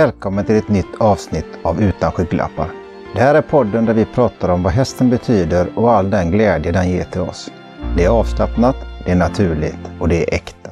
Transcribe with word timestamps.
Välkommen 0.00 0.44
till 0.44 0.56
ett 0.56 0.68
nytt 0.68 1.00
avsnitt 1.00 1.46
av 1.62 1.82
Utan 1.82 2.12
skygglappar. 2.12 2.70
Det 3.14 3.20
här 3.20 3.34
är 3.34 3.42
podden 3.42 3.84
där 3.84 3.94
vi 3.94 4.04
pratar 4.04 4.48
om 4.48 4.62
vad 4.62 4.72
hästen 4.72 5.10
betyder 5.10 5.78
och 5.78 5.92
all 5.92 6.10
den 6.10 6.30
glädje 6.30 6.72
den 6.72 6.90
ger 6.90 7.04
till 7.04 7.20
oss. 7.20 7.50
Det 7.96 8.04
är 8.04 8.08
avslappnat, 8.08 8.76
det 9.04 9.10
är 9.10 9.16
naturligt 9.16 9.78
och 10.00 10.08
det 10.08 10.22
är 10.22 10.34
äkta. 10.34 10.70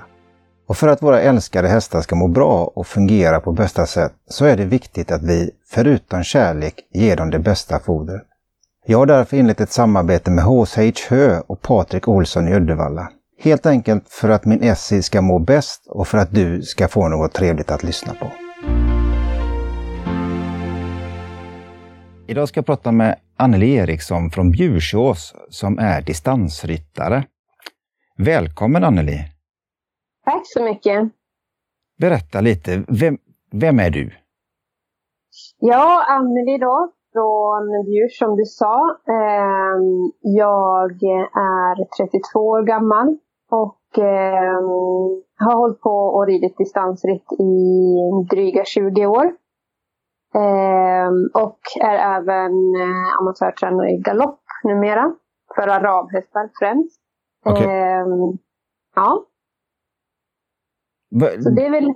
Och 0.69 0.77
för 0.77 0.89
att 0.89 1.03
våra 1.03 1.21
älskade 1.21 1.69
hästar 1.69 2.01
ska 2.01 2.17
må 2.17 2.29
bra 2.29 2.65
och 2.75 2.87
fungera 2.87 3.41
på 3.41 3.53
bästa 3.53 3.87
sätt 3.87 4.13
så 4.29 4.45
är 4.45 4.57
det 4.57 4.65
viktigt 4.65 5.13
att 5.13 5.23
vi, 5.23 5.51
förutom 5.71 6.25
kärlek, 6.25 6.75
ger 6.93 7.17
dem 7.17 7.31
det 7.31 7.39
bästa 7.39 7.79
fodret. 7.79 8.23
Jag 8.87 8.99
har 8.99 9.07
därför 9.07 9.37
inlett 9.37 9.61
ett 9.61 9.73
samarbete 9.73 10.31
med 10.31 10.45
HSH 10.45 11.09
Hö 11.09 11.41
och 11.47 11.63
Patrik 11.63 12.09
Olsson 12.09 12.49
i 12.49 12.55
Uddevalla. 12.55 13.09
Helt 13.41 13.67
enkelt 13.67 14.05
för 14.09 14.29
att 14.29 14.45
min 14.45 14.63
Essie 14.63 15.03
ska 15.03 15.23
må 15.23 15.39
bäst 15.39 15.87
och 15.87 16.09
för 16.09 16.19
att 16.19 16.35
du 16.35 16.63
ska 16.63 16.89
få 16.89 17.09
något 17.09 17.33
trevligt 17.33 17.71
att 17.71 17.83
lyssna 17.83 18.15
på. 18.15 18.48
Idag 22.31 22.49
ska 22.49 22.59
jag 22.59 22.67
prata 22.67 22.93
med 22.93 23.19
Anneli 23.37 23.75
Eriksson 23.75 24.31
från 24.31 24.51
Bjursås 24.51 25.35
som 25.49 25.79
är 25.79 26.03
distansryttare. 26.03 27.25
Välkommen 28.19 28.85
Anneli! 28.85 29.19
Tack 30.25 30.43
så 30.45 30.63
mycket! 30.65 31.09
Berätta 32.01 32.41
lite, 32.41 32.85
vem, 33.01 33.19
vem 33.53 33.79
är 33.79 33.91
du? 33.91 34.11
Ja, 35.59 36.05
Anneli 36.09 36.59
då, 36.59 36.93
från 37.13 37.85
Bjurs 37.85 38.19
som 38.19 38.37
du 38.37 38.45
sa. 38.45 38.97
Ehm, 39.09 40.13
jag 40.21 41.03
är 41.53 42.05
32 42.05 42.39
år 42.39 42.63
gammal 42.63 43.17
och 43.51 43.99
ehm, 43.99 45.23
har 45.39 45.57
hållit 45.57 45.81
på 45.81 45.91
och 45.91 46.27
ridit 46.27 46.59
distansritt 46.59 47.33
i 47.33 47.55
dryga 48.31 48.65
20 48.65 49.07
år. 49.07 49.33
Ehm, 50.39 51.31
och 51.45 51.61
är 51.81 52.17
även 52.17 52.53
eh, 52.83 53.21
amatörtränare 53.21 53.91
i 53.91 53.97
galopp 53.97 54.41
numera. 54.65 55.15
För 55.55 55.69
arabhästar 55.69 56.51
främst. 56.61 57.01
Okej. 57.45 57.67
Ehm, 57.67 58.39
ja, 58.95 59.25
Va, 61.11 61.29
så 61.41 61.51
det 61.51 61.67
är 61.67 61.71
väl 61.71 61.93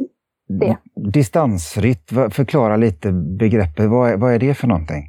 det. 0.49 0.77
Distansritt, 0.95 2.11
förklara 2.31 2.77
lite 2.77 3.13
begreppet. 3.13 3.91
Vad 3.91 4.11
är, 4.11 4.17
vad 4.17 4.35
är 4.35 4.39
det 4.39 4.55
för 4.55 4.67
någonting? 4.67 5.03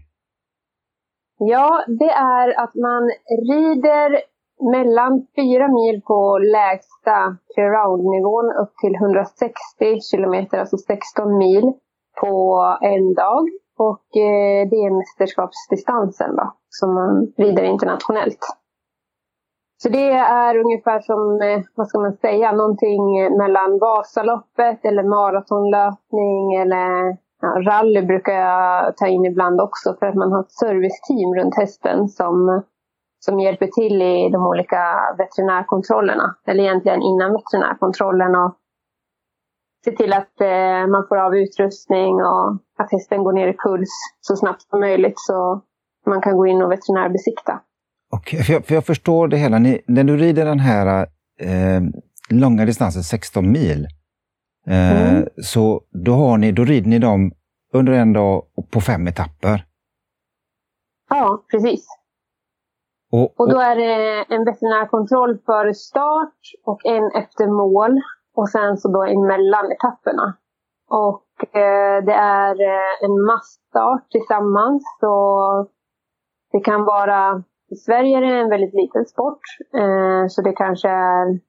Ja, 1.38 1.86
det 1.88 2.12
är 2.12 2.64
att 2.64 2.76
man 2.76 3.04
rider 3.52 4.22
mellan 4.72 5.28
fyra 5.36 5.68
mil 5.68 6.02
på 6.02 6.38
lägsta 6.38 7.38
clear-round-nivån 7.54 8.48
upp 8.62 8.74
till 8.82 8.96
160 8.96 10.02
kilometer, 10.12 10.58
alltså 10.58 10.78
16 10.78 11.38
mil 11.38 11.74
på 12.22 12.62
en 12.82 13.14
dag. 13.14 13.50
Och 13.78 14.18
eh, 14.18 14.70
det 14.70 14.76
är 14.86 14.98
mästerskapsdistansen 14.98 16.36
då, 16.36 16.54
som 16.70 16.94
man 16.94 17.34
rider 17.38 17.64
internationellt. 17.64 18.40
Så 19.84 19.90
det 19.90 20.10
är 20.12 20.58
ungefär 20.58 21.00
som, 21.00 21.42
eh, 21.42 21.62
vad 21.76 21.88
ska 21.88 22.00
man 22.00 22.18
säga, 22.18 22.52
någonting 22.52 23.04
mellan 23.38 23.80
Vasaloppet 23.80 24.86
eller 24.86 25.04
maratonlöpning 25.04 26.54
eller 26.54 27.18
ja, 27.42 27.48
rally 27.48 28.02
brukar 28.02 28.34
jag 28.34 28.98
ta 28.98 29.08
in 29.08 29.26
ibland 29.26 29.62
också 29.62 29.96
för 30.00 30.06
att 30.06 30.16
man 30.16 30.32
har 30.32 30.40
ett 30.40 30.52
serviceteam 30.52 31.36
runt 31.36 31.56
hästen 31.58 32.08
som, 32.08 32.64
som 33.20 33.40
hjälper 33.40 33.68
till 33.68 34.02
i 34.02 34.30
de 34.30 34.48
olika 34.48 34.84
veterinärkontrollerna. 35.18 36.36
Eller 36.48 36.64
egentligen 36.64 37.02
innan 37.02 37.32
veterinärkontrollen 37.32 38.36
och 38.36 38.58
se 39.86 39.92
till 39.92 40.14
att 40.14 40.42
eh, 40.42 40.88
man 40.92 41.06
får 41.10 41.18
av 41.18 41.36
utrustning 41.36 42.14
och 42.16 42.54
att 42.78 42.92
hästen 42.92 43.24
går 43.24 43.34
ner 43.34 43.48
i 43.48 43.58
puls 43.66 43.90
så 44.22 44.36
snabbt 44.36 44.62
som 44.62 44.80
möjligt 44.80 45.14
så 45.18 45.62
man 46.06 46.22
kan 46.22 46.38
gå 46.38 46.48
in 46.48 46.62
och 46.62 46.72
veterinärbesikta. 46.72 47.62
Okej, 48.12 48.44
för, 48.44 48.54
jag, 48.54 48.66
för 48.66 48.76
jag 48.76 48.86
förstår 48.86 49.28
det 49.28 49.38
hela. 49.38 49.60
Ni, 49.60 49.82
när 49.88 50.04
du 50.04 50.18
rider 50.18 50.46
den 50.46 50.60
här 50.60 51.08
eh, 51.40 51.82
långa 52.30 52.66
distansen, 52.66 53.04
16 53.04 53.52
mil, 53.52 53.88
eh, 54.68 55.14
Mm. 55.14 55.28
så 55.44 55.82
då, 56.06 56.14
har 56.14 56.38
ni, 56.38 56.52
då 56.52 56.64
rider 56.64 56.90
ni 56.90 57.00
dem 57.00 57.32
under 57.74 57.94
en 57.94 58.14
dag 58.14 58.44
på 58.72 58.82
fem 58.82 59.08
etapper. 59.08 59.66
Ja, 61.10 61.44
precis. 61.52 61.86
Och, 63.12 63.40
Och 63.40 63.50
då 63.50 63.60
är 63.60 63.76
det 63.76 64.26
en 64.36 64.46
veterinärkontroll 64.46 65.38
före 65.46 65.74
start 65.74 66.36
och 66.66 66.86
en 66.86 67.12
efter 67.24 67.48
mål. 67.48 68.02
Och 68.36 68.50
sen 68.50 68.78
så 68.78 68.88
då 68.92 69.04
emellan 69.04 69.72
etapperna. 69.72 70.38
Och 70.90 71.56
eh, 71.56 72.04
det 72.06 72.14
är 72.14 72.56
eh, 72.62 73.06
en 73.06 73.26
massstart 73.26 74.10
tillsammans. 74.12 74.84
Så 75.00 75.14
det 76.52 76.60
kan 76.60 76.86
vara, 76.86 77.44
i 77.72 77.76
Sverige 77.76 78.18
är 78.18 78.22
det 78.22 78.40
en 78.40 78.50
väldigt 78.50 78.74
liten 78.74 79.06
sport. 79.06 79.42
Eh, 79.74 80.28
så 80.28 80.42
det 80.42 80.54
kanske 80.54 80.90
är 80.90 81.40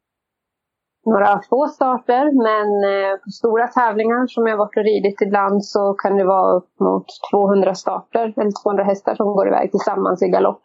några 1.07 1.41
få 1.51 1.67
starter. 1.67 2.25
Men 2.49 2.69
eh, 2.93 3.17
på 3.17 3.31
stora 3.31 3.67
tävlingar 3.67 4.27
som 4.27 4.47
jag 4.47 4.57
varit 4.57 4.77
och 4.77 4.85
ridit 4.85 5.21
ibland 5.21 5.65
så 5.65 5.95
kan 5.95 6.17
det 6.17 6.25
vara 6.25 6.57
upp 6.57 6.81
mot 6.81 7.07
200 7.33 7.75
starter. 7.75 8.35
Eller 8.37 8.63
200 8.63 8.85
hästar 8.85 9.15
som 9.15 9.27
går 9.27 9.49
iväg 9.49 9.71
tillsammans 9.71 10.23
i 10.23 10.29
galopp. 10.29 10.63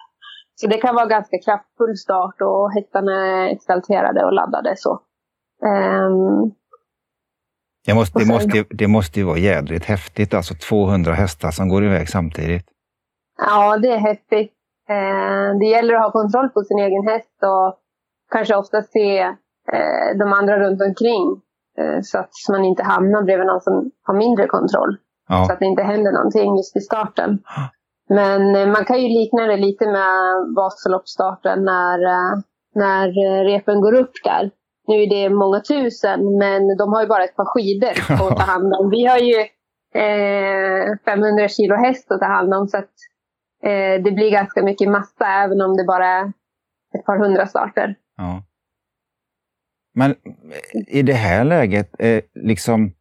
Så 0.56 0.68
det 0.68 0.78
kan 0.78 0.96
vara 0.96 1.06
ganska 1.06 1.38
kraftfull 1.46 1.96
start 1.98 2.42
och 2.42 2.72
hästarna 2.72 3.28
är 3.28 3.48
exalterade 3.48 4.26
och 4.26 4.34
laddade. 4.34 4.74
Så. 4.78 5.00
Ehm, 5.66 6.52
det, 7.86 7.94
måste, 7.94 8.20
det, 8.20 8.26
måste, 8.26 8.66
det 8.70 8.88
måste 8.88 9.20
ju 9.20 9.26
vara 9.26 9.38
jädrigt 9.38 9.86
häftigt, 9.86 10.34
alltså 10.34 10.54
200 10.70 11.14
hästar 11.14 11.52
som 11.52 11.70
går 11.70 11.86
iväg 11.86 12.10
samtidigt. 12.10 12.66
ja, 13.38 13.78
det 13.78 13.88
är 13.92 13.98
häftigt. 13.98 14.54
Ehm, 14.90 15.60
det 15.60 15.66
gäller 15.66 15.94
att 15.94 16.04
ha 16.04 16.12
kontroll 16.12 16.50
på 16.50 16.64
sin 16.64 16.80
egen 16.80 17.08
häst 17.08 17.38
och 17.44 17.80
kanske 18.32 18.56
ofta 18.56 18.82
se 18.82 19.20
eh, 19.74 20.18
de 20.20 20.34
andra 20.34 20.60
runt 20.60 20.82
omkring. 20.82 21.42
eh, 21.78 22.02
så 22.02 22.18
att 22.18 22.32
man 22.52 22.66
inte 22.66 22.84
hamnar 22.84 23.24
bredvid 23.24 23.48
någon 23.48 23.62
som 23.62 23.92
har 24.04 24.14
mindre 24.14 24.48
kontroll. 24.48 24.98
Så 25.28 25.34
Ja, 25.34 25.54
att 25.54 25.60
det 25.60 25.66
inte 25.66 25.84
händer 25.84 26.12
någonting 26.12 26.58
just 26.58 26.76
i 26.78 26.80
starten. 26.80 27.40
Men 28.10 28.56
eh, 28.56 28.68
man 28.68 28.86
kan 28.86 29.02
ju 29.02 29.08
likna 29.08 29.46
det 29.46 29.58
lite 29.58 29.86
med 29.86 30.14
Vasaloppsstarten 30.56 31.66
när, 31.66 32.00
eh, 32.06 32.40
när 32.76 33.08
eh, 33.08 33.44
repen 33.44 33.82
går 33.82 33.94
upp 33.94 34.12
där. 34.24 34.52
Nu 34.90 34.96
är 35.04 35.10
det 35.10 35.30
många 35.30 35.60
tusen, 35.60 36.38
men 36.38 36.78
de 36.78 36.94
har 36.94 37.02
ju 37.02 37.08
bara 37.08 37.24
ett 37.24 37.36
par 37.36 37.46
skidor 37.46 37.90
att 38.30 38.38
ta 38.38 38.44
hand 38.44 38.74
om. 38.74 38.90
Vi 38.90 39.06
har 39.06 39.18
ju 39.18 39.40
eh, 40.02 40.98
500 41.06 41.48
kilo 41.48 41.76
häst 41.76 42.12
att 42.12 42.20
ta 42.20 42.26
hand 42.26 42.54
om, 42.54 42.68
så 42.68 42.78
att 42.78 42.94
eh, 43.64 44.04
det 44.04 44.12
blir 44.12 44.32
ganska 44.32 44.64
mycket 44.64 44.90
massa, 44.90 45.26
även 45.44 45.62
om 45.62 45.78
det 45.78 45.84
bara 45.84 46.08
är 46.08 46.34
ett 46.98 47.06
par 47.06 47.18
hundra 47.18 47.48
starter. 47.48 47.96
ja. 48.18 48.44
Men 49.94 50.16
i 50.88 51.02
det 51.02 51.14
här 51.14 51.44
läget, 51.44 51.90
eh, 52.00 52.22
liksom, 52.34 52.92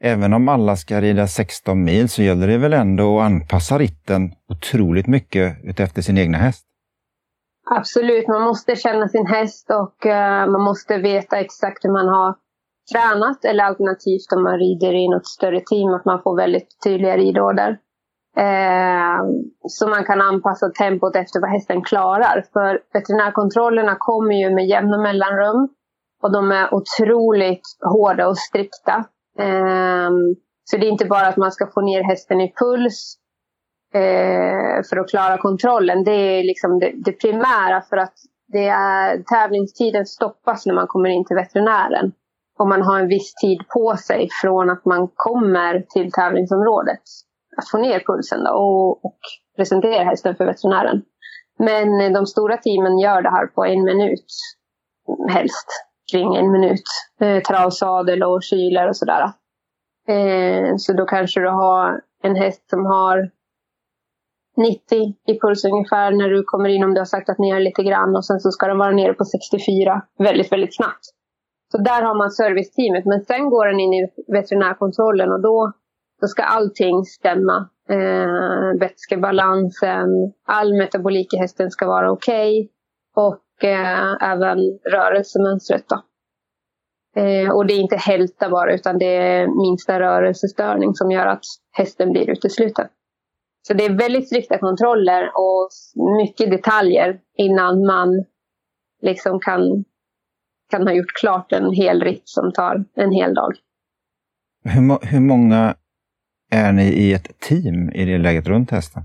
även 0.00 0.32
om 0.32 0.48
alla 0.48 0.76
ska 0.76 1.00
rida 1.00 1.26
16 1.26 1.84
mil 1.84 2.08
så 2.08 2.22
gäller 2.22 2.46
det 2.46 2.58
väl 2.58 2.72
ändå 2.72 3.20
att 3.20 3.26
anpassa 3.26 3.78
ritten 3.78 4.32
otroligt 4.48 5.06
mycket 5.06 5.56
utefter 5.64 6.02
sin 6.02 6.18
egna 6.18 6.38
häst? 6.38 6.67
Absolut, 7.70 8.28
man 8.28 8.42
måste 8.42 8.76
känna 8.76 9.08
sin 9.08 9.26
häst 9.26 9.70
och 9.70 10.06
uh, 10.06 10.52
man 10.52 10.62
måste 10.62 10.98
veta 10.98 11.36
exakt 11.36 11.84
hur 11.84 11.92
man 11.92 12.08
har 12.08 12.36
tränat. 12.92 13.44
Eller 13.44 13.64
alternativt 13.64 14.32
om 14.36 14.42
man 14.42 14.58
rider 14.58 14.94
i 14.94 15.08
något 15.08 15.26
större 15.26 15.60
team, 15.60 15.94
att 15.94 16.04
man 16.04 16.22
får 16.22 16.36
väldigt 16.36 16.68
tydliga 16.84 17.16
ridorder. 17.16 17.78
Eh, 18.36 19.20
så 19.68 19.88
man 19.88 20.04
kan 20.04 20.20
anpassa 20.20 20.70
tempot 20.70 21.16
efter 21.16 21.40
vad 21.40 21.50
hästen 21.50 21.82
klarar. 21.82 22.44
För 22.52 22.80
veterinärkontrollerna 22.92 23.96
kommer 23.98 24.34
ju 24.34 24.54
med 24.54 24.66
jämna 24.66 24.98
mellanrum. 24.98 25.68
Och 26.22 26.32
de 26.32 26.52
är 26.52 26.74
otroligt 26.74 27.66
hårda 27.92 28.28
och 28.28 28.38
strikta. 28.38 29.04
Eh, 29.38 30.10
så 30.64 30.76
det 30.76 30.86
är 30.86 30.90
inte 30.90 31.06
bara 31.06 31.26
att 31.26 31.36
man 31.36 31.52
ska 31.52 31.66
få 31.66 31.80
ner 31.80 32.02
hästen 32.02 32.40
i 32.40 32.52
puls 32.60 33.16
eh, 33.94 34.82
för 34.90 34.96
att 34.96 35.10
klara 35.10 35.38
kontrollen. 35.38 36.04
Det 36.04 36.10
är 36.10 36.44
liksom 36.44 36.78
det, 36.78 36.92
det 37.04 37.12
primära 37.12 37.80
för 37.80 37.96
att 37.96 38.14
det 38.52 38.68
är, 38.68 39.22
tävlingstiden 39.22 40.06
stoppas 40.06 40.66
när 40.66 40.74
man 40.74 40.86
kommer 40.86 41.08
in 41.08 41.24
till 41.24 41.36
veterinären. 41.36 42.12
Och 42.58 42.68
man 42.68 42.82
har 42.82 43.00
en 43.00 43.08
viss 43.08 43.34
tid 43.34 43.58
på 43.74 43.96
sig 43.96 44.28
från 44.42 44.70
att 44.70 44.84
man 44.84 45.08
kommer 45.14 45.84
till 45.88 46.12
tävlingsområdet. 46.12 47.02
Att 47.56 47.68
få 47.68 47.78
ner 47.78 48.02
pulsen 48.06 48.44
då 48.44 48.50
och, 48.50 49.04
och 49.04 49.18
presentera 49.56 50.04
hästen 50.04 50.36
för 50.36 50.46
veterinären. 50.46 51.02
Men 51.58 52.00
eh, 52.00 52.12
de 52.12 52.26
stora 52.26 52.56
teamen 52.56 52.98
gör 52.98 53.22
det 53.22 53.30
här 53.30 53.46
på 53.46 53.64
en 53.64 53.84
minut. 53.84 54.26
Helst 55.28 55.68
kring 56.12 56.36
en 56.36 56.52
minut. 56.52 56.82
Eh, 57.20 57.42
travsadel 57.42 58.22
och 58.22 58.42
kyler 58.42 58.88
och 58.88 58.96
sådär. 58.96 59.22
Eh, 60.08 60.74
så 60.76 60.92
då 60.92 61.04
kanske 61.04 61.40
du 61.40 61.48
har 61.48 62.00
en 62.22 62.36
häst 62.36 62.70
som 62.70 62.86
har 62.86 63.30
90 64.58 65.14
i 65.26 65.40
puls 65.40 65.64
ungefär 65.64 66.10
när 66.10 66.28
du 66.28 66.42
kommer 66.42 66.68
in 66.68 66.84
om 66.84 66.94
du 66.94 67.00
har 67.00 67.12
saktat 67.16 67.38
ner 67.38 67.60
lite 67.60 67.82
grann 67.82 68.16
och 68.16 68.26
sen 68.26 68.40
så 68.40 68.50
ska 68.50 68.66
den 68.66 68.78
vara 68.78 68.90
nere 68.90 69.14
på 69.14 69.24
64 69.24 70.02
väldigt, 70.18 70.52
väldigt 70.52 70.76
snabbt. 70.76 71.04
Så 71.72 71.78
där 71.78 72.02
har 72.02 72.14
man 72.18 72.30
serviceteamet 72.30 73.04
men 73.04 73.20
sen 73.24 73.50
går 73.50 73.66
den 73.66 73.80
in 73.80 73.94
i 73.94 74.02
veterinärkontrollen 74.32 75.32
och 75.32 75.42
då 75.42 75.72
då 76.20 76.26
ska 76.26 76.42
allting 76.42 77.04
stämma. 77.04 77.68
Eh, 77.88 78.80
vätskebalansen, 78.80 80.08
all 80.46 80.78
metabolik 80.78 81.34
i 81.34 81.36
hästen 81.36 81.70
ska 81.70 81.86
vara 81.86 82.10
okej. 82.10 82.60
Okay, 82.60 82.68
och 83.26 83.64
eh, 83.64 84.30
även 84.32 84.58
rörelsemönstret. 84.90 85.84
Då. 85.88 86.02
Eh, 87.20 87.50
och 87.50 87.66
det 87.66 87.74
är 87.74 87.80
inte 87.80 87.96
hälta 87.96 88.50
bara 88.50 88.74
utan 88.74 88.98
det 88.98 89.16
är 89.16 89.46
minsta 89.46 90.00
rörelsestörning 90.00 90.94
som 90.94 91.10
gör 91.10 91.26
att 91.26 91.44
hästen 91.72 92.12
blir 92.12 92.30
utesluten. 92.30 92.88
Så 93.68 93.74
det 93.74 93.84
är 93.84 93.98
väldigt 93.98 94.26
strikta 94.26 94.58
kontroller 94.58 95.30
och 95.34 95.68
mycket 96.18 96.50
detaljer 96.50 97.18
innan 97.36 97.86
man 97.86 98.24
liksom 99.02 99.40
kan, 99.40 99.84
kan 100.70 100.86
ha 100.86 100.94
gjort 100.94 101.12
klart 101.20 101.52
en 101.52 101.72
hel 101.72 102.02
ritt 102.02 102.28
som 102.28 102.52
tar 102.52 102.84
en 102.94 103.12
hel 103.12 103.34
dag. 103.34 103.52
Hur, 104.64 105.06
hur 105.06 105.20
många 105.20 105.74
är 106.52 106.72
ni 106.72 106.82
i 106.82 107.14
ett 107.14 107.40
team 107.40 107.90
i 107.90 108.04
det 108.04 108.18
läget 108.18 108.46
runt 108.46 108.70
hästen? 108.70 109.02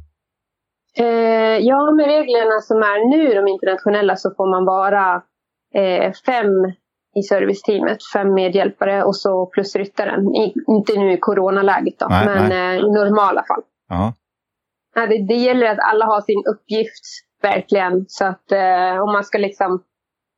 Eh, 0.98 1.58
ja, 1.58 1.92
med 1.92 2.06
reglerna 2.06 2.62
som 2.62 2.78
är 2.78 3.10
nu, 3.18 3.34
de 3.34 3.48
internationella, 3.48 4.16
så 4.16 4.34
får 4.38 4.52
man 4.52 4.66
vara 4.66 5.22
eh, 5.74 6.12
fem 6.26 6.52
i 7.16 7.24
serviceteamet, 7.24 7.98
fem 8.14 8.34
medhjälpare 8.34 9.04
och 9.04 9.16
så 9.16 9.46
plus 9.46 9.76
ryttaren. 9.76 10.36
I, 10.36 10.54
inte 10.68 11.00
nu 11.00 11.14
i 11.14 11.18
coronaläget 11.18 12.00
då, 12.00 12.08
nej, 12.10 12.26
men 12.26 12.50
nej. 12.50 12.78
Eh, 12.78 12.86
i 12.86 12.92
normala 12.92 13.44
fall. 13.44 13.62
Ja. 13.90 14.14
Ja, 14.96 15.02
det, 15.08 15.28
det, 15.28 15.40
gäller 15.48 15.68
att 15.68 15.84
alla 15.92 16.06
har 16.06 16.22
sin 16.22 16.44
uppgift, 16.54 17.06
verkligen. 17.42 18.06
Så 18.08 18.26
att 18.26 18.52
eh, 18.52 19.04
om 19.04 19.10
man 19.16 19.24
ska 19.24 19.38
liksom... 19.38 19.84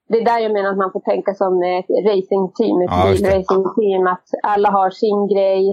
Det 0.10 0.18
är 0.18 0.26
där 0.26 0.40
jag 0.40 0.54
menar 0.54 0.70
att 0.72 0.84
man 0.84 0.92
får 0.92 1.00
tänka 1.12 1.34
som 1.34 1.54
ett 1.64 1.90
racingteam, 2.10 2.78
ett 2.82 2.96
ja, 2.98 3.04
bilracingteam. 3.12 4.04
Att 4.14 4.28
alla 4.44 4.70
har 4.70 4.90
sin 4.90 5.20
grej. 5.34 5.64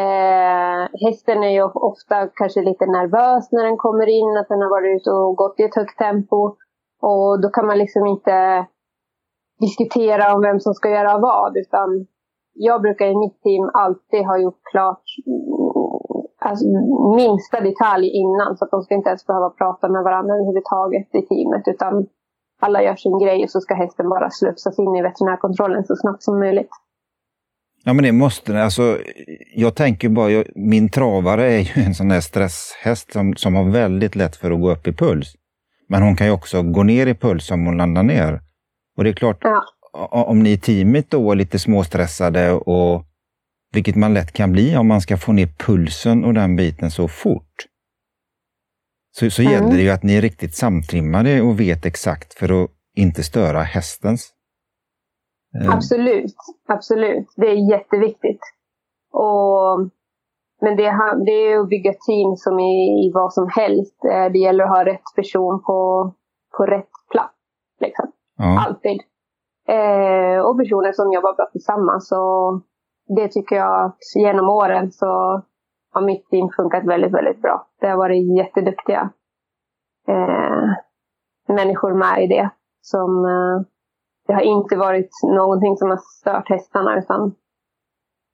Eh, 0.00 0.82
hästen 1.04 1.38
är 1.48 1.52
ju 1.58 1.62
ofta 1.90 2.16
kanske 2.40 2.60
lite 2.62 2.86
nervös 2.86 3.52
när 3.52 3.64
den 3.64 3.76
kommer 3.76 4.08
in, 4.18 4.36
att 4.40 4.48
den 4.48 4.62
har 4.62 4.70
varit 4.76 4.96
ute 4.96 5.10
och 5.10 5.36
gått 5.36 5.60
i 5.60 5.62
ett 5.62 5.80
högt 5.80 5.98
tempo. 5.98 6.40
Och 7.10 7.40
då 7.42 7.48
kan 7.48 7.66
man 7.66 7.78
liksom 7.78 8.06
inte 8.06 8.66
diskutera 9.60 10.34
om 10.34 10.40
vem 10.42 10.60
som 10.60 10.74
ska 10.74 10.88
göra 10.90 11.18
vad. 11.18 11.56
Utan 11.56 11.88
jag 12.52 12.82
brukar 12.82 13.06
i 13.06 13.16
mitt 13.16 13.42
team 13.42 13.70
alltid 13.74 14.26
ha 14.26 14.38
gjort 14.38 14.60
klart 14.72 15.04
alltså, 16.48 16.66
minsta 17.16 17.60
detalj 17.60 18.08
innan. 18.22 18.56
Så 18.56 18.64
att 18.64 18.70
de 18.70 18.82
ska 18.82 18.94
inte 18.94 19.08
ens 19.08 19.26
behöva 19.26 19.50
prata 19.50 19.88
med 19.88 20.02
varandra 20.02 20.34
överhuvudtaget 20.34 21.14
i 21.14 21.22
teamet. 21.22 21.62
Utan 21.66 22.06
alla 22.60 22.82
gör 22.82 22.96
sin 22.96 23.18
grej 23.18 23.44
och 23.44 23.50
så 23.50 23.60
ska 23.60 23.74
hästen 23.74 24.08
bara 24.08 24.30
slussas 24.30 24.78
in 24.78 24.96
i 24.96 25.02
veterinärkontrollen 25.02 25.84
så 25.84 25.96
snabbt 25.96 26.22
som 26.22 26.38
möjligt. 26.38 26.70
Ja 27.84 27.92
men 27.92 28.04
det 28.04 28.12
måste 28.12 28.62
alltså 28.62 28.98
Jag 29.54 29.74
tänker 29.74 30.08
bara, 30.08 30.30
jag, 30.30 30.46
min 30.54 30.88
travare 30.88 31.52
är 31.52 31.58
ju 31.58 31.82
en 31.82 31.94
sån 31.94 32.08
där 32.08 32.20
stresshäst 32.20 33.12
som, 33.12 33.34
som 33.36 33.54
har 33.54 33.70
väldigt 33.70 34.16
lätt 34.16 34.36
för 34.36 34.50
att 34.50 34.60
gå 34.60 34.72
upp 34.72 34.86
i 34.86 34.92
puls. 34.92 35.34
Men 35.88 36.02
hon 36.02 36.16
kan 36.16 36.26
ju 36.26 36.32
också 36.32 36.62
gå 36.62 36.82
ner 36.82 37.06
i 37.06 37.14
puls 37.14 37.50
om 37.50 37.66
hon 37.66 37.76
landar 37.76 38.02
ner. 38.02 38.40
Och 38.96 39.04
det 39.04 39.10
är 39.10 39.14
klart, 39.14 39.38
ja. 39.40 39.62
om 40.08 40.42
ni 40.42 40.52
i 40.52 40.58
teamet 40.58 41.10
då 41.10 41.30
är 41.30 41.36
lite 41.36 41.58
småstressade 41.58 42.52
och 42.52 43.04
vilket 43.72 43.96
man 43.96 44.14
lätt 44.14 44.32
kan 44.32 44.52
bli 44.52 44.76
om 44.76 44.88
man 44.88 45.00
ska 45.00 45.16
få 45.16 45.32
ner 45.32 45.48
pulsen 45.58 46.24
och 46.24 46.34
den 46.34 46.56
biten 46.56 46.90
så 46.90 47.08
fort. 47.08 47.66
Så, 49.18 49.30
så 49.30 49.42
mm. 49.42 49.52
gäller 49.52 49.76
det 49.76 49.82
ju 49.82 49.90
att 49.90 50.02
ni 50.02 50.16
är 50.16 50.22
riktigt 50.22 50.54
samtrimmade 50.54 51.42
och 51.42 51.60
vet 51.60 51.86
exakt 51.86 52.34
för 52.34 52.64
att 52.64 52.70
inte 52.96 53.22
störa 53.22 53.62
hästens. 53.62 54.32
Eh. 55.60 55.74
Absolut, 55.74 56.34
absolut. 56.66 57.26
Det 57.36 57.46
är 57.46 57.70
jätteviktigt. 57.70 58.40
Och, 59.12 59.78
men 60.60 60.76
det, 60.76 60.82
det 61.26 61.32
är 61.32 61.58
att 61.60 61.68
bygga 61.68 61.92
team 61.92 62.36
som 62.36 62.58
i, 62.60 63.06
i 63.06 63.12
vad 63.14 63.32
som 63.32 63.48
helst. 63.56 64.04
Eh, 64.04 64.32
det 64.32 64.38
gäller 64.38 64.64
att 64.64 64.70
ha 64.70 64.84
rätt 64.84 65.14
person 65.16 65.62
på, 65.62 66.12
på 66.56 66.66
rätt 66.66 66.90
plats. 67.10 67.34
Liksom. 67.80 68.12
Ja. 68.36 68.64
Alltid. 68.66 69.00
Eh, 69.68 70.38
och 70.46 70.58
personer 70.58 70.92
som 70.92 71.12
jobbar 71.12 71.36
bra 71.36 71.48
tillsammans. 71.52 72.12
Och 72.12 72.62
det 73.06 73.28
tycker 73.28 73.56
jag 73.56 73.84
att 73.84 73.98
genom 74.16 74.48
åren 74.48 74.92
så 74.92 75.06
har 75.92 76.02
mitt 76.02 76.28
team 76.28 76.48
funkat 76.56 76.84
väldigt, 76.84 77.14
väldigt 77.14 77.42
bra. 77.42 77.66
Det 77.80 77.86
har 77.86 77.96
varit 77.96 78.36
jätteduktiga 78.36 79.10
eh, 80.08 80.68
människor 81.48 81.94
med 81.94 82.24
i 82.24 82.26
det. 82.26 82.50
Som, 82.80 83.24
eh, 83.24 83.66
det 84.26 84.34
har 84.34 84.40
inte 84.40 84.76
varit 84.76 85.10
någonting 85.22 85.76
som 85.76 85.90
har 85.90 85.96
stört 85.96 86.48
hästarna 86.48 86.98
utan 86.98 87.34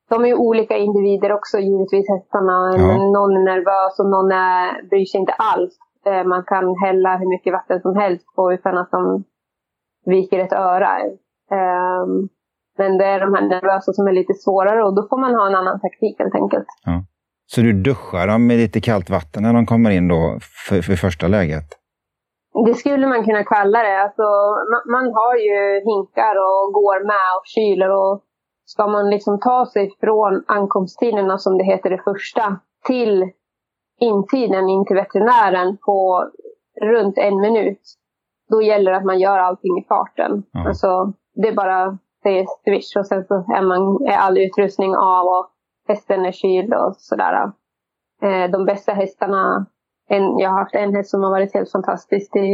de 0.09 0.25
är 0.25 0.29
ju 0.29 0.35
olika 0.35 0.77
individer 0.77 1.33
också 1.33 1.59
givetvis 1.59 2.09
hästarna. 2.09 2.77
Ja. 2.77 2.97
Någon 3.17 3.37
är 3.37 3.45
nervös 3.45 3.99
och 4.01 4.11
någon 4.11 4.33
är, 4.33 4.89
bryr 4.89 5.05
sig 5.05 5.21
inte 5.21 5.33
alls. 5.33 5.79
Eh, 6.07 6.25
man 6.25 6.45
kan 6.45 6.77
hälla 6.85 7.17
hur 7.17 7.29
mycket 7.29 7.53
vatten 7.53 7.81
som 7.81 7.97
helst 7.97 8.27
på 8.37 8.53
utan 8.53 8.79
att 8.79 8.91
de 8.91 9.25
viker 10.05 10.39
ett 10.39 10.53
öra. 10.53 10.91
Um, 11.51 12.29
men 12.79 12.99
det 12.99 13.05
är 13.05 13.21
de 13.21 13.35
här 13.35 13.49
nervösa 13.49 13.93
som 13.93 14.07
är 14.07 14.13
lite 14.13 14.35
svårare 14.35 14.85
och 14.85 14.95
då 14.97 15.07
får 15.11 15.19
man 15.21 15.35
ha 15.35 15.47
en 15.47 15.55
annan 15.55 15.81
taktik 15.81 16.19
helt 16.19 16.35
enkelt. 16.35 16.67
Ja. 16.85 17.05
Så 17.47 17.61
du 17.61 17.73
duschar 17.73 18.27
dem 18.27 18.47
med 18.47 18.57
lite 18.57 18.81
kallt 18.81 19.11
vatten 19.11 19.43
när 19.43 19.53
de 19.53 19.67
kommer 19.67 19.91
in 19.91 20.09
då 20.09 20.39
för, 20.69 20.83
för 20.83 20.97
första 20.97 21.29
läget? 21.29 21.69
Det 22.67 22.75
skulle 22.75 23.07
man 23.07 23.25
kunna 23.25 23.45
kalla 23.45 23.83
det. 23.83 24.03
Alltså, 24.03 24.23
man, 24.73 24.83
man, 24.95 25.15
har 25.15 25.37
ju 25.37 25.59
hinkar 25.91 26.35
och 26.47 26.73
går 26.73 27.07
med 27.07 27.29
och 27.39 27.47
kyler. 27.55 27.91
Och 27.91 28.23
ska 28.65 28.87
man 28.87 29.11
liksom 29.11 29.41
ta 29.41 29.67
sig 29.73 29.91
från 30.01 30.45
ankomsttiderna, 30.47 31.39
som 31.39 31.59
det 31.59 31.65
heter 31.65 31.91
det 31.91 32.03
första, 32.05 32.57
till 32.87 33.31
intiden 34.01 34.69
in 34.69 34.85
till 34.87 34.97
veterinären 34.97 35.77
på 35.77 36.29
runt 36.83 37.19
en 37.19 37.41
minut. 37.41 37.83
Då 38.51 38.63
gäller 38.63 38.91
det 38.91 38.97
att 38.97 39.05
man 39.05 39.21
gör 39.21 39.39
allting 39.39 39.79
i 39.79 39.85
farten. 39.89 40.43
Ja. 40.53 40.69
Alltså, 40.69 41.13
det 41.35 41.49
är 41.49 41.55
bara 41.55 41.99
säger 42.23 42.47
swish 42.65 42.97
och 42.97 43.07
sen 43.07 43.25
så 43.25 43.35
är, 43.35 43.63
man, 43.63 44.07
är 44.07 44.17
all 44.17 44.39
utrustning 44.39 44.97
av 44.97 45.27
och 45.27 45.51
hästen 45.89 46.25
är 46.25 46.33
kyld 46.33 46.75
och 46.75 46.97
sådär. 46.97 47.53
Eh, 48.23 48.51
de 48.51 48.65
bästa 48.65 48.93
hästarna, 48.93 49.67
en, 50.09 50.39
jag 50.39 50.51
har 50.51 50.59
haft 50.59 50.75
en 50.75 50.95
häst 50.95 51.11
som 51.11 51.23
har 51.23 51.31
varit 51.31 51.55
helt 51.55 51.73
fantastisk 51.73 52.37
i, 52.37 52.51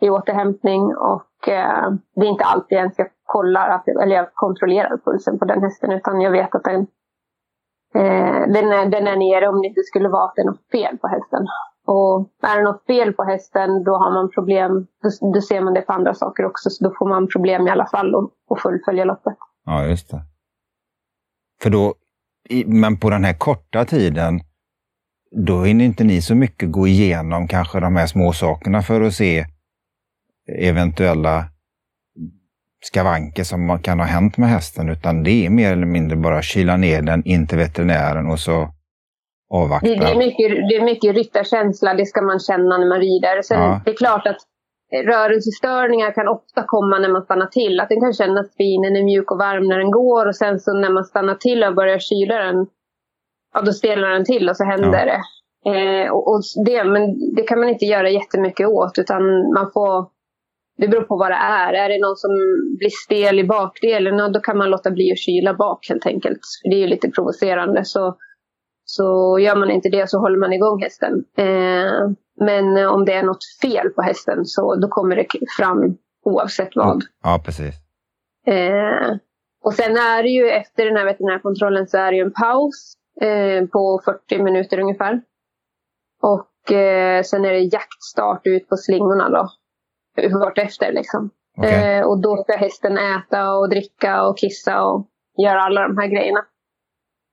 i 0.00 0.10
återhämtning 0.10 0.82
och 0.96 1.48
eh, 1.48 1.90
det 2.14 2.26
är 2.26 2.30
inte 2.30 2.44
alltid 2.44 2.78
jag 2.78 2.92
ska 2.92 3.04
kollar 3.24 3.82
eller 4.02 4.16
jag 4.16 4.34
kontrollerar 4.34 4.96
pulsen 5.04 5.38
på 5.38 5.44
den 5.44 5.62
hästen 5.62 5.92
utan 5.92 6.20
jag 6.20 6.30
vet 6.30 6.54
att 6.54 6.64
den, 6.64 6.80
eh, 7.94 8.42
den, 8.54 8.66
är, 8.72 8.86
den 8.86 9.06
är 9.06 9.16
nere 9.16 9.48
om 9.48 9.60
det 9.60 9.68
inte 9.68 9.82
skulle 9.82 10.08
vara 10.08 10.24
att 10.24 10.34
det 10.36 10.42
är 10.42 10.46
något 10.46 10.70
fel 10.72 10.98
på 10.98 11.08
hästen. 11.08 11.46
Och 11.90 12.30
är 12.42 12.56
det 12.58 12.64
något 12.64 12.86
fel 12.86 13.12
på 13.12 13.24
hästen 13.24 13.84
då 13.84 13.92
har 13.92 14.14
man 14.14 14.30
problem. 14.30 14.86
Då, 15.02 15.30
då 15.34 15.40
ser 15.40 15.60
man 15.60 15.74
det 15.74 15.80
på 15.80 15.92
andra 15.92 16.14
saker 16.14 16.44
också. 16.44 16.70
Så 16.70 16.84
då 16.84 16.94
får 16.98 17.08
man 17.08 17.28
problem 17.28 17.66
i 17.66 17.70
alla 17.70 17.86
fall 17.86 18.14
att 18.50 18.60
fullfölja 18.62 19.04
loppet. 19.04 19.36
Ja, 19.64 19.86
just 19.86 20.10
det. 20.10 20.22
För 21.62 21.70
då, 21.70 21.94
men 22.66 23.00
på 23.00 23.10
den 23.10 23.24
här 23.24 23.34
korta 23.34 23.84
tiden, 23.84 24.40
då 25.30 25.62
hinner 25.62 25.84
inte 25.84 26.04
ni 26.04 26.22
så 26.22 26.34
mycket 26.34 26.72
gå 26.72 26.86
igenom 26.86 27.48
kanske 27.48 27.80
de 27.80 27.96
här 27.96 28.06
små 28.06 28.32
sakerna 28.32 28.82
för 28.82 29.00
att 29.00 29.14
se 29.14 29.46
eventuella 30.58 31.44
skavanker 32.84 33.44
som 33.44 33.78
kan 33.82 34.00
ha 34.00 34.06
hänt 34.06 34.36
med 34.36 34.48
hästen, 34.48 34.88
utan 34.88 35.22
det 35.22 35.46
är 35.46 35.50
mer 35.50 35.72
eller 35.72 35.86
mindre 35.86 36.16
bara 36.16 36.42
kyla 36.42 36.76
ner 36.76 37.02
den 37.02 37.24
in 37.24 37.46
till 37.46 37.58
veterinären 37.58 38.26
och 38.26 38.40
så 38.40 38.72
avvakta. 39.50 39.88
Det, 39.88 39.94
är 39.94 40.18
mycket, 40.18 40.50
det 40.68 40.76
är 40.76 40.84
mycket 40.84 41.14
ryttarkänsla, 41.16 41.94
det 41.94 42.06
ska 42.06 42.22
man 42.22 42.38
känna 42.38 42.78
när 42.78 42.88
man 42.88 43.00
rider. 43.00 43.42
Sen, 43.42 43.60
ja. 43.60 43.80
Det 43.84 43.90
är 43.90 43.96
klart 43.96 44.26
att 44.26 44.40
rörelsestörningar 45.04 46.10
kan 46.12 46.28
ofta 46.28 46.64
komma 46.66 46.98
när 46.98 47.08
man 47.08 47.22
stannar 47.22 47.46
till. 47.46 47.80
Att 47.80 47.88
den 47.88 48.00
kan 48.00 48.12
kännas 48.12 48.56
fin, 48.56 48.82
den 48.82 48.96
är 48.96 49.04
mjuk 49.04 49.30
och 49.30 49.38
varm 49.38 49.68
när 49.68 49.78
den 49.78 49.90
går 49.90 50.26
och 50.26 50.36
sen 50.36 50.60
så 50.60 50.72
när 50.72 50.90
man 50.90 51.04
stannar 51.04 51.34
till 51.34 51.64
och 51.64 51.74
börjar 51.74 51.98
kyla 51.98 52.34
den, 52.38 52.66
ja 53.54 53.60
då 53.60 53.72
stelnar 53.72 54.10
den 54.10 54.24
till 54.24 54.48
och 54.48 54.56
så 54.56 54.64
händer 54.64 55.06
ja. 55.06 55.12
det. 55.12 55.20
Eh, 55.70 56.10
och, 56.10 56.28
och, 56.30 56.40
det. 56.66 56.84
Men 56.84 57.34
det 57.36 57.42
kan 57.42 57.60
man 57.60 57.68
inte 57.68 57.84
göra 57.84 58.10
jättemycket 58.10 58.66
åt 58.68 58.98
utan 58.98 59.22
man 59.54 59.70
får 59.72 60.18
det 60.78 60.88
beror 60.88 61.02
på 61.02 61.16
vad 61.16 61.30
det 61.30 61.34
är. 61.34 61.72
Är 61.72 61.88
det 61.88 62.00
någon 62.00 62.16
som 62.16 62.30
blir 62.78 62.90
stel 63.04 63.38
i 63.38 63.44
bakdelen, 63.44 64.32
då 64.32 64.40
kan 64.40 64.58
man 64.58 64.70
låta 64.70 64.90
bli 64.90 65.12
att 65.12 65.18
kyla 65.18 65.54
bak 65.54 65.86
helt 65.88 66.06
enkelt. 66.06 66.40
Det 66.64 66.76
är 66.76 66.80
ju 66.80 66.86
lite 66.86 67.10
provocerande. 67.10 67.84
Så 67.84 68.16
så 68.90 69.38
gör 69.38 69.56
man 69.56 69.70
inte 69.70 69.88
det 69.88 70.10
så 70.10 70.18
håller 70.18 70.38
man 70.38 70.52
igång 70.52 70.82
hästen. 70.82 71.24
Eh, 71.36 72.10
men 72.40 72.88
om 72.88 73.04
det 73.04 73.12
är 73.12 73.22
något 73.22 73.44
fel 73.62 73.90
på 73.90 74.02
hästen 74.02 74.44
så 74.44 74.74
då 74.74 74.88
kommer 74.88 75.16
det 75.16 75.26
fram 75.58 75.98
oavsett 76.24 76.76
vad. 76.76 77.04
Ja, 77.22 77.42
precis. 77.44 77.74
Eh, 78.46 79.16
och 79.64 79.74
sen 79.74 79.96
är 79.96 80.22
det 80.22 80.28
ju 80.28 80.48
efter 80.48 80.84
den 80.84 80.96
här 80.96 81.04
veterinärkontrollen 81.04 81.86
så 81.88 81.98
är 81.98 82.10
det 82.10 82.16
ju 82.16 82.22
en 82.22 82.32
paus 82.32 82.94
eh, 83.20 83.66
på 83.66 84.00
40 84.04 84.42
minuter 84.42 84.80
ungefär. 84.80 85.20
Och 86.22 86.72
eh, 86.72 87.22
sen 87.22 87.44
är 87.44 87.52
det 87.52 87.58
jaktstart 87.58 88.46
ut 88.46 88.68
på 88.68 88.76
slingorna 88.76 89.28
då. 89.28 89.48
Vart 90.38 90.58
efter 90.58 90.92
liksom. 90.92 91.30
Okay. 91.58 91.98
Eh, 91.98 92.06
och 92.06 92.22
då 92.22 92.36
ska 92.36 92.56
hästen 92.56 92.98
äta 92.98 93.54
och 93.54 93.68
dricka 93.68 94.22
och 94.22 94.38
kissa 94.38 94.82
och 94.82 95.08
göra 95.42 95.62
alla 95.62 95.88
de 95.88 95.98
här 95.98 96.06
grejerna. 96.06 96.44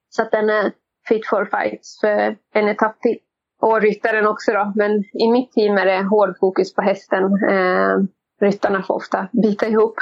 Så 0.10 0.22
att 0.22 0.32
den 0.32 0.50
är 0.50 0.72
fit 1.08 1.28
for 1.28 1.46
fights 1.46 2.00
för 2.02 2.38
en 2.54 2.68
etapp 2.68 3.02
till. 3.02 3.18
Och 3.62 3.82
ryttaren 3.82 4.28
också 4.28 4.52
då. 4.52 4.74
Men 4.76 4.92
i 5.14 5.32
mitt 5.32 5.52
team 5.52 5.78
är 5.78 5.86
det 5.86 6.04
hård 6.04 6.38
fokus 6.40 6.74
på 6.74 6.82
hästen. 6.82 7.24
Eh, 7.24 7.98
ryttarna 8.42 8.84
får 8.84 8.96
ofta 8.96 9.28
bita 9.32 9.68
ihop. 9.68 9.96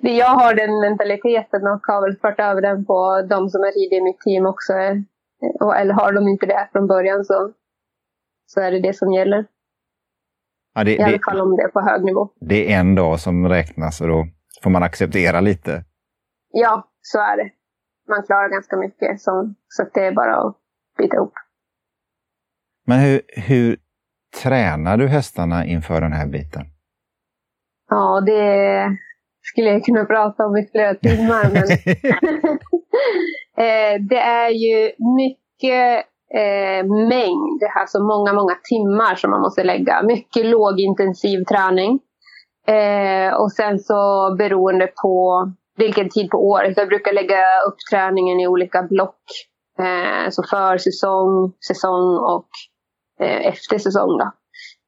jag 0.02 0.26
har 0.26 0.54
den 0.54 0.80
mentaliteten 0.80 1.62
och 1.62 1.80
har 1.82 2.02
väl 2.02 2.16
fört 2.16 2.40
över 2.40 2.60
den 2.62 2.84
på 2.84 3.26
de 3.30 3.48
som 3.48 3.60
är 3.60 3.72
rider 3.72 3.96
i 3.96 4.02
mitt 4.02 4.20
team 4.20 4.46
också. 4.46 4.72
Eller 5.76 5.94
har 5.94 6.12
de 6.12 6.28
inte 6.28 6.46
det 6.46 6.68
från 6.72 6.86
början 6.86 7.24
så, 7.24 7.52
så 8.46 8.60
är 8.60 8.70
det 8.70 8.80
det 8.80 8.96
som 8.96 9.12
gäller. 9.12 9.46
Ja, 10.74 10.84
det, 10.84 10.96
I 10.96 11.02
alla 11.02 11.18
fall 11.24 11.40
om 11.40 11.56
det 11.56 11.62
är 11.62 11.68
på 11.68 11.80
hög 11.80 12.04
nivå. 12.04 12.28
Det 12.40 12.72
är 12.72 12.80
en 12.80 12.94
dag 12.94 13.20
som 13.20 13.48
räknas 13.48 14.00
och 14.00 14.08
då 14.08 14.26
får 14.62 14.70
man 14.70 14.82
acceptera 14.82 15.40
lite. 15.40 15.84
Ja, 16.52 16.88
så 17.02 17.18
är 17.18 17.36
det. 17.36 17.50
Man 18.08 18.22
klarar 18.22 18.48
ganska 18.48 18.76
mycket, 18.76 19.20
så, 19.20 19.54
så 19.68 19.84
det 19.94 20.06
är 20.06 20.12
bara 20.12 20.36
att 20.36 20.56
bita 20.98 21.16
ihop. 21.16 21.32
Men 22.86 22.98
hur, 22.98 23.20
hur 23.28 23.76
tränar 24.42 24.96
du 24.96 25.08
hästarna 25.08 25.66
inför 25.66 26.00
den 26.00 26.12
här 26.12 26.26
biten? 26.26 26.62
Ja, 27.90 28.20
det 28.26 28.86
skulle 29.42 29.70
jag 29.70 29.84
kunna 29.84 30.04
prata 30.04 30.46
om 30.46 30.56
i 30.56 30.68
flera 30.72 30.94
timmar. 30.94 31.44
men 31.52 31.62
eh, 33.66 34.00
det 34.08 34.20
är 34.20 34.50
ju 34.50 34.92
mycket 35.18 36.06
eh, 36.34 36.86
mängd, 37.08 37.62
alltså 37.80 38.02
många, 38.02 38.32
många 38.32 38.54
timmar 38.62 39.14
som 39.14 39.30
man 39.30 39.40
måste 39.40 39.64
lägga. 39.64 40.02
Mycket 40.02 40.46
lågintensiv 40.46 41.44
träning. 41.44 42.00
Eh, 42.66 43.34
och 43.34 43.52
sen 43.52 43.78
så 43.78 44.34
beroende 44.38 44.86
på 45.02 45.46
vilken 45.82 46.08
tid 46.08 46.30
på 46.30 46.38
året. 46.48 46.76
Jag 46.76 46.88
brukar 46.88 47.12
lägga 47.12 47.42
upp 47.68 47.76
träningen 47.90 48.40
i 48.40 48.46
olika 48.46 48.82
block. 48.82 49.24
Eh, 49.78 50.30
så 50.30 50.42
för 50.42 50.78
säsong, 50.78 51.52
säsong 51.68 52.18
och 52.18 52.48
eh, 53.20 53.46
efter 53.46 53.78
säsong. 53.78 54.18
Då. 54.18 54.32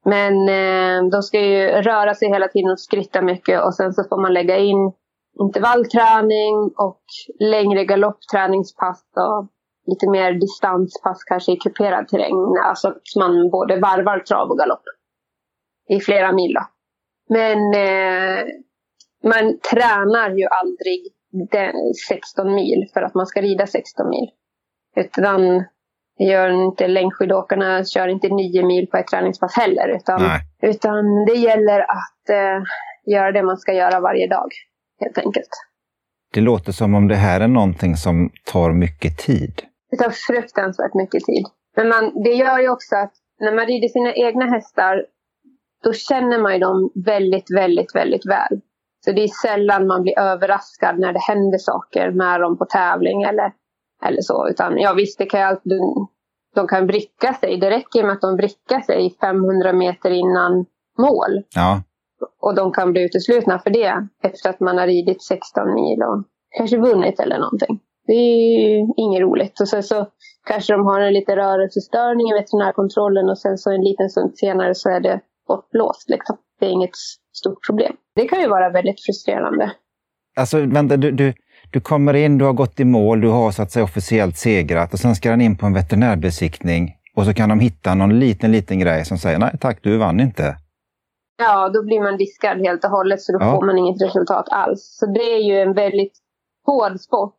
Men 0.05 0.33
eh, 0.33 1.09
de 1.11 1.21
ska 1.23 1.39
ju 1.39 1.67
röra 1.67 2.13
sig 2.13 2.29
hela 2.29 2.47
tiden 2.47 2.71
och 2.71 2.79
skritta 2.79 3.21
mycket 3.21 3.63
och 3.63 3.75
sen 3.75 3.93
så 3.93 4.03
får 4.09 4.21
man 4.21 4.33
lägga 4.33 4.57
in 4.57 4.91
intervallträning 5.39 6.55
och 6.77 7.03
längre 7.39 7.85
galoppträningspass 7.85 9.03
och 9.15 9.47
lite 9.87 10.09
mer 10.09 10.31
distanspass 10.33 11.23
kanske 11.23 11.51
i 11.51 11.57
kuperad 11.57 12.07
terräng. 12.07 12.57
Alltså 12.65 12.87
att 12.87 13.15
man 13.19 13.49
både 13.51 13.79
varvar 13.79 14.19
trav 14.19 14.49
och 14.49 14.57
galopp 14.57 14.83
i 15.89 15.99
flera 15.99 16.31
mil. 16.31 16.53
Då. 16.53 16.61
Men 17.29 17.57
eh, 17.57 18.45
man 19.25 19.59
tränar 19.71 20.29
ju 20.29 20.45
aldrig 20.45 21.01
16 22.09 22.55
mil 22.55 22.87
för 22.93 23.01
att 23.01 23.15
man 23.15 23.25
ska 23.25 23.41
rida 23.41 23.67
16 23.67 24.09
mil. 24.09 24.29
Utan 24.95 25.63
gör 26.19 26.49
inte 26.49 26.87
längdskidåkarna 26.87 27.83
kör 27.83 28.07
inte 28.07 28.29
9 28.29 28.65
mil 28.65 28.87
på 28.87 28.97
ett 28.97 29.07
träningspass 29.07 29.55
heller. 29.55 29.87
Utan, 29.95 30.21
utan 30.61 31.25
det 31.25 31.33
gäller 31.33 31.79
att 31.79 32.29
eh, 32.29 32.63
göra 33.13 33.31
det 33.31 33.43
man 33.43 33.57
ska 33.57 33.73
göra 33.73 33.99
varje 33.99 34.27
dag, 34.27 34.49
helt 34.99 35.17
enkelt. 35.17 35.49
Det 36.33 36.41
låter 36.41 36.71
som 36.71 36.95
om 36.95 37.07
det 37.07 37.15
här 37.15 37.41
är 37.41 37.47
någonting 37.47 37.95
som 37.95 38.29
tar 38.51 38.71
mycket 38.71 39.17
tid. 39.17 39.61
Det 39.91 39.97
tar 39.97 40.09
fruktansvärt 40.09 40.93
mycket 40.93 41.23
tid. 41.23 41.45
Men 41.75 41.89
man, 41.89 42.23
det 42.23 42.33
gör 42.33 42.59
ju 42.59 42.69
också 42.69 42.95
att 42.95 43.13
när 43.39 43.55
man 43.55 43.65
rider 43.65 43.87
sina 43.87 44.13
egna 44.13 44.45
hästar, 44.45 45.05
då 45.83 45.93
känner 45.93 46.39
man 46.39 46.53
ju 46.53 46.59
dem 46.59 46.91
väldigt, 47.05 47.51
väldigt, 47.55 47.95
väldigt 47.95 48.25
väl. 48.25 48.61
Så 49.05 49.11
det 49.11 49.23
är 49.23 49.47
sällan 49.47 49.87
man 49.87 50.01
blir 50.01 50.19
överraskad 50.19 50.99
när 50.99 51.13
det 51.13 51.19
händer 51.19 51.57
saker 51.57 52.11
med 52.11 52.41
dem 52.41 52.57
på 52.57 52.65
tävling 52.65 53.23
eller, 53.23 53.51
eller 54.05 54.21
så. 54.21 54.47
Utan 54.49 54.77
ja 54.77 54.93
visst, 54.93 55.17
det 55.17 55.25
kan 55.25 55.39
ju 55.39 55.45
alltid, 55.45 55.79
de 56.55 56.67
kan 56.67 56.87
vricka 56.87 57.33
sig. 57.33 57.57
Det 57.57 57.69
räcker 57.69 58.03
med 58.03 58.11
att 58.11 58.21
de 58.21 58.35
vrickar 58.35 58.81
sig 58.81 59.17
500 59.21 59.73
meter 59.73 60.11
innan 60.11 60.65
mål. 60.97 61.43
Ja. 61.55 61.81
Och 62.41 62.55
de 62.55 62.71
kan 62.71 62.91
bli 62.91 63.01
uteslutna 63.01 63.59
för 63.59 63.69
det 63.69 64.07
efter 64.23 64.49
att 64.49 64.59
man 64.59 64.77
har 64.77 64.87
ridit 64.87 65.23
16 65.23 65.73
mil 65.73 65.99
och 66.03 66.23
kanske 66.57 66.77
vunnit 66.77 67.19
eller 67.19 67.39
någonting. 67.39 67.79
Det 68.07 68.13
är 68.13 68.69
ju 68.69 68.87
inget 68.97 69.21
roligt. 69.21 69.61
Och 69.61 69.67
sen 69.67 69.83
så 69.83 70.07
kanske 70.47 70.73
de 70.73 70.85
har 70.85 70.99
en 70.99 71.13
lite 71.13 71.35
rörelsestörning 71.35 72.29
i 72.29 72.33
veterinärkontrollen 72.33 73.29
och 73.29 73.37
sen 73.37 73.57
så 73.57 73.71
en 73.71 73.83
liten 73.83 74.09
stund 74.09 74.37
senare 74.37 74.75
så 74.75 74.89
är 74.89 74.99
det 74.99 75.19
bortblåst. 75.47 76.09
Liksom. 76.09 76.37
Det 76.59 76.65
är 76.65 76.69
inget 76.69 76.95
stort 77.35 77.65
problem. 77.67 77.95
Det 78.15 78.27
kan 78.27 78.41
ju 78.41 78.47
vara 78.47 78.69
väldigt 78.69 79.05
frustrerande. 79.05 79.71
Alltså, 80.35 80.59
vänta, 80.59 80.97
du, 80.97 81.11
du, 81.11 81.33
du 81.71 81.81
kommer 81.81 82.13
in, 82.13 82.37
du 82.37 82.45
har 82.45 82.53
gått 82.53 82.79
i 82.79 82.85
mål, 82.85 83.21
du 83.21 83.27
har 83.27 83.51
så 83.51 83.61
att 83.61 83.71
säga 83.71 83.83
officiellt 83.83 84.37
segrat 84.37 84.93
och 84.93 84.99
sen 84.99 85.15
ska 85.15 85.29
den 85.29 85.41
in 85.41 85.57
på 85.57 85.65
en 85.65 85.73
veterinärbesiktning 85.73 86.95
och 87.15 87.25
så 87.25 87.33
kan 87.33 87.49
de 87.49 87.59
hitta 87.59 87.95
någon 87.95 88.19
liten, 88.19 88.51
liten 88.51 88.79
grej 88.79 89.05
som 89.05 89.17
säger 89.17 89.39
nej 89.39 89.57
tack, 89.61 89.79
du 89.83 89.97
vann 89.97 90.19
inte. 90.19 90.57
Ja, 91.37 91.69
då 91.69 91.83
blir 91.83 92.01
man 92.01 92.17
diskad 92.17 92.57
helt 92.57 92.83
och 92.83 92.89
hållet 92.89 93.21
så 93.21 93.31
då 93.31 93.45
ja. 93.45 93.51
får 93.51 93.65
man 93.65 93.77
inget 93.77 94.01
resultat 94.01 94.47
alls. 94.51 94.97
Så 94.99 95.05
det 95.05 95.33
är 95.33 95.39
ju 95.39 95.59
en 95.59 95.73
väldigt 95.73 96.13
hård 96.65 96.99
sport. 96.99 97.37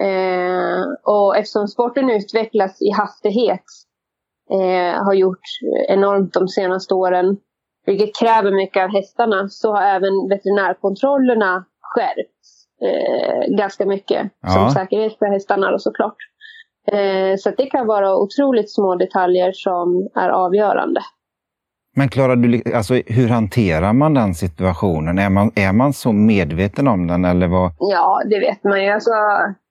Eh, 0.00 0.82
och 1.02 1.36
eftersom 1.36 1.68
sporten 1.68 2.10
utvecklas 2.10 2.82
i 2.82 2.90
hastighet 2.90 3.64
eh, 4.50 5.04
har 5.04 5.14
gjort 5.14 5.40
enormt 5.88 6.34
de 6.34 6.48
senaste 6.48 6.94
åren, 6.94 7.36
vilket 7.86 8.16
kräver 8.16 8.50
mycket 8.50 8.84
av 8.84 8.90
hästarna, 8.90 9.48
så 9.48 9.74
har 9.74 9.82
även 9.82 10.28
veterinärkontrollerna 10.28 11.64
skärpts 11.80 12.66
eh, 12.82 13.56
ganska 13.56 13.86
mycket 13.86 14.30
ja. 14.42 14.48
som 14.48 14.70
säkerhet 14.70 15.18
för 15.18 15.26
hästarna 15.26 15.70
och 15.70 15.82
såklart. 15.82 16.16
Eh, 16.92 17.36
så 17.38 17.50
det 17.50 17.66
kan 17.66 17.86
vara 17.86 18.16
otroligt 18.16 18.70
små 18.74 18.96
detaljer 18.96 19.52
som 19.52 20.08
är 20.14 20.28
avgörande. 20.28 21.00
Men 21.96 22.08
Klara, 22.08 22.32
alltså, 22.76 22.94
hur 22.94 23.28
hanterar 23.28 23.92
man 23.92 24.14
den 24.14 24.34
situationen? 24.34 25.18
Är 25.18 25.30
man, 25.30 25.50
är 25.54 25.72
man 25.72 25.92
så 25.92 26.12
medveten 26.12 26.88
om 26.88 27.06
den? 27.06 27.24
Eller 27.24 27.48
vad? 27.48 27.72
Ja, 27.78 28.22
det 28.30 28.40
vet 28.40 28.64
man 28.64 28.84
ju. 28.84 28.90
Alltså, 28.90 29.10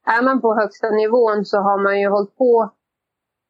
är 0.06 0.24
man 0.24 0.42
på 0.42 0.56
högsta 0.56 0.90
nivån 0.90 1.46
så 1.46 1.58
har 1.58 1.84
man 1.84 2.00
ju 2.00 2.10
hållit 2.10 2.38
på 2.38 2.72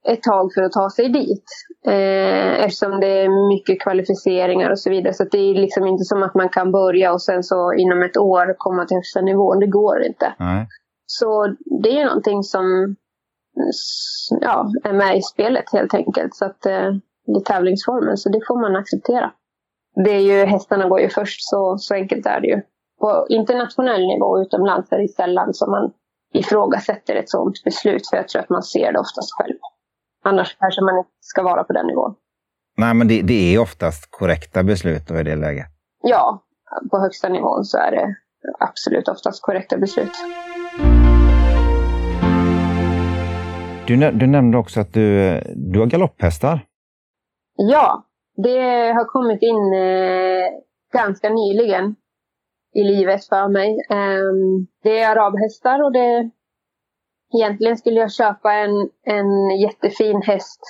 ett 0.07 0.23
tag 0.23 0.53
för 0.53 0.61
att 0.61 0.71
ta 0.71 0.89
sig 0.89 1.09
dit. 1.09 1.45
Eh, 1.87 2.63
eftersom 2.63 2.99
det 2.99 3.07
är 3.07 3.49
mycket 3.53 3.81
kvalificeringar 3.81 4.71
och 4.71 4.79
så 4.79 4.89
vidare. 4.89 5.13
Så 5.13 5.23
det 5.23 5.37
är 5.37 5.53
liksom 5.53 5.87
inte 5.87 6.03
som 6.03 6.23
att 6.23 6.35
man 6.35 6.49
kan 6.49 6.71
börja 6.71 7.13
och 7.13 7.21
sen 7.21 7.43
så 7.43 7.73
inom 7.73 8.03
ett 8.03 8.17
år 8.17 8.55
komma 8.57 8.85
till 8.85 8.97
högsta 8.97 9.21
nivån. 9.21 9.59
Det 9.59 9.67
går 9.67 10.03
inte. 10.03 10.33
Nej. 10.39 10.67
Så 11.05 11.55
det 11.83 11.99
är 11.99 12.05
någonting 12.05 12.43
som 12.43 12.95
ja, 14.41 14.71
är 14.83 14.93
med 14.93 15.17
i 15.17 15.21
spelet 15.21 15.73
helt 15.73 15.93
enkelt. 15.93 16.35
Så 16.35 16.45
att, 16.45 16.65
eh, 16.65 16.91
det 17.25 17.39
är 17.39 17.43
tävlingsformen, 17.45 18.17
så 18.17 18.29
det 18.29 18.41
får 18.47 18.61
man 18.61 18.75
acceptera. 18.75 19.31
Det 20.05 20.11
är 20.11 20.19
ju, 20.19 20.45
hästarna 20.45 20.87
går 20.87 20.99
ju 20.99 21.09
först, 21.09 21.49
så, 21.49 21.77
så 21.77 21.93
enkelt 21.93 22.25
är 22.25 22.41
det 22.41 22.47
ju. 22.47 22.61
På 22.99 23.25
internationell 23.29 24.01
nivå 24.01 24.41
utomlands 24.41 24.91
är 24.91 24.97
det 24.97 25.07
sällan 25.07 25.53
som 25.53 25.71
man 25.71 25.91
ifrågasätter 26.33 27.15
ett 27.15 27.29
sådant 27.29 27.63
beslut, 27.63 28.09
för 28.09 28.17
jag 28.17 28.27
tror 28.27 28.41
att 28.41 28.49
man 28.49 28.63
ser 28.63 28.93
det 28.93 28.99
oftast 28.99 29.29
själv. 29.37 29.57
Annars 30.23 30.57
kanske 30.59 30.81
man 30.81 30.97
inte 30.97 31.09
ska 31.19 31.43
vara 31.43 31.63
på 31.63 31.73
den 31.73 31.87
nivån. 31.87 32.15
Nej, 32.77 32.93
men 32.93 33.07
det, 33.07 33.21
det 33.21 33.55
är 33.55 33.59
oftast 33.59 34.11
korrekta 34.11 34.63
beslut 34.63 35.07
då 35.07 35.19
i 35.19 35.23
det 35.23 35.35
läget? 35.35 35.65
Ja, 36.03 36.43
på 36.91 36.99
högsta 36.99 37.29
nivån 37.29 37.63
så 37.63 37.77
är 37.77 37.91
det 37.91 38.15
absolut 38.59 39.07
oftast 39.07 39.41
korrekta 39.41 39.77
beslut. 39.77 40.11
Du, 43.87 44.11
du 44.11 44.27
nämnde 44.27 44.57
också 44.57 44.79
att 44.79 44.93
du, 44.93 45.39
du 45.55 45.79
har 45.79 45.85
galopphästar. 45.85 46.59
Ja, 47.55 48.03
det 48.35 48.91
har 48.91 49.05
kommit 49.05 49.41
in 49.41 49.73
eh, 49.73 50.47
ganska 50.93 51.29
nyligen 51.29 51.95
i 52.73 52.83
livet 52.83 53.25
för 53.25 53.47
mig. 53.47 53.69
Um, 53.89 54.67
det 54.83 54.99
är 54.99 55.15
arabhästar 55.15 55.83
och 55.83 55.93
det... 55.93 56.29
Egentligen 57.33 57.77
skulle 57.77 57.99
jag 57.99 58.11
köpa 58.11 58.53
en, 58.53 58.89
en 59.05 59.59
jättefin 59.59 60.21
häst 60.21 60.61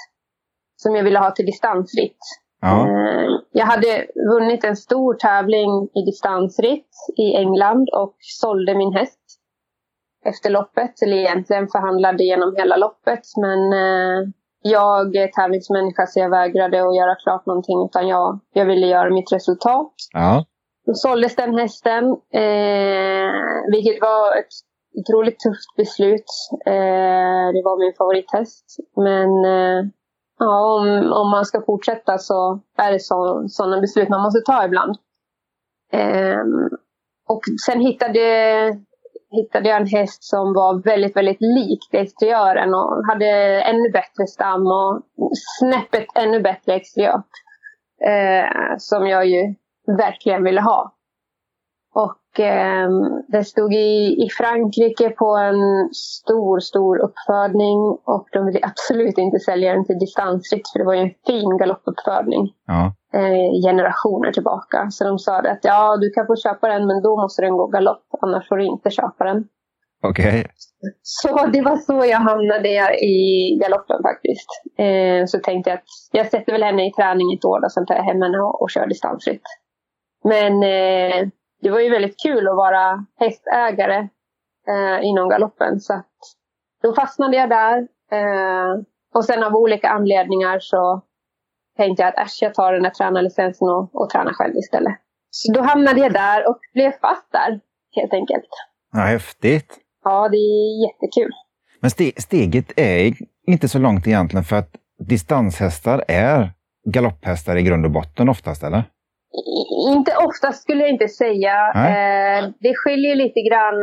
som 0.76 0.96
jag 0.96 1.04
ville 1.04 1.20
ha 1.20 1.32
till 1.32 1.46
distansritt. 1.46 2.20
Ja. 2.62 2.88
Uh, 2.88 3.40
jag 3.52 3.66
hade 3.66 4.06
vunnit 4.32 4.64
en 4.64 4.76
stor 4.76 5.14
tävling 5.14 5.84
i 5.84 6.02
distansritt 6.06 6.90
i 7.18 7.36
England 7.36 7.90
och 7.90 8.16
sålde 8.20 8.76
min 8.76 8.94
häst 8.94 9.20
efter 10.26 10.50
loppet. 10.50 11.02
Eller 11.02 11.18
egentligen 11.18 11.68
förhandlade 11.68 12.24
genom 12.24 12.56
hela 12.56 12.78
loppet. 12.78 13.24
Men 13.42 13.74
uh, 13.74 14.30
jag 14.62 15.16
är 15.16 15.28
tävlingsmänniska 15.28 16.06
så 16.06 16.20
jag 16.20 16.30
vägrade 16.30 16.78
att 16.88 16.96
göra 16.96 17.16
klart 17.16 17.46
någonting. 17.46 17.86
Utan 17.86 18.08
jag, 18.08 18.40
jag 18.54 18.66
ville 18.66 18.88
göra 18.88 19.10
mitt 19.10 19.34
resultat. 19.34 19.94
Ja. 20.14 20.46
Då 20.86 20.94
såldes 20.94 21.36
den 21.36 21.58
hästen, 21.58 22.04
eh, 22.34 23.32
vilket 23.72 24.02
var 24.02 24.38
ett 24.40 24.54
otroligt 25.00 25.40
tufft 25.40 25.76
beslut. 25.78 26.30
Eh, 26.66 27.48
det 27.56 27.62
var 27.68 27.80
min 27.80 27.94
favorithäst. 27.98 28.66
Men 28.96 29.30
eh, 29.46 29.86
ja, 30.40 30.76
om, 30.80 31.12
om 31.14 31.32
man 31.32 31.46
ska 31.46 31.62
fortsätta 31.62 32.18
så 32.18 32.60
är 32.78 32.92
det 32.92 33.00
sådana 33.50 33.82
beslut 33.82 34.10
man 34.10 34.24
måste 34.24 34.42
ta 34.46 34.66
ibland. 34.66 34.96
Eh, 35.94 36.44
och 37.28 37.42
sen 37.66 37.82
hittade 37.82 38.22
hittade 39.32 39.70
jag 39.70 39.82
en 39.82 39.88
häst 39.88 40.24
som 40.24 40.54
var 40.54 40.84
väldigt, 40.84 41.16
väldigt 41.16 41.42
lik 41.42 41.80
exteriören 41.92 42.74
och 42.74 43.06
hade 43.08 43.62
ännu 43.62 43.90
bättre 43.90 44.28
stam 44.28 44.68
och 44.68 45.02
snäppet 45.60 46.06
ännu 46.16 46.40
bättre 46.40 46.74
exteriör. 46.74 47.24
Eh, 48.08 48.78
som 48.78 49.08
jag 49.08 49.26
ju 49.26 49.56
verkligen 49.98 50.44
ville 50.44 50.62
ha. 50.62 50.96
Och 51.94 52.16
eh, 52.40 52.90
det 53.28 53.44
stod 53.44 53.74
i, 53.74 54.24
i 54.26 54.30
Frankrike 54.38 55.10
på 55.10 55.36
en 55.38 55.90
stor, 55.94 56.60
stor 56.60 56.98
uppfödning 56.98 57.80
och 58.06 58.28
de 58.32 58.46
ville 58.46 58.60
absolut 58.64 59.18
inte 59.18 59.40
sälja 59.40 59.74
den 59.74 59.86
till 59.86 60.00
distansritt 60.00 60.70
för 60.72 60.80
det 60.80 60.86
var 60.86 60.94
ju 60.94 61.02
en 61.02 61.14
fin 61.28 61.58
galoppuppfödning. 61.58 62.54
Ja. 62.68 62.94
Eh, 63.14 63.68
generationer 63.68 64.32
tillbaka. 64.32 64.88
Så 64.90 65.04
de 65.04 65.20
sa 65.20 65.38
att 65.38 65.60
ja, 65.62 65.98
du 65.98 66.10
kan 66.10 66.28
få 66.28 66.36
köpa 66.36 66.68
den 66.68 66.88
men 66.88 67.02
då 67.02 67.22
måste 67.22 67.42
den 67.42 67.58
gå 67.58 67.68
galopp, 67.68 68.06
annars 68.22 68.48
får 68.48 68.58
du 68.58 68.66
inte 68.66 68.90
köpa 68.90 69.24
den. 69.24 69.48
Okej. 70.04 70.40
Okay. 70.40 70.44
Så 71.02 71.46
det 71.54 71.62
var 71.62 71.78
så 71.78 72.06
jag 72.06 72.18
hamnade 72.18 72.70
i 73.06 73.58
galoppen 73.62 74.02
faktiskt. 74.04 74.50
Eh, 74.78 75.26
så 75.26 75.40
tänkte 75.40 75.70
jag 75.70 75.78
att 75.78 75.86
jag 76.12 76.28
sätter 76.28 76.52
väl 76.52 76.64
henne 76.64 76.88
i 76.88 76.92
träning 76.92 77.34
ett 77.34 77.46
år 77.46 77.66
och 77.66 77.72
sen 77.72 77.86
tar 77.86 77.96
jag 77.96 78.04
hem 78.04 78.22
henne 78.22 78.40
och, 78.40 78.62
och 78.62 78.70
kör 78.70 78.88
distansritt. 78.88 79.44
Men 80.24 80.64
eh, 80.64 81.28
det 81.62 81.70
var 81.70 81.80
ju 81.80 81.90
väldigt 81.90 82.20
kul 82.24 82.48
att 82.48 82.56
vara 82.56 83.06
hästägare 83.20 84.10
eh, 84.68 85.06
inom 85.06 85.30
galoppen. 85.30 85.80
Så 85.80 85.94
att 85.94 86.16
då 86.82 86.94
fastnade 86.94 87.38
jag 87.38 87.50
där. 87.50 87.78
Eh, 88.12 88.82
och 89.14 89.26
sen 89.26 89.44
av 89.44 89.56
olika 89.56 89.90
anledningar 89.90 90.60
så 90.60 91.02
tänkte 91.78 92.04
jag 92.04 92.10
att 92.10 92.28
äsch, 92.28 92.38
jag 92.42 92.54
tar 92.54 92.74
den 92.74 92.86
här 92.86 92.92
tränarlicensen 92.92 93.68
och, 93.68 93.96
och 93.96 94.10
tränar 94.10 94.34
själv 94.34 94.56
istället. 94.56 94.96
Så 95.30 95.54
då 95.54 95.62
hamnade 95.62 96.00
jag 96.00 96.14
där 96.14 96.50
och 96.50 96.60
blev 96.74 96.92
fast 96.92 97.32
där, 97.32 97.60
helt 97.96 98.14
enkelt. 98.14 98.50
Ja, 98.92 99.00
häftigt. 99.00 99.78
Ja, 100.04 100.30
det 100.30 100.38
är 100.38 100.88
jättekul. 100.88 101.32
Men 101.80 101.92
ste 101.92 102.12
steget 102.18 102.80
är 102.80 103.14
inte 103.48 103.68
så 103.68 103.80
långt 103.80 104.08
egentligen 104.08 104.44
för 104.44 104.56
att 104.56 104.76
distanshästar 105.00 106.04
är 106.08 106.52
galopphästar 106.86 107.56
i 107.56 107.64
grund 107.64 107.86
och 107.86 107.92
botten 107.92 108.30
oftast, 108.30 108.64
eller? 108.64 108.84
Inte 109.90 110.12
oftast 110.28 110.64
skulle 110.64 110.82
jag 110.82 110.90
inte 110.90 111.08
säga. 111.08 111.72
Eh, 111.76 112.50
det 112.60 112.74
skiljer 112.76 113.16
lite 113.16 113.42
grann. 113.42 113.76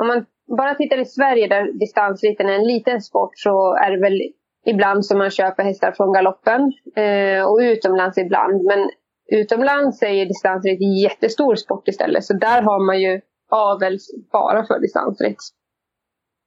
Om 0.00 0.06
man 0.06 0.26
bara 0.58 0.74
tittar 0.74 0.98
i 0.98 1.04
Sverige 1.04 1.48
där 1.48 1.72
distansritten 1.72 2.48
är 2.48 2.52
en 2.52 2.66
liten 2.66 3.00
sport 3.00 3.30
så 3.34 3.74
är 3.74 3.90
det 3.90 4.00
väl 4.00 4.20
ibland 4.66 5.06
som 5.06 5.18
man 5.18 5.30
köper 5.30 5.62
hästar 5.62 5.92
från 5.92 6.12
galoppen. 6.12 6.72
Eh, 6.96 7.42
och 7.44 7.58
utomlands 7.62 8.18
ibland. 8.18 8.62
Men 8.64 8.90
utomlands 9.32 10.02
är 10.02 10.26
distansritt 10.26 10.80
en 10.80 10.96
jättestor 10.96 11.54
sport 11.54 11.88
istället. 11.88 12.24
Så 12.24 12.34
där 12.34 12.62
har 12.62 12.86
man 12.86 13.00
ju 13.00 13.20
avel 13.50 13.98
bara 14.32 14.66
för 14.66 14.78
distansritt. 14.78 15.38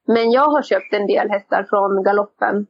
Men 0.07 0.31
jag 0.31 0.47
har 0.49 0.61
köpt 0.61 0.93
en 0.93 1.07
del 1.07 1.29
hästar 1.29 1.65
från 1.69 2.03
galoppen 2.03 2.67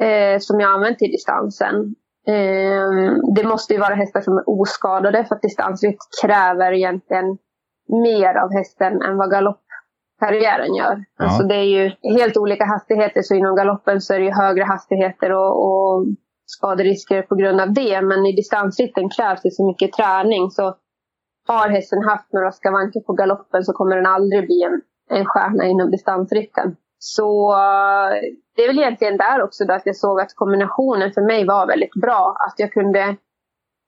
eh, 0.00 0.38
som 0.38 0.60
jag 0.60 0.74
använt 0.74 0.98
till 0.98 1.10
distansen. 1.10 1.94
Ehm, 2.26 3.34
det 3.34 3.44
måste 3.44 3.74
ju 3.74 3.80
vara 3.80 3.94
hästar 3.94 4.20
som 4.20 4.38
är 4.38 4.50
oskadade 4.50 5.24
för 5.24 5.34
att 5.34 5.42
distansritt 5.42 5.98
kräver 6.22 6.72
egentligen 6.72 7.38
mer 7.88 8.34
av 8.34 8.52
hästen 8.52 9.02
än 9.02 9.16
vad 9.16 9.30
galoppkarriären 9.30 10.74
gör. 10.74 11.04
Ja. 11.18 11.24
Alltså 11.24 11.42
det 11.42 11.54
är 11.54 11.70
ju 11.76 11.90
helt 12.02 12.36
olika 12.36 12.64
hastigheter 12.64 13.22
så 13.22 13.34
inom 13.34 13.56
galoppen 13.56 14.00
så 14.00 14.14
är 14.14 14.18
det 14.18 14.24
ju 14.24 14.32
högre 14.32 14.64
hastigheter 14.64 15.32
och, 15.32 15.52
och 15.66 16.06
skaderisker 16.46 17.22
på 17.22 17.34
grund 17.34 17.60
av 17.60 17.72
det. 17.72 18.02
Men 18.02 18.26
i 18.26 18.32
distansritten 18.36 19.08
krävs 19.10 19.42
det 19.42 19.50
så 19.50 19.66
mycket 19.66 19.92
träning 19.92 20.50
så 20.50 20.74
har 21.48 21.68
hästen 21.68 22.02
haft 22.02 22.32
några 22.32 22.52
skavanker 22.52 23.00
på 23.00 23.12
galoppen 23.12 23.64
så 23.64 23.72
kommer 23.72 23.96
den 23.96 24.06
aldrig 24.06 24.46
bli 24.46 24.62
en, 24.62 24.80
en 25.18 25.24
stjärna 25.26 25.64
inom 25.64 25.90
distansritten. 25.90 26.76
Så 26.98 27.52
eh, 27.52 28.10
det 28.56 28.62
är 28.62 28.66
väl 28.66 28.78
egentligen 28.78 29.16
där 29.16 29.42
också 29.42 29.64
då 29.64 29.74
att 29.74 29.86
jag 29.86 29.96
såg 29.96 30.20
att 30.20 30.34
kombinationen 30.34 31.12
för 31.12 31.22
mig 31.22 31.46
var 31.46 31.66
väldigt 31.66 31.94
bra. 32.00 32.36
Att 32.48 32.54
jag 32.56 32.72
kunde 32.72 33.16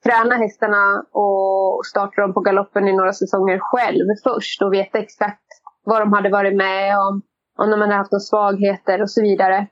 träna 0.04 0.34
hästarna 0.34 1.04
och 1.12 1.86
starta 1.86 2.20
dem 2.20 2.34
på 2.34 2.40
galoppen 2.40 2.88
i 2.88 2.96
några 2.96 3.12
säsonger 3.12 3.58
själv 3.58 4.06
först 4.24 4.62
och 4.62 4.72
veta 4.72 4.98
exakt 4.98 5.46
vad 5.84 6.02
de 6.02 6.12
hade 6.12 6.30
varit 6.30 6.56
med 6.56 6.98
om, 6.98 7.22
om 7.58 7.70
de 7.70 7.80
hade 7.80 7.94
haft 7.94 8.12
några 8.12 8.20
svagheter 8.20 9.02
och 9.02 9.10
så 9.10 9.22
vidare. 9.22 9.66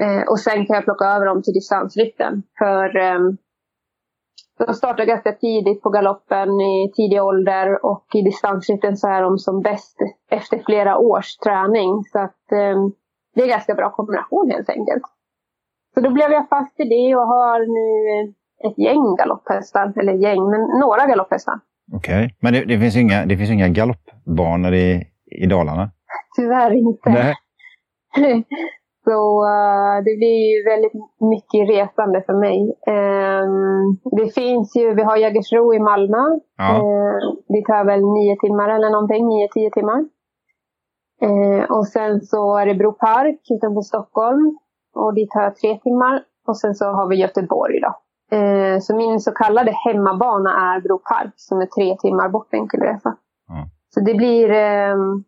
Eh, 0.00 0.22
och 0.28 0.40
sen 0.40 0.66
kan 0.66 0.76
jag 0.76 0.84
plocka 0.84 1.04
över 1.04 1.26
dem 1.26 1.42
till 1.42 1.54
distansritten. 1.54 2.42
För 2.58 2.96
eh, 2.96 3.18
de 4.58 4.74
startar 4.74 5.04
ganska 5.04 5.32
tidigt 5.32 5.82
på 5.82 5.90
galoppen 5.90 6.60
i 6.60 6.92
tidig 6.96 7.22
ålder 7.22 7.84
och 7.84 8.06
i 8.14 8.22
distansritten 8.22 8.96
så 8.96 9.08
är 9.08 9.22
de 9.22 9.38
som 9.38 9.62
bäst 9.62 9.98
efter 10.30 10.62
flera 10.66 10.98
års 10.98 11.36
träning. 11.36 12.04
Så 12.12 12.18
att 12.18 12.52
eh, 12.52 12.76
det 13.34 13.42
är 13.42 13.48
ganska 13.48 13.74
bra 13.74 13.90
kombination 13.90 14.50
helt 14.50 14.68
enkelt. 14.68 15.02
Så 15.94 16.00
då 16.00 16.10
blev 16.10 16.30
jag 16.32 16.48
fast 16.48 16.80
i 16.80 16.84
det 16.84 17.16
och 17.16 17.26
har 17.26 17.60
nu 17.60 18.32
ett 18.68 18.78
gäng 18.78 19.16
galopphästar, 19.18 19.92
eller 19.96 20.12
gäng, 20.12 20.50
men 20.50 20.60
några 20.80 21.06
galopphästar. 21.06 21.60
Okej, 21.92 22.24
okay. 22.24 22.30
men 22.40 22.52
det, 22.52 22.64
det, 22.64 22.78
finns 22.78 22.96
inga, 22.96 23.26
det 23.26 23.36
finns 23.36 23.50
inga 23.50 23.68
galoppbanor 23.68 24.74
i, 24.74 25.06
i 25.42 25.46
Dalarna? 25.46 25.90
Tyvärr 26.36 26.72
inte. 26.72 27.10
Nej. 27.10 27.34
Så 29.08 29.18
uh, 29.44 29.96
det 30.06 30.14
blir 30.20 30.38
ju 30.52 30.58
väldigt 30.70 30.96
mycket 31.32 31.62
resande 31.74 32.22
för 32.26 32.36
mig. 32.46 32.58
Um, 32.86 33.98
det 34.18 34.28
finns 34.34 34.76
ju, 34.76 34.94
vi 34.94 35.02
har 35.02 35.16
Jägersro 35.16 35.74
i 35.74 35.78
Malmö. 35.78 36.24
Ja. 36.56 36.68
Uh, 36.76 37.18
det 37.48 37.62
tar 37.66 37.84
väl 37.84 38.02
nio 38.16 38.36
timmar 38.44 38.68
eller 38.68 38.90
någonting, 38.90 39.28
nio, 39.28 39.48
tio 39.48 39.70
timmar. 39.70 40.00
Uh, 41.26 41.64
och 41.76 41.86
sen 41.86 42.20
så 42.20 42.56
är 42.56 42.66
det 42.66 42.74
Bro 42.74 42.92
Park 42.92 43.40
utanför 43.54 43.80
Stockholm. 43.80 44.58
Och 44.94 45.14
dit 45.14 45.30
tar 45.30 45.50
tre 45.50 45.78
timmar. 45.78 46.22
Och 46.48 46.56
sen 46.58 46.74
så 46.74 46.84
har 46.84 47.08
vi 47.08 47.16
Göteborg 47.16 47.80
då. 47.80 47.92
Så 48.80 48.96
min 48.96 49.20
så 49.20 49.32
kallade 49.32 49.72
hemmabana 49.84 50.50
är 50.50 50.80
Bro 50.80 50.98
Park 50.98 51.32
som 51.36 51.60
är 51.60 51.66
tre 51.66 51.96
timmar 51.96 52.28
bort 52.28 52.54
enkel 52.54 52.80
resa. 52.80 53.16
Ja. 53.48 53.64
Så 53.94 54.00
det 54.00 54.14
blir 54.14 54.50
um, 54.92 55.24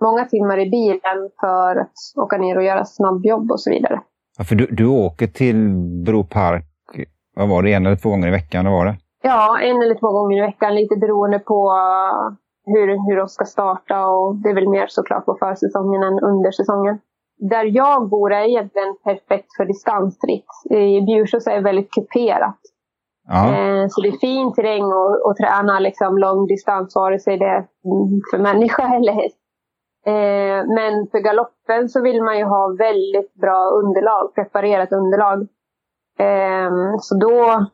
många 0.00 0.24
timmar 0.24 0.58
i 0.58 0.70
bilen 0.70 1.30
för 1.40 1.76
att 1.76 1.94
åka 2.16 2.36
ner 2.36 2.56
och 2.56 2.64
göra 2.64 2.84
snabbjobb 2.84 3.52
och 3.52 3.60
så 3.60 3.70
vidare. 3.70 4.00
Ja, 4.38 4.44
för 4.44 4.54
du, 4.54 4.66
du 4.66 4.86
åker 4.86 5.26
till 5.26 5.70
Bro 6.06 6.24
Park, 6.24 6.64
vad 7.36 7.48
var 7.48 7.62
det, 7.62 7.72
en 7.72 7.86
eller 7.86 7.96
två 7.96 8.10
gånger 8.10 8.28
i 8.28 8.30
veckan? 8.30 8.70
Var 8.70 8.86
det? 8.86 8.96
Ja, 9.22 9.60
en 9.60 9.82
eller 9.82 9.94
två 9.94 10.12
gånger 10.12 10.38
i 10.38 10.40
veckan, 10.40 10.74
lite 10.74 10.96
beroende 10.96 11.38
på 11.38 11.72
hur, 12.64 12.88
hur 13.06 13.16
de 13.16 13.28
ska 13.28 13.44
starta 13.44 14.06
och 14.06 14.36
det 14.36 14.48
är 14.48 14.54
väl 14.54 14.68
mer 14.68 14.86
såklart 14.88 15.24
på 15.24 15.36
försäsongen 15.40 16.02
än 16.02 16.20
under 16.20 16.50
säsongen. 16.50 16.98
Där 17.50 17.64
jag 17.64 18.08
bor 18.08 18.32
är 18.32 18.44
egentligen 18.48 18.96
perfekt 19.04 19.56
för 19.56 19.64
distansritt. 19.64 20.52
I 20.70 21.00
Bjursås 21.00 21.46
är 21.46 21.54
det 21.54 21.60
väldigt 21.60 21.90
kuperat. 21.90 22.60
Ja. 23.28 23.42
Eh, 23.46 23.86
så 23.88 24.00
det 24.00 24.08
är 24.08 24.18
fin 24.18 24.52
terräng 24.54 24.86
att 25.28 25.36
träna 25.36 25.78
liksom 25.78 26.18
lång 26.18 26.46
distans, 26.46 26.96
vare 26.96 27.18
sig 27.18 27.38
det 27.38 27.44
är 27.44 27.66
för 28.30 28.38
människa 28.38 28.82
eller 28.96 29.12
häst. 29.12 29.38
Eh, 30.06 30.60
men 30.76 31.06
för 31.10 31.18
galoppen 31.18 31.88
så 31.88 32.02
vill 32.02 32.22
man 32.22 32.38
ju 32.38 32.44
ha 32.44 32.76
väldigt 32.78 33.34
bra 33.34 33.70
underlag, 33.70 34.34
preparerat 34.34 34.92
underlag. 34.92 35.48
Eh, 36.18 36.70
så 37.00 37.14
då 37.18 37.66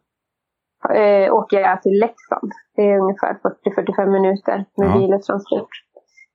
eh, 0.94 1.34
åker 1.34 1.60
jag 1.60 1.82
till 1.82 2.00
Leksand. 2.00 2.52
Det 2.76 2.82
är 2.82 2.98
ungefär 2.98 3.38
40-45 3.66 4.06
minuter 4.06 4.64
med 4.76 4.88
ja. 4.88 4.98
bil 4.98 5.14
och 5.14 5.22
transport. 5.22 5.70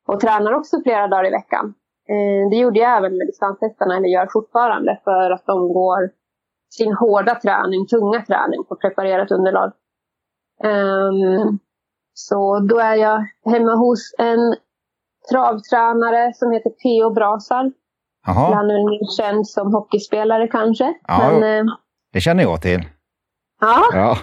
Och 0.08 0.20
tränar 0.20 0.54
också 0.54 0.82
flera 0.84 1.08
dagar 1.08 1.28
i 1.28 1.32
veckan. 1.32 1.74
Eh, 2.10 2.50
det 2.50 2.56
gjorde 2.56 2.80
jag 2.80 2.98
även 2.98 3.18
med 3.18 3.28
distanshästarna, 3.28 3.98
eller 3.98 4.08
gör 4.08 4.28
fortfarande, 4.34 5.02
för 5.04 5.32
att 5.32 5.46
de 5.46 5.74
går 5.74 6.12
sin 6.70 6.94
hårda 6.94 7.36
träning, 7.36 7.88
tunga 7.88 8.22
träning 8.26 8.64
på 8.70 8.76
preparerat 8.76 9.32
underlag. 9.32 9.72
Um, 10.64 11.60
så 12.14 12.60
då 12.60 12.80
är 12.80 12.96
jag 12.96 13.26
hemma 13.46 13.76
hos 13.76 14.16
en 14.18 14.56
travtränare 15.32 16.34
som 16.34 16.52
heter 16.52 16.70
P.O. 16.70 17.14
Brasar. 17.14 17.72
Han 18.22 18.70
är 18.70 18.90
väl 18.90 19.10
känd 19.18 19.48
som 19.48 19.74
hockeyspelare 19.74 20.48
kanske. 20.48 20.94
Ja, 21.08 21.32
Men, 21.32 21.68
eh, 21.68 21.74
det 22.14 22.20
känner 22.22 22.44
jag 22.44 22.62
till. 22.62 22.82
Ja. 23.62 23.84
ja. 23.94 24.18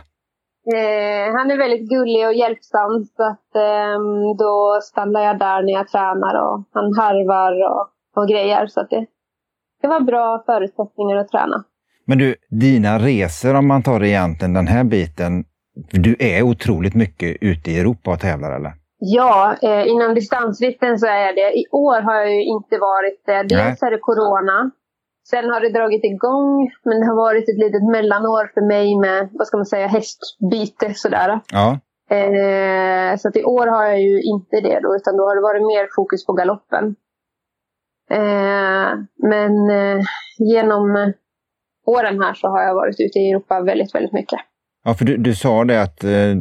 Eh, 0.74 1.36
han 1.36 1.50
är 1.50 1.58
väldigt 1.58 1.88
gullig 1.88 2.26
och 2.26 2.34
hjälpsam 2.34 3.04
så 3.16 3.22
att 3.22 3.56
eh, 3.56 3.98
då 4.38 4.78
stannar 4.82 5.20
jag 5.20 5.38
där 5.38 5.62
när 5.62 5.72
jag 5.72 5.88
tränar 5.88 6.34
och 6.42 6.64
han 6.72 6.94
harvar 6.96 7.52
och, 7.70 7.88
och 8.22 8.28
grejer. 8.28 8.66
Så 8.66 8.80
att 8.80 8.90
det, 8.90 9.06
det 9.82 9.88
var 9.88 10.00
bra 10.00 10.42
förutsättningar 10.46 11.16
att 11.16 11.28
träna. 11.28 11.64
Men 12.04 12.18
du, 12.18 12.36
dina 12.50 12.98
resor 12.98 13.54
om 13.54 13.66
man 13.66 13.82
tar 13.82 14.04
egentligen 14.04 14.54
den 14.54 14.66
här 14.66 14.84
biten. 14.84 15.44
Du 15.90 16.16
är 16.18 16.42
otroligt 16.42 16.94
mycket 16.94 17.36
ute 17.40 17.70
i 17.70 17.78
Europa 17.78 18.10
och 18.10 18.20
tävlar 18.20 18.52
eller? 18.52 18.72
Ja, 18.98 19.56
eh, 19.62 19.88
inom 19.88 20.14
distansritten 20.14 20.98
så 20.98 21.06
är 21.06 21.34
det. 21.34 21.58
I 21.58 21.64
år 21.70 22.00
har 22.00 22.14
jag 22.14 22.34
ju 22.34 22.44
inte 22.44 22.78
varit 22.78 23.22
det. 23.26 23.42
Dels 23.42 23.82
är 23.82 23.90
det 23.90 23.98
corona. 23.98 24.70
Sen 25.30 25.50
har 25.50 25.60
det 25.60 25.78
dragit 25.78 26.04
igång, 26.04 26.70
men 26.84 27.00
det 27.00 27.06
har 27.06 27.16
varit 27.16 27.48
ett 27.48 27.58
litet 27.64 27.84
mellanår 27.90 28.50
för 28.54 28.60
mig 28.60 28.98
med, 29.00 29.28
vad 29.32 29.46
ska 29.46 29.56
man 29.56 29.66
säga, 29.66 29.86
hästbyte 29.86 30.94
sådär. 30.94 31.40
Ja. 31.52 31.78
Eh, 32.16 33.16
så 33.16 33.28
att 33.28 33.36
i 33.36 33.44
år 33.44 33.66
har 33.66 33.84
jag 33.84 34.00
ju 34.00 34.22
inte 34.22 34.60
det 34.60 34.80
då, 34.80 34.96
utan 34.96 35.16
då 35.16 35.22
har 35.24 35.34
det 35.36 35.42
varit 35.42 35.66
mer 35.66 35.88
fokus 35.96 36.26
på 36.26 36.32
galoppen. 36.32 36.84
Eh, 38.10 38.90
men 39.32 39.70
eh, 39.70 40.04
genom 40.38 41.12
åren 41.86 42.20
här 42.22 42.34
så 42.34 42.48
har 42.48 42.62
jag 42.62 42.74
varit 42.74 43.00
ute 43.00 43.18
i 43.18 43.30
Europa 43.30 43.60
väldigt, 43.60 43.94
väldigt 43.94 44.12
mycket. 44.12 44.40
Ja, 44.84 44.94
för 44.94 45.04
du, 45.04 45.16
du 45.16 45.34
sa 45.34 45.64
det 45.64 45.82
att 45.82 46.04
eh, 46.04 46.34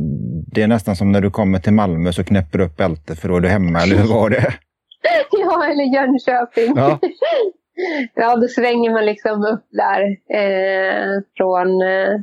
det 0.56 0.62
är 0.62 0.68
nästan 0.68 0.96
som 0.96 1.12
när 1.12 1.22
du 1.22 1.32
kommer 1.32 1.60
till 1.60 1.74
Malmö 1.74 2.12
så 2.12 2.24
knäpper 2.24 2.58
du 2.58 2.66
upp 2.66 2.78
bälte 2.78 3.16
för 3.16 3.30
då 3.30 3.36
är 3.36 3.42
du 3.42 3.48
hemma, 3.48 3.80
eller 3.82 3.96
hur 3.96 4.14
var 4.14 4.30
det? 4.30 4.54
ja, 5.32 5.66
eller 5.66 5.84
Jönköping. 5.96 6.74
Ja. 6.76 7.00
ja, 8.16 8.36
då 8.36 8.48
svänger 8.48 8.92
man 8.92 9.06
liksom 9.06 9.44
upp 9.46 9.66
där 9.72 10.02
eh, 10.40 11.22
från, 11.38 11.82
eh, 11.82 12.14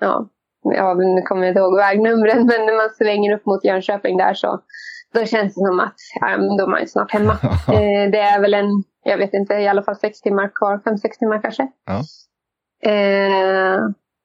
ja, 0.00 0.28
ja, 0.62 0.94
nu 0.94 1.22
kommer 1.22 1.42
jag 1.42 1.50
inte 1.50 1.60
ihåg 1.60 1.76
vägnumren, 1.76 2.46
men 2.46 2.66
när 2.66 2.76
man 2.76 2.90
svänger 2.98 3.34
upp 3.34 3.46
mot 3.46 3.64
Jönköping 3.64 4.16
där 4.16 4.34
så 4.34 4.60
då 5.14 5.24
känns 5.24 5.54
det 5.54 5.66
som 5.66 5.80
att 5.80 5.96
ja, 6.20 6.36
då 6.36 6.64
är 6.64 6.70
man 6.70 6.80
ju 6.80 6.86
snart 6.86 7.12
hemma. 7.12 7.32
eh, 7.68 8.10
det 8.12 8.20
är 8.20 8.40
väl 8.40 8.54
en, 8.54 8.82
jag 9.04 9.18
vet 9.18 9.34
inte, 9.34 9.54
i 9.54 9.68
alla 9.68 9.82
fall 9.82 9.96
sex 9.96 10.20
timmar 10.20 10.50
kvar, 10.54 10.80
fem, 10.84 10.98
sex 10.98 11.18
timmar 11.18 11.42
kanske. 11.42 11.68
Ja. 11.86 12.02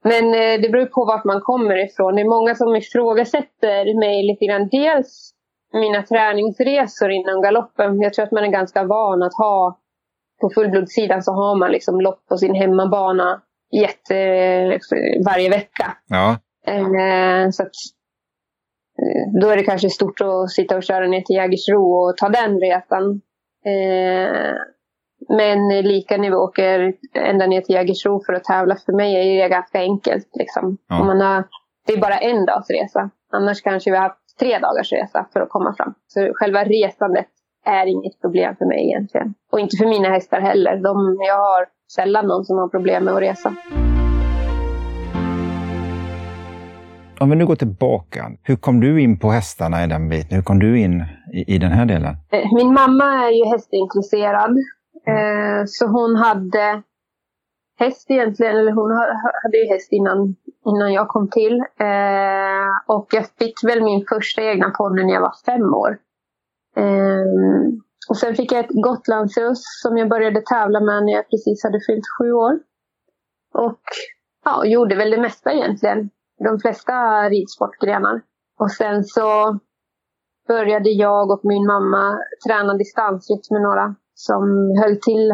Eh, 0.06 0.10
men 0.10 0.26
eh, 0.34 0.62
det 0.62 0.70
beror 0.70 0.86
på 0.86 1.06
vart 1.06 1.26
man 1.26 1.42
kommer 1.42 1.86
ifrån. 1.86 2.16
Det 2.16 2.22
är 2.22 2.40
många 2.40 2.56
som 2.56 2.76
ifrågasätter 2.76 4.00
mig 4.00 4.24
lite 4.24 4.46
grann. 4.46 4.70
Dels 4.72 5.34
mina 5.74 6.04
träningsresor 6.04 7.12
inom 7.12 7.42
galoppen. 7.42 8.02
Jag 8.02 8.14
tror 8.14 8.26
att 8.26 8.32
man 8.32 8.44
är 8.44 8.52
ganska 8.52 8.84
van 8.84 9.24
att 9.24 9.34
ha 9.34 9.80
på 10.42 10.50
fullblodssidan 10.50 11.24
så 11.24 11.32
har 11.32 11.56
man 11.56 11.72
liksom 11.72 12.02
lopp 12.02 12.26
på 12.30 12.38
sin 12.38 12.56
hemmabana 12.56 13.42
jätte, 13.72 14.16
varje 15.26 15.50
vecka. 15.50 15.98
Ja. 16.08 16.38
Eh, 16.68 17.50
så 17.50 17.64
att, 17.64 17.72
eh, 19.02 19.42
då 19.42 19.50
är 19.50 19.58
det 19.58 19.64
kanske 19.64 19.90
stort 19.90 20.22
att 20.22 20.52
sitta 20.52 20.78
och 20.78 20.84
köra 20.84 21.08
ner 21.08 21.22
till 21.22 21.36
Jägersro 21.36 21.94
och 21.94 22.18
ta 22.18 22.30
den 22.30 22.60
resan. 22.60 23.22
Eh, 25.30 25.36
men 25.36 25.82
lika 25.82 26.18
när 26.18 26.30
vi 26.30 26.36
åker 26.36 26.94
ända 27.14 27.48
ner 27.48 27.62
till 27.62 27.76
Jägersro 27.76 28.24
för 28.26 28.34
att 28.34 28.44
tävla, 28.44 28.76
för 28.76 28.94
mig 28.94 29.16
är 29.16 29.44
det 29.44 29.50
ganska 29.50 29.80
enkelt. 29.80 30.30
Liksom. 30.34 30.78
Ja. 30.90 31.04
Man 31.04 31.22
har, 31.22 31.44
det 31.88 31.94
är 31.94 32.02
bara 32.02 32.18
en 32.18 32.46
dags 32.46 32.70
resa. 32.70 33.10
Annars 33.32 33.62
kanske 33.62 33.92
vi 33.92 33.98
har 33.98 34.04
haft 34.04 34.38
tre 34.40 34.60
dagars 34.60 34.92
resa 34.92 35.28
för 35.34 35.40
att 35.40 35.50
komma 35.50 35.74
fram. 35.78 35.94
Så 36.08 36.32
själva 36.34 36.64
resandet 36.64 37.28
är 37.66 37.86
inget 37.86 38.22
problem 38.22 38.56
för 38.56 38.66
mig 38.66 38.86
egentligen. 38.88 39.34
Och 39.52 39.60
inte 39.60 39.78
för 39.78 39.86
mina 39.86 40.10
hästar 40.10 40.42
heller. 40.42 40.76
De, 40.78 41.18
jag 41.28 41.38
har 41.38 41.66
sällan 41.96 42.28
någon 42.28 42.46
som 42.46 42.58
har 42.58 42.68
problem 42.68 43.04
med 43.04 43.14
att 43.14 43.22
resa. 43.22 43.56
Om 47.20 47.30
vi 47.30 47.36
nu 47.36 47.46
går 47.46 47.56
tillbaka, 47.56 48.32
hur 48.44 48.56
kom 48.56 48.80
du 48.80 49.02
in 49.02 49.20
på 49.20 49.30
hästarna 49.30 49.84
i 49.84 49.88
den 49.88 50.10
biten? 50.10 50.36
Hur 50.36 50.44
kom 50.44 50.60
du 50.60 50.80
in 50.80 51.04
i, 51.34 51.56
i 51.56 51.58
den 51.58 51.72
här 51.72 51.86
delen? 51.86 52.16
Eh, 52.32 52.54
min 52.54 52.74
mamma 52.74 53.06
är 53.28 53.32
ju 53.32 53.46
hästintresserad. 53.52 54.58
Eh, 55.08 55.64
så 55.66 55.88
hon 55.88 56.16
hade 56.16 56.84
häst 57.80 58.12
egentligen, 58.12 58.58
eller 58.58 58.72
hon 58.72 58.92
hade 59.44 59.58
ju 59.58 59.74
häst 59.74 59.92
innan, 59.92 60.36
innan 60.66 60.94
jag 60.94 61.08
kom 61.08 61.30
till. 61.30 61.60
Eh, 61.60 62.96
och 62.96 63.08
jag 63.12 63.26
fick 63.40 63.64
väl 63.64 63.84
min 63.84 64.06
första 64.10 64.42
egna 64.42 64.70
ponny 64.70 65.04
när 65.04 65.14
jag 65.14 65.22
var 65.22 65.36
fem 65.46 65.74
år. 65.74 65.98
Eh, 66.76 67.72
och 68.10 68.18
sen 68.18 68.36
fick 68.36 68.52
jag 68.52 68.60
ett 68.60 68.84
Gotlandsruss 68.84 69.64
som 69.84 69.98
jag 69.98 70.10
började 70.10 70.42
tävla 70.42 70.80
med 70.80 71.04
när 71.06 71.14
jag 71.14 71.30
precis 71.30 71.64
hade 71.64 71.80
fyllt 71.88 72.06
sju 72.18 72.32
år. 72.32 72.60
Och 73.54 73.82
ja, 74.46 74.66
gjorde 74.66 74.96
väl 74.96 75.12
det 75.12 75.22
mesta 75.22 75.54
egentligen. 75.54 76.10
De 76.44 76.60
flesta 76.60 76.94
ridsportgrenar. 77.30 78.22
Och 78.60 78.72
sen 78.72 79.04
så 79.04 79.60
började 80.48 80.90
jag 80.90 81.32
och 81.32 81.42
min 81.44 81.66
mamma 81.66 82.20
träna 82.48 82.74
distansrytt 82.74 83.52
med 83.52 83.62
några 83.62 83.96
som 84.28 84.44
höll 84.82 84.98
till 85.08 85.32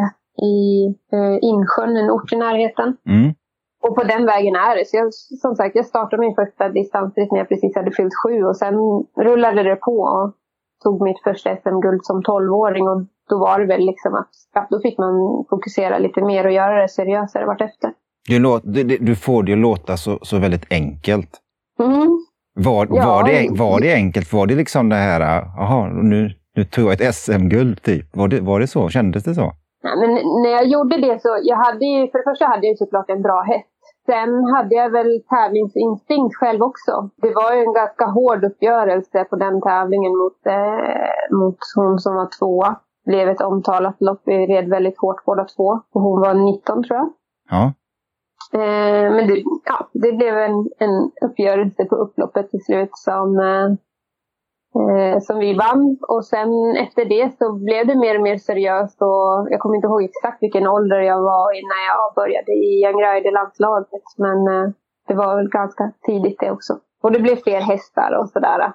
i 0.54 0.86
eh, 1.16 1.38
Insjön, 1.50 1.96
en 1.96 2.10
ort 2.10 2.32
i 2.32 2.36
närheten. 2.36 2.96
Mm. 3.08 3.34
Och 3.82 3.96
på 3.96 4.02
den 4.02 4.26
vägen 4.26 4.54
är 4.56 4.76
det. 4.76 4.84
Så 4.88 4.96
jag, 4.96 5.14
som 5.14 5.54
sagt, 5.54 5.76
jag 5.76 5.86
startade 5.86 6.20
min 6.20 6.34
första 6.34 6.68
distansritt 6.68 7.32
när 7.32 7.38
jag 7.38 7.48
precis 7.48 7.76
hade 7.76 7.90
fyllt 7.90 8.14
sju 8.22 8.44
och 8.44 8.56
sen 8.56 8.74
rullade 9.16 9.62
det 9.62 9.76
på 9.76 9.96
och 10.00 10.34
tog 10.82 11.02
mitt 11.02 11.22
första 11.24 11.56
SM-guld 11.56 12.00
som 12.02 12.22
tolvåring 12.22 12.88
och 12.88 13.00
då 13.28 13.38
var 13.38 13.60
det 13.60 13.66
väl 13.66 13.80
liksom 13.80 14.14
att 14.14 14.30
ja, 14.54 14.66
då 14.70 14.80
fick 14.80 14.98
man 14.98 15.14
fokusera 15.50 15.98
lite 15.98 16.22
mer 16.22 16.46
och 16.46 16.52
göra 16.52 16.82
det 16.82 16.88
seriösare 16.88 17.46
vartefter. 17.46 17.92
Du, 18.28 18.38
låt, 18.38 18.62
du, 18.64 18.84
du 18.84 19.16
får 19.16 19.42
det 19.42 19.52
att 19.52 19.58
låta 19.58 19.96
så, 19.96 20.18
så 20.22 20.38
väldigt 20.38 20.72
enkelt. 20.72 21.30
Mm. 21.80 22.18
Var, 22.54 22.88
ja. 22.90 23.06
var, 23.06 23.24
det, 23.24 23.48
var 23.50 23.80
det 23.80 23.94
enkelt? 23.94 24.32
Var 24.32 24.46
det 24.46 24.54
liksom 24.54 24.88
det 24.88 24.96
här, 24.96 25.20
jaha, 25.56 25.88
nu, 25.88 26.30
nu 26.58 26.64
tog 26.64 26.84
jag 26.84 27.00
ett 27.00 27.14
SM-guld 27.14 27.82
typ? 27.82 28.16
Var 28.16 28.28
det, 28.28 28.40
var 28.40 28.60
det 28.60 28.66
så? 28.66 28.88
Kändes 28.88 29.24
det 29.24 29.34
så? 29.34 29.52
Ja, 29.82 29.92
men 30.00 30.10
när 30.42 30.50
jag 30.58 30.66
gjorde 30.66 30.96
det 31.06 31.22
så, 31.22 31.38
jag 31.42 31.56
hade 31.56 31.84
ju, 31.84 32.10
för 32.10 32.18
det 32.18 32.30
första 32.30 32.44
hade 32.46 32.66
jag 32.66 32.78
såklart 32.78 33.10
en 33.10 33.22
bra 33.22 33.40
häst. 33.52 33.78
Sen 34.06 34.44
hade 34.54 34.74
jag 34.74 34.90
väl 34.90 35.22
tävlingsinstinkt 35.34 36.34
själv 36.36 36.62
också. 36.62 36.92
Det 37.16 37.32
var 37.34 37.54
ju 37.54 37.60
en 37.60 37.72
ganska 37.72 38.04
hård 38.06 38.44
uppgörelse 38.44 39.24
på 39.30 39.36
den 39.36 39.60
tävlingen 39.60 40.12
mot, 40.20 40.40
eh, 40.46 41.36
mot 41.38 41.58
hon 41.76 41.98
som 41.98 42.14
var 42.14 42.28
tvåa. 42.38 42.70
Det 43.04 43.10
blev 43.10 43.28
ett 43.28 43.40
omtalat 43.40 43.96
lopp. 44.00 44.22
Vi 44.24 44.46
red 44.46 44.68
väldigt 44.68 44.98
hårt 44.98 45.24
båda 45.24 45.44
två. 45.44 45.68
Och 45.94 46.02
hon 46.02 46.20
var 46.20 46.34
19 46.34 46.82
tror 46.84 46.98
jag. 46.98 47.08
Ja. 47.50 47.72
Eh, 48.60 49.08
men 49.14 49.28
det, 49.28 49.42
ja, 49.64 49.88
det 49.92 50.12
blev 50.12 50.38
en, 50.38 50.68
en 50.78 51.10
uppgörelse 51.26 51.84
på 51.84 51.96
upploppet 51.96 52.50
till 52.50 52.64
slut 52.64 52.90
som 52.92 53.38
eh, 53.38 53.68
eh, 54.86 55.18
som 55.20 55.38
vi 55.38 55.54
vann. 55.54 55.98
Och 56.08 56.24
sen 56.24 56.50
efter 56.84 57.04
det 57.04 57.36
så 57.38 57.52
blev 57.52 57.86
det 57.86 57.98
mer 58.04 58.14
och 58.16 58.22
mer 58.22 58.36
seriöst. 58.36 59.02
Och 59.02 59.48
jag 59.50 59.60
kommer 59.60 59.76
inte 59.76 59.86
ihåg 59.86 60.02
exakt 60.02 60.42
vilken 60.42 60.66
ålder 60.66 61.00
jag 61.00 61.22
var 61.22 61.46
i 61.58 61.60
när 61.72 61.82
jag 61.90 62.14
började 62.14 62.52
i 62.52 62.84
Angraide 62.84 63.30
landslaget. 63.30 64.06
Men 64.16 64.38
eh, 64.54 64.68
det 65.08 65.14
var 65.14 65.36
väl 65.36 65.48
ganska 65.48 65.92
tidigt 66.06 66.40
det 66.40 66.50
också. 66.50 66.72
Och 67.02 67.12
det 67.12 67.20
blev 67.20 67.36
fler 67.36 67.60
hästar 67.60 68.10
och 68.20 68.28
sådär. 68.28 68.72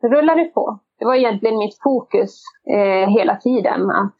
Det 0.00 0.08
rullade 0.08 0.44
på. 0.44 0.78
Det 0.98 1.04
var 1.04 1.14
egentligen 1.14 1.58
mitt 1.58 1.78
fokus 1.82 2.32
eh, 2.76 3.08
hela 3.18 3.36
tiden. 3.36 3.90
Att, 3.90 4.16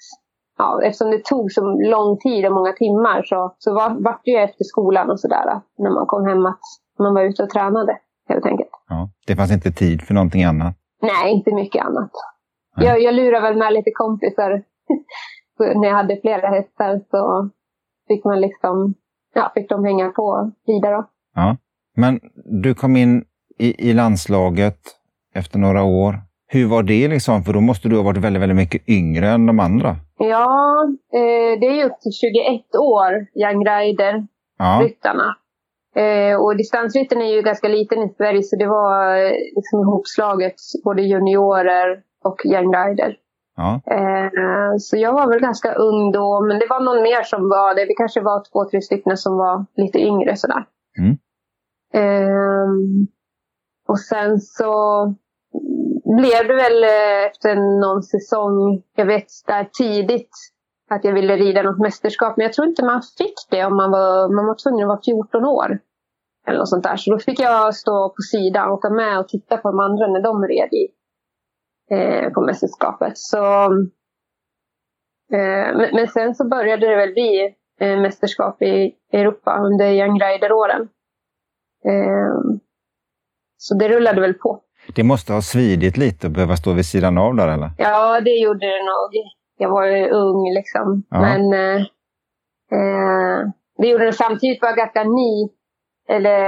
ja, 0.58 0.82
eftersom 0.82 1.10
det 1.10 1.24
tog 1.24 1.52
så 1.52 1.60
lång 1.94 2.18
tid 2.18 2.46
och 2.46 2.52
många 2.52 2.72
timmar 2.72 3.22
så, 3.22 3.54
så 3.58 3.74
var, 3.74 4.04
vart 4.04 4.20
det 4.24 4.30
ju 4.30 4.38
efter 4.38 4.64
skolan 4.64 5.10
och 5.10 5.20
sådär. 5.20 5.60
När 5.78 5.90
man 5.90 6.06
kom 6.06 6.26
hem 6.26 6.46
att 6.46 6.60
man 6.98 7.14
var 7.14 7.22
ute 7.22 7.42
och 7.42 7.50
tränade 7.50 7.98
helt 8.28 8.46
enkelt. 8.46 8.70
Ja, 8.88 9.10
det 9.26 9.36
fanns 9.36 9.52
inte 9.52 9.72
tid 9.72 10.02
för 10.02 10.14
någonting 10.14 10.44
annat? 10.44 10.81
Nej, 11.02 11.32
inte 11.32 11.54
mycket 11.54 11.84
annat. 11.84 12.10
Jag, 12.76 13.02
jag 13.02 13.14
lurade 13.14 13.48
väl 13.48 13.58
med 13.58 13.72
lite 13.72 13.90
kompisar. 13.94 14.62
När 15.58 15.88
jag 15.88 15.94
hade 15.94 16.20
flera 16.20 16.48
hästar 16.48 17.00
så 17.10 17.50
fick 18.08 18.24
man 18.24 18.40
liksom, 18.40 18.94
ja, 19.34 19.52
fick 19.54 19.68
de 19.68 19.84
hänga 19.84 20.10
på 20.10 20.52
vidare. 20.66 21.04
Ja. 21.34 21.56
Men 21.96 22.20
du 22.62 22.74
kom 22.74 22.96
in 22.96 23.24
i, 23.58 23.90
i 23.90 23.92
landslaget 23.92 24.78
efter 25.34 25.58
några 25.58 25.82
år. 25.82 26.14
Hur 26.46 26.66
var 26.68 26.82
det 26.82 27.08
liksom? 27.08 27.42
För 27.42 27.52
då 27.52 27.60
måste 27.60 27.88
du 27.88 27.96
ha 27.96 28.02
varit 28.02 28.24
väldigt, 28.24 28.42
väldigt 28.42 28.56
mycket 28.56 28.88
yngre 28.88 29.28
än 29.28 29.46
de 29.46 29.60
andra. 29.60 29.96
Ja, 30.18 30.84
eh, 31.12 31.60
det 31.60 31.66
är 31.66 31.74
ju 31.74 31.84
upp 31.84 32.00
till 32.00 32.12
21 32.12 32.74
år, 32.74 33.12
Young 33.34 33.66
Rider-ryttarna. 33.66 35.36
Eh, 35.94 36.36
och 36.42 36.56
distansrytten 36.56 37.22
är 37.22 37.34
ju 37.34 37.42
ganska 37.42 37.68
liten 37.68 37.98
i 38.02 38.14
Sverige 38.16 38.42
så 38.42 38.56
det 38.56 38.66
var 38.66 39.16
eh, 39.16 39.32
liksom 39.56 39.80
ihopslaget 39.80 40.54
både 40.84 41.02
juniorer 41.02 42.02
och 42.24 42.46
young 42.46 42.74
rider. 42.74 43.16
Ja. 43.56 43.80
Eh, 43.86 44.76
så 44.78 44.96
jag 44.96 45.12
var 45.12 45.28
väl 45.28 45.40
ganska 45.40 45.74
ung 45.74 46.12
då, 46.12 46.40
men 46.48 46.58
det 46.58 46.66
var 46.70 46.80
någon 46.80 47.02
mer 47.02 47.22
som 47.22 47.48
var 47.48 47.74
det. 47.74 47.84
Vi 47.84 47.94
kanske 47.94 48.20
var 48.20 48.44
två, 48.52 48.70
tre 48.70 48.80
stycken 48.80 49.16
som 49.16 49.36
var 49.36 49.66
lite 49.76 49.98
yngre 49.98 50.36
sådär. 50.36 50.64
Mm. 50.98 51.16
Eh, 51.94 52.68
och 53.88 54.00
sen 54.00 54.40
så 54.40 55.04
blev 56.04 56.48
det 56.48 56.54
väl 56.54 56.84
eh, 56.84 57.26
efter 57.30 57.54
någon 57.80 58.02
säsong, 58.02 58.82
jag 58.96 59.06
vet 59.06 59.26
där 59.46 59.68
tidigt, 59.78 60.30
att 60.94 61.04
jag 61.04 61.12
ville 61.12 61.36
rida 61.36 61.62
något 61.62 61.78
mästerskap. 61.78 62.36
Men 62.36 62.44
jag 62.44 62.52
tror 62.52 62.66
inte 62.68 62.84
man 62.84 63.02
fick 63.18 63.34
det 63.50 63.64
om 63.64 63.76
man 63.76 63.90
var, 63.90 64.34
man 64.36 64.46
var 64.46 64.54
tvungen 64.62 64.84
att 64.84 64.88
vara 64.88 65.00
14 65.04 65.44
år. 65.44 65.78
Eller 66.46 66.58
något 66.58 66.68
sånt 66.68 66.84
där. 66.84 66.96
Så 66.96 67.10
då 67.10 67.18
fick 67.18 67.40
jag 67.40 67.74
stå 67.74 68.08
på 68.08 68.22
sidan 68.30 68.68
och 68.68 68.74
åka 68.74 68.90
med 68.90 69.18
och 69.18 69.28
titta 69.28 69.56
på 69.56 69.70
de 69.70 69.80
andra 69.80 70.06
när 70.06 70.22
de 70.22 70.44
red 70.44 70.72
i, 70.72 70.84
eh, 71.94 72.32
på 72.32 72.40
mästerskapet. 72.40 73.18
Så, 73.18 73.64
eh, 75.32 75.76
men, 75.76 75.88
men, 75.94 76.08
sen 76.08 76.34
så 76.34 76.48
började 76.48 76.86
det 76.86 76.96
väl 76.96 77.12
bli 77.12 77.54
eh, 77.80 78.00
mästerskap 78.00 78.62
i 78.62 78.94
Europa 79.12 79.58
under 79.58 79.86
Young 79.90 80.20
Rider-åren. 80.20 80.88
Eh, 81.84 82.58
så 83.56 83.74
det 83.74 83.88
rullade 83.88 84.20
väl 84.20 84.34
på. 84.34 84.62
Det 84.94 85.04
måste 85.04 85.32
ha 85.32 85.42
svidit 85.42 85.96
lite 85.96 86.26
att 86.26 86.32
behöva 86.32 86.56
stå 86.56 86.72
vid 86.72 86.86
sidan 86.86 87.18
av 87.18 87.34
där 87.34 87.48
eller? 87.48 87.70
Ja, 87.78 88.20
det 88.20 88.30
gjorde 88.30 88.66
det 88.66 88.84
nog 88.84 89.10
jag 89.62 89.70
var 89.70 89.86
ju 89.86 90.08
ung 90.08 90.40
liksom. 90.54 91.02
Ja. 91.10 91.20
Men 91.20 91.42
eh, 91.52 91.80
eh, 92.76 93.38
det 93.78 93.88
gjorde 93.88 94.04
det 94.04 94.12
samtidigt 94.12 94.62
var 94.62 94.68
jag 94.68 94.78
ganska 94.78 95.04
ny. 95.04 95.48
Eller, 96.08 96.40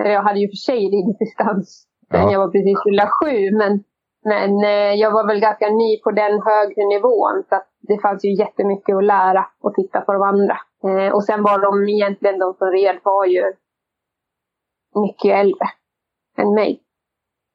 eller 0.00 0.10
jag 0.10 0.22
hade 0.22 0.40
ju 0.40 0.48
för 0.48 0.56
sig 0.56 0.78
ridit 0.78 1.18
distans 1.18 1.90
Ja. 2.10 2.32
Jag 2.32 2.38
var 2.38 2.48
precis 2.48 2.82
fyllda 2.84 3.08
sju, 3.18 3.36
men, 3.60 3.72
men 4.24 4.50
eh, 4.64 4.94
jag 5.02 5.10
var 5.10 5.26
väl 5.26 5.40
ganska 5.40 5.68
ny 5.68 6.00
på 6.04 6.10
den 6.10 6.42
högre 6.42 6.82
nivån. 6.94 7.44
Så 7.48 7.56
det 7.80 7.98
fanns 8.02 8.24
ju 8.24 8.38
jättemycket 8.38 8.96
att 8.96 9.04
lära 9.04 9.46
och 9.60 9.74
titta 9.74 10.00
på 10.00 10.12
de 10.12 10.22
andra. 10.22 10.56
Eh, 10.84 11.12
och 11.14 11.24
sen 11.24 11.42
var 11.42 11.58
de 11.58 11.88
egentligen, 11.88 12.38
de 12.38 12.54
som 12.54 12.68
red 12.68 12.98
var 13.02 13.24
ju 13.26 13.44
mycket 15.04 15.34
äldre 15.40 15.66
än 16.38 16.54
mig. 16.54 16.82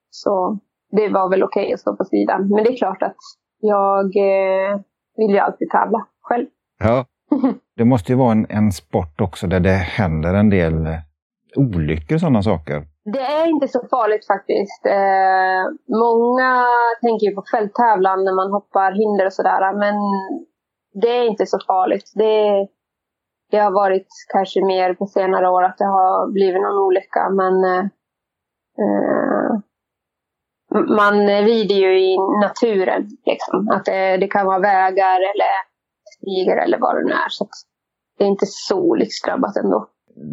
Så 0.10 0.60
det 0.92 1.10
var 1.10 1.30
väl 1.30 1.44
okej 1.44 1.64
okay 1.64 1.74
att 1.74 1.80
stå 1.80 1.96
på 1.96 2.04
sidan. 2.04 2.50
Men 2.50 2.64
det 2.64 2.70
är 2.70 2.78
klart 2.78 3.04
att 3.04 3.18
jag 3.60 4.06
eh, 4.06 4.80
vill 5.18 5.30
ju 5.30 5.40
alltid 5.40 5.70
tävla 5.70 6.08
själv. 6.22 6.46
Ja. 6.80 7.06
Det 7.76 7.86
måste 7.86 8.12
ju 8.12 8.18
vara 8.18 8.32
en, 8.32 8.46
en 8.50 8.72
sport 8.72 9.22
också 9.22 9.48
där 9.48 9.60
det 9.60 9.70
händer 9.70 10.34
en 10.34 10.50
del 10.50 10.86
eh, 10.86 11.00
olyckor 11.56 12.16
och 12.16 12.20
sådana 12.20 12.44
saker. 12.44 12.84
Det 13.14 13.22
är 13.22 13.48
inte 13.48 13.68
så 13.68 13.88
farligt 13.90 14.28
faktiskt. 14.28 14.86
Eh, 14.86 15.64
många 16.06 16.66
tänker 17.02 17.28
ju 17.28 17.36
på 17.36 17.44
fälttävlan 17.52 18.24
när 18.24 18.36
man 18.36 18.52
hoppar 18.52 18.92
hinder 18.92 19.26
och 19.26 19.34
sådär. 19.34 19.74
Men 19.74 19.96
det 21.02 21.18
är 21.18 21.28
inte 21.28 21.46
så 21.46 21.60
farligt. 21.68 22.12
Det, 22.16 22.68
det 23.52 23.58
har 23.58 23.72
varit 23.72 24.08
kanske 24.34 24.66
mer 24.66 24.94
på 24.94 25.06
senare 25.06 25.50
år 25.50 25.64
att 25.64 25.78
det 25.78 25.86
har 25.86 26.32
blivit 26.32 26.62
någon 26.62 26.86
olycka. 26.88 27.30
Men 27.30 27.64
eh, 27.64 27.86
eh 28.84 29.60
man 30.76 31.28
rider 31.28 31.76
ju 31.76 32.00
i 32.00 32.18
naturen. 32.42 33.10
Liksom. 33.26 33.70
Att 33.70 33.86
det, 33.86 34.18
det, 34.18 34.28
kan 34.28 34.46
vara 34.46 34.60
vägar 34.60 35.20
eller 35.32 35.52
stigar 36.18 36.58
eller 36.58 36.78
vad 36.80 36.96
det 36.96 37.04
nu 37.04 37.12
är. 37.12 37.30
Så 37.30 37.48
det 38.18 38.24
är 38.24 38.28
inte 38.28 38.46
så 38.46 38.80
olycksdrabbat 38.80 39.58
ändå. 39.58 39.88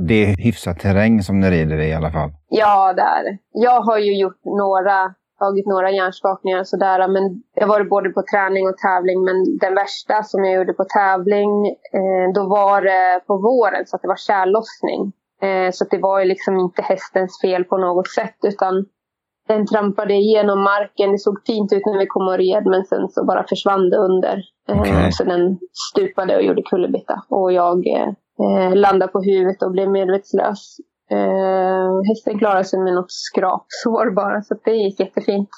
Det 0.08 0.24
är 0.24 0.36
hyfsat 0.44 0.80
terräng 0.80 1.22
som 1.22 1.40
ni 1.40 1.50
rider 1.50 1.78
i 1.78 1.88
i 1.88 1.94
alla 1.94 2.10
fall? 2.10 2.30
Ja, 2.48 2.92
det 2.92 3.02
är 3.02 3.24
det. 3.24 3.38
Jag 3.52 3.80
har 3.80 3.98
ju 3.98 4.20
gjort 4.20 4.44
några, 4.44 5.14
tagit 5.38 5.66
några 5.66 5.90
hjärnskakningar 5.90 6.60
och 6.60 6.68
sådär. 6.68 7.08
Men 7.08 7.42
jag 7.54 7.66
varit 7.66 7.88
både 7.88 8.10
på 8.10 8.22
träning 8.32 8.68
och 8.68 8.78
tävling. 8.78 9.24
Men 9.24 9.58
den 9.60 9.74
värsta 9.74 10.22
som 10.22 10.44
jag 10.44 10.54
gjorde 10.54 10.72
på 10.72 10.84
tävling, 10.84 11.66
eh, 11.98 12.26
då 12.34 12.48
var 12.48 12.82
det 12.82 13.20
på 13.26 13.36
våren 13.36 13.86
så 13.86 13.96
att 13.96 14.02
det 14.02 14.08
var 14.08 14.26
kärllossning. 14.30 15.12
Eh, 15.42 15.70
så 15.72 15.84
det 15.90 15.98
var 15.98 16.20
ju 16.20 16.24
liksom 16.24 16.58
inte 16.58 16.82
hästens 16.82 17.40
fel 17.42 17.64
på 17.64 17.76
något 17.76 18.08
sätt. 18.08 18.38
Utan 18.42 18.86
den 19.48 19.66
trampade 19.66 20.14
igenom 20.14 20.62
marken. 20.62 21.12
Det 21.12 21.18
såg 21.18 21.46
fint 21.46 21.72
ut 21.72 21.86
när 21.86 21.98
vi 21.98 22.06
kom 22.06 22.28
och 22.28 22.38
red 22.38 22.66
men 22.66 22.84
sen 22.84 23.08
så 23.08 23.24
bara 23.24 23.46
försvann 23.48 23.90
det 23.90 23.96
under. 23.96 24.42
Eh, 24.68 24.80
okay. 24.80 25.12
Så 25.12 25.24
den 25.24 25.58
stupade 25.90 26.36
och 26.36 26.42
gjorde 26.42 26.62
kullerbytta. 26.62 27.22
Och 27.28 27.52
jag 27.52 27.86
eh, 27.86 28.74
landade 28.74 29.12
på 29.12 29.22
huvudet 29.22 29.62
och 29.62 29.72
blev 29.72 29.90
medvetslös. 29.90 30.76
Eh, 31.10 32.08
hästen 32.08 32.38
klarade 32.38 32.64
sig 32.64 32.80
med 32.80 32.94
något 32.94 33.12
skrapsår 33.12 34.14
bara 34.14 34.42
så 34.42 34.54
det 34.64 34.70
gick 34.70 35.00
jättefint. 35.00 35.48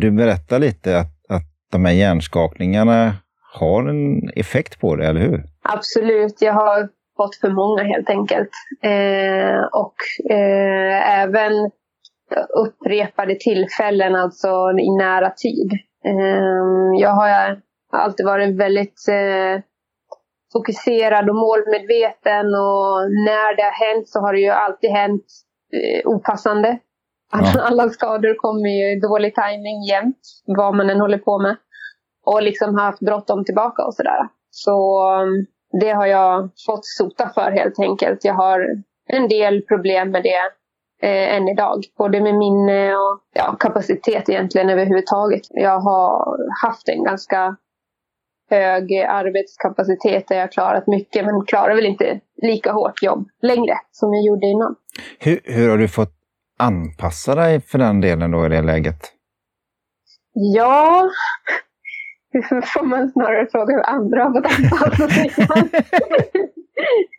Du 0.00 0.10
berättar 0.10 0.58
lite 0.58 0.98
att, 0.98 1.12
att 1.28 1.42
de 1.72 1.84
här 1.84 1.92
hjärnskakningarna 1.92 3.12
har 3.52 3.88
en 3.88 4.30
effekt 4.36 4.80
på 4.80 4.96
det, 4.96 5.06
eller 5.06 5.20
hur? 5.20 5.44
Absolut. 5.62 6.42
Jag 6.42 6.52
har 6.52 6.88
fått 7.16 7.36
för 7.36 7.50
många 7.50 7.82
helt 7.82 8.10
enkelt. 8.10 8.50
Eh, 8.82 9.62
och 9.72 10.30
eh, 10.30 11.20
även 11.20 11.70
upprepade 12.48 13.34
tillfällen, 13.34 14.14
alltså 14.16 14.48
i 14.80 14.90
nära 14.98 15.30
tid. 15.30 15.72
Ehm, 16.04 16.94
jag 16.94 17.10
har 17.10 17.60
alltid 17.92 18.26
varit 18.26 18.56
väldigt 18.56 19.08
eh, 19.08 19.62
fokuserad 20.52 21.28
och 21.30 21.36
målmedveten 21.36 22.46
och 22.46 22.94
när 23.28 23.56
det 23.56 23.62
har 23.62 23.86
hänt 23.86 24.08
så 24.08 24.20
har 24.20 24.32
det 24.32 24.40
ju 24.40 24.50
alltid 24.50 24.90
hänt 24.90 25.24
eh, 25.72 26.08
opassande. 26.08 26.78
Ja. 27.32 27.60
Alla 27.62 27.88
skador 27.88 28.34
kommer 28.34 28.68
ju 28.68 28.96
i 28.96 29.00
dålig 29.00 29.34
timing 29.34 29.82
jämt, 29.90 30.20
vad 30.46 30.76
man 30.76 30.90
än 30.90 31.00
håller 31.00 31.18
på 31.18 31.38
med. 31.38 31.56
Och 32.26 32.42
liksom 32.42 32.74
haft 32.74 33.00
bråttom 33.00 33.44
tillbaka 33.44 33.84
och 33.84 33.94
sådär. 33.94 34.28
Så 34.50 35.06
mm, 35.22 35.46
det 35.80 35.90
har 35.90 36.06
jag 36.06 36.50
fått 36.66 36.84
sota 36.84 37.30
för 37.34 37.50
helt 37.50 37.78
enkelt. 37.78 38.24
Jag 38.24 38.34
har 38.34 38.66
en 39.06 39.28
del 39.28 39.62
problem 39.62 40.10
med 40.10 40.22
det 40.22 40.40
eh, 41.02 41.36
än 41.36 41.48
idag. 41.48 41.84
Både 41.98 42.20
med 42.20 42.34
minne 42.34 42.94
och 42.94 43.20
ja, 43.32 43.56
kapacitet 43.60 44.28
egentligen 44.28 44.70
överhuvudtaget. 44.70 45.42
Jag 45.50 45.80
har 45.80 46.38
haft 46.66 46.88
en 46.88 47.04
ganska 47.04 47.56
hög 48.50 48.94
arbetskapacitet 48.94 50.28
där 50.28 50.36
jag 50.36 50.52
klarat 50.52 50.86
mycket 50.86 51.24
men 51.24 51.44
klarar 51.46 51.74
väl 51.74 51.86
inte 51.86 52.20
lika 52.42 52.72
hårt 52.72 53.02
jobb 53.02 53.28
längre 53.42 53.74
som 53.90 54.14
jag 54.14 54.24
gjorde 54.24 54.46
innan. 54.46 54.74
Hur, 55.18 55.40
hur 55.44 55.70
har 55.70 55.78
du 55.78 55.88
fått 55.88 56.14
anpassa 56.58 57.34
dig 57.34 57.60
för 57.60 57.78
den 57.78 58.00
delen 58.00 58.30
då 58.30 58.46
i 58.46 58.48
det 58.48 58.62
läget? 58.62 59.12
Ja, 60.32 61.10
hur 62.32 62.60
får 62.74 62.84
man 62.84 63.10
snarare 63.10 63.46
fråga 63.50 63.74
hur 63.74 63.86
andra 63.86 64.24
har 64.24 64.32
fått 64.32 64.46
anpassa 64.58 65.08
sig. 65.08 65.30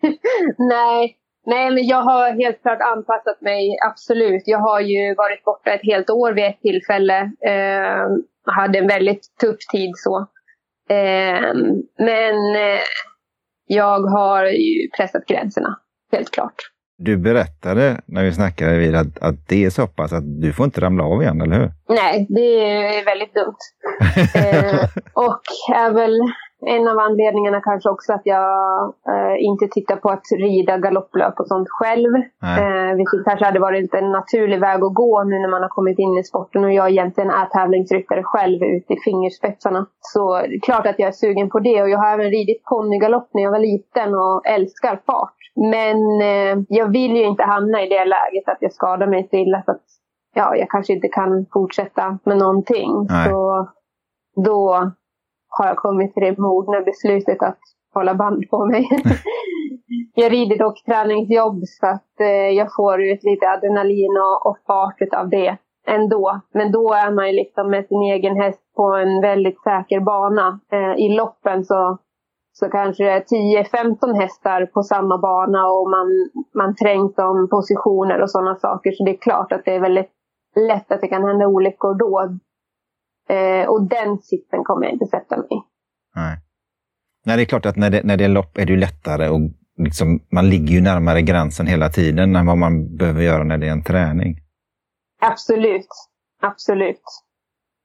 Nej, 0.58 1.18
Nej, 1.46 1.72
men 1.72 1.88
jag 1.88 2.02
har 2.02 2.44
helt 2.44 2.62
klart 2.62 2.82
anpassat 2.82 3.42
mig, 3.42 3.78
absolut. 3.90 4.44
Jag 4.46 4.60
har 4.60 4.80
ju 4.80 5.16
varit 5.16 5.44
borta 5.44 5.72
ett 5.74 5.84
helt 5.84 6.10
år 6.10 6.32
vid 6.34 6.46
ett 6.46 6.62
tillfälle. 6.62 7.32
Eh, 7.46 8.08
hade 8.46 8.80
en 8.80 8.88
väldigt 8.88 9.38
tuff 9.42 9.58
tid 9.72 9.92
så. 9.96 10.28
Eh, 10.90 11.54
men 11.98 12.56
eh, 12.56 12.82
jag 13.68 14.00
har 14.00 14.46
ju 14.46 14.90
pressat 14.98 15.26
gränserna, 15.26 15.80
helt 16.12 16.32
klart. 16.32 16.56
Du 16.98 17.18
berättade 17.18 18.02
när 18.06 18.24
vi 18.24 18.32
snackade 18.32 18.78
vid 18.78 18.96
att, 18.96 19.20
att 19.22 19.48
det 19.48 19.66
är 19.66 19.70
så 19.70 19.88
pass 19.88 20.14
att 20.14 20.42
du 20.42 20.54
får 20.54 20.66
inte 20.66 20.82
ramla 20.82 21.04
av 21.04 21.22
igen, 21.22 21.42
eller 21.42 21.60
hur? 21.60 21.72
Nej, 21.90 22.28
det 22.30 22.60
är 22.98 23.06
väldigt 23.06 23.34
dumt. 23.34 23.58
eh, 24.36 24.84
och 25.14 25.42
är 25.76 25.94
väl 25.94 26.20
en 26.66 26.88
av 26.88 27.00
anledningarna 27.00 27.62
kanske 27.62 27.90
också 27.90 28.14
att 28.14 28.22
jag 28.24 28.84
eh, 29.08 29.36
inte 29.44 29.68
tittar 29.68 29.96
på 29.96 30.10
att 30.10 30.24
rida 30.38 30.78
galopplöp 30.78 31.40
och 31.40 31.48
sånt 31.48 31.68
själv. 31.70 32.16
Eh, 32.16 32.96
vilket 32.96 33.24
kanske 33.26 33.46
hade 33.46 33.60
varit 33.60 33.94
en 33.94 34.12
naturlig 34.12 34.60
väg 34.60 34.84
att 34.84 34.94
gå 34.94 35.24
nu 35.24 35.40
när 35.40 35.50
man 35.50 35.62
har 35.62 35.70
kommit 35.70 36.00
in 36.00 36.18
i 36.18 36.24
sporten 36.24 36.64
och 36.64 36.74
jag 36.74 36.90
egentligen 36.90 37.30
är 37.30 37.46
tävlingsryttare 37.46 38.24
själv 38.24 38.64
ut 38.64 38.92
i 38.92 39.00
fingerspetsarna. 39.00 39.86
Så 40.00 40.42
klart 40.62 40.88
att 40.88 41.00
jag 41.00 41.08
är 41.08 41.12
sugen 41.12 41.50
på 41.50 41.60
det 41.60 41.82
och 41.82 41.90
jag 41.90 42.00
har 42.00 42.14
även 42.14 42.30
ridit 42.30 42.64
ponnygalopp 42.64 43.30
när 43.34 43.44
jag 43.44 43.52
var 43.52 43.60
liten 43.60 44.16
och 44.16 44.48
älskar 44.48 45.00
fart. 45.06 45.36
Men 45.56 46.22
eh, 46.22 46.64
jag 46.70 46.92
vill 46.92 47.16
ju 47.18 47.24
inte 47.24 47.44
hamna 47.44 47.84
i 47.84 47.90
det 47.90 48.06
läget 48.06 48.50
att 48.50 48.58
jag 48.60 48.74
skadar 48.74 49.08
mig 49.08 49.28
så 49.30 49.36
illa 49.36 49.64
så 49.66 49.72
att 49.72 49.84
ja, 50.34 50.56
jag 50.56 50.70
kanske 50.70 50.94
inte 50.94 51.08
kan 51.08 51.46
fortsätta 51.54 52.20
med 52.24 52.38
någonting. 52.38 53.08
Nej. 53.10 53.30
Så 53.30 53.68
då 54.46 54.92
har 55.58 55.68
jag 55.68 55.78
kommit 55.78 56.14
till 56.14 56.24
det 56.24 56.38
mogna 56.38 56.82
beslutet 56.82 57.42
att 57.44 57.60
hålla 57.94 58.16
band 58.16 58.50
på 58.50 58.66
mig. 58.66 58.90
jag 60.16 60.32
rider 60.32 60.58
dock 60.58 60.84
träningsjobb 60.86 61.60
så 61.66 61.88
att 61.88 62.20
eh, 62.20 62.50
jag 62.60 62.68
får 62.76 63.02
ut 63.02 63.24
lite 63.24 63.50
adrenalin 63.50 64.18
och, 64.18 64.50
och 64.50 64.58
fart 64.68 65.14
av 65.18 65.30
det 65.30 65.58
ändå. 65.88 66.42
Men 66.54 66.72
då 66.72 66.94
är 66.94 67.12
man 67.12 67.28
ju 67.28 67.34
liksom 67.34 67.70
med 67.70 67.88
sin 67.88 68.02
egen 68.02 68.36
häst 68.36 68.62
på 68.76 68.84
en 68.84 69.22
väldigt 69.22 69.62
säker 69.62 70.00
bana. 70.00 70.60
Eh, 70.72 71.06
I 71.06 71.16
loppen 71.18 71.64
så, 71.64 71.98
så 72.54 72.70
kanske 72.70 73.04
det 73.04 73.12
är 73.12 73.22
10-15 73.64 74.14
hästar 74.22 74.66
på 74.66 74.84
samma 74.84 75.18
bana 75.18 75.68
och 75.68 75.90
man, 75.90 76.08
man 76.54 76.76
trängs 76.76 77.18
om 77.18 77.50
positioner 77.50 78.22
och 78.22 78.32
sådana 78.32 78.56
saker. 78.56 78.92
Så 78.92 79.04
det 79.04 79.12
är 79.12 79.18
klart 79.18 79.52
att 79.52 79.66
det 79.66 79.76
är 79.76 79.80
väldigt 79.80 80.12
lätt 80.56 80.92
att 80.92 81.02
det 81.02 81.08
kan 81.08 81.24
hända 81.24 81.48
olyckor 81.48 81.94
då. 81.94 82.38
Eh, 83.30 83.70
och 83.70 83.88
den 83.90 84.18
sitsen 84.18 84.64
kommer 84.64 84.86
jag 84.86 84.94
inte 84.94 85.06
sätta 85.06 85.38
mig 85.38 85.48
Nej. 86.16 86.38
Nej, 87.26 87.38
det 87.38 87.44
är 87.44 87.46
klart 87.46 87.66
att 87.66 87.76
när 87.76 87.90
det, 87.90 88.04
när 88.04 88.18
det 88.18 88.24
är 88.24 88.30
lopp 88.30 88.58
är 88.58 88.66
det 88.66 88.76
lättare 88.76 89.30
och 89.30 89.40
liksom, 89.78 90.20
man 90.32 90.50
ligger 90.50 90.74
ju 90.74 90.82
närmare 90.82 91.22
gränsen 91.22 91.68
hela 91.68 91.90
tiden 91.90 92.36
än 92.36 92.46
vad 92.46 92.58
man 92.58 92.98
behöver 92.98 93.22
göra 93.22 93.44
när 93.44 93.58
det 93.58 93.68
är 93.68 93.72
en 93.72 93.84
träning. 93.84 94.36
Absolut, 95.22 95.88
absolut. 96.42 97.04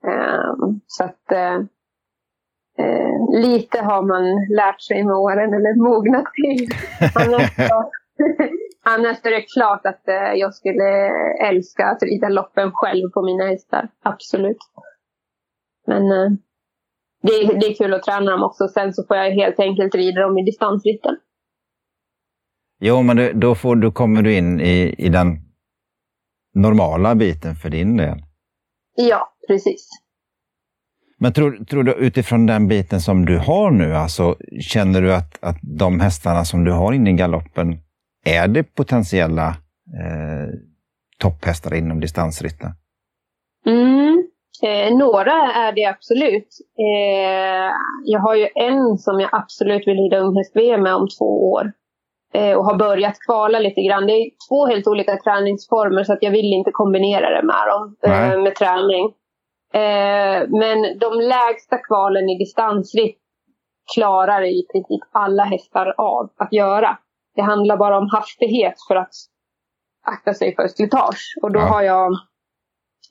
Um, 0.04 0.80
så 0.86 1.04
att 1.04 1.32
uh, 1.32 1.58
uh, 2.84 3.40
lite 3.40 3.78
har 3.80 4.02
man 4.02 4.24
lärt 4.56 4.80
sig 4.80 5.04
med 5.04 5.14
åren 5.14 5.54
eller 5.54 5.82
mognat 5.82 6.24
till. 6.34 6.68
Annars, 7.14 7.50
annars 8.84 9.16
är 9.26 9.30
det 9.30 9.42
klart 9.54 9.86
att 9.86 10.02
uh, 10.08 10.38
jag 10.38 10.54
skulle 10.54 11.10
älska 11.48 11.86
att 11.86 12.02
rida 12.02 12.28
loppen 12.28 12.70
själv 12.72 13.10
på 13.10 13.22
mina 13.22 13.44
hästar. 13.44 13.88
Absolut. 14.02 14.58
Men 15.88 16.02
uh, 16.02 16.30
det, 17.22 17.32
är, 17.32 17.60
det 17.60 17.66
är 17.66 17.74
kul 17.74 17.94
att 17.94 18.02
träna 18.02 18.30
dem 18.30 18.42
också. 18.42 18.68
Sen 18.68 18.92
så 18.92 19.04
får 19.08 19.16
jag 19.16 19.30
helt 19.30 19.60
enkelt 19.60 19.94
rida 19.94 20.20
dem 20.20 20.38
i 20.38 20.44
distansritten. 20.44 21.16
Jo, 22.80 23.02
men 23.02 23.16
det, 23.16 23.32
då, 23.32 23.54
får, 23.54 23.76
då 23.76 23.92
kommer 23.92 24.22
du 24.22 24.36
in 24.36 24.60
i, 24.60 24.94
i 24.98 25.08
den 25.08 25.38
normala 26.54 27.14
biten 27.14 27.54
för 27.56 27.70
din 27.70 27.96
del. 27.96 28.22
Ja, 28.96 29.34
precis. 29.48 29.88
Men 31.18 31.32
tror, 31.32 31.64
tror 31.64 31.82
du 31.82 31.92
utifrån 31.92 32.46
den 32.46 32.68
biten 32.68 33.00
som 33.00 33.26
du 33.26 33.38
har 33.38 33.70
nu, 33.70 33.94
alltså, 33.94 34.36
känner 34.60 35.02
du 35.02 35.14
att, 35.14 35.38
att 35.44 35.58
de 35.62 36.00
hästarna 36.00 36.44
som 36.44 36.64
du 36.64 36.72
har 36.72 36.92
inne 36.92 37.10
i 37.10 37.12
galoppen, 37.12 37.80
är 38.24 38.48
det 38.48 38.62
potentiella 38.62 39.48
eh, 40.00 40.48
topphästar 41.18 41.74
inom 41.74 42.00
distansritten? 42.00 42.70
Mm. 43.66 44.27
Eh, 44.62 44.96
några 44.96 45.32
är 45.52 45.72
det 45.72 45.84
absolut. 45.84 46.48
Eh, 46.78 47.72
jag 48.04 48.20
har 48.20 48.34
ju 48.34 48.48
en 48.54 48.98
som 48.98 49.20
jag 49.20 49.30
absolut 49.32 49.86
vill 49.86 49.96
rida 49.96 50.18
unghäst-VM 50.18 50.82
med 50.82 50.94
om 50.94 51.08
två 51.18 51.50
år. 51.52 51.72
Eh, 52.34 52.56
och 52.56 52.64
har 52.64 52.78
börjat 52.78 53.18
kvala 53.26 53.58
lite 53.58 53.82
grann. 53.82 54.06
Det 54.06 54.12
är 54.12 54.30
två 54.48 54.66
helt 54.66 54.86
olika 54.86 55.16
träningsformer 55.16 56.04
så 56.04 56.12
att 56.12 56.22
jag 56.22 56.30
vill 56.30 56.52
inte 56.52 56.70
kombinera 56.70 57.30
det 57.30 57.46
med 57.46 57.64
dem, 57.68 57.96
eh, 58.02 58.42
med 58.42 58.54
träning. 58.54 59.04
Eh, 59.72 60.48
men 60.48 60.98
de 60.98 61.20
lägsta 61.20 61.78
kvalen 61.78 62.28
i 62.28 62.38
distansritt 62.38 63.18
klarar 63.94 64.42
i 64.42 64.66
princip 64.72 65.00
alla 65.12 65.42
hästar 65.44 65.94
av 65.98 66.30
att 66.36 66.52
göra. 66.52 66.98
Det 67.34 67.42
handlar 67.42 67.76
bara 67.76 67.98
om 67.98 68.08
hastighet 68.12 68.74
för 68.88 68.96
att 68.96 69.12
akta 70.06 70.34
sig 70.34 70.54
för 70.54 70.68
slitage. 70.68 71.34
Och 71.42 71.52
då, 71.52 71.60
ja. 71.60 71.64
har, 71.64 71.82
jag, 71.82 72.12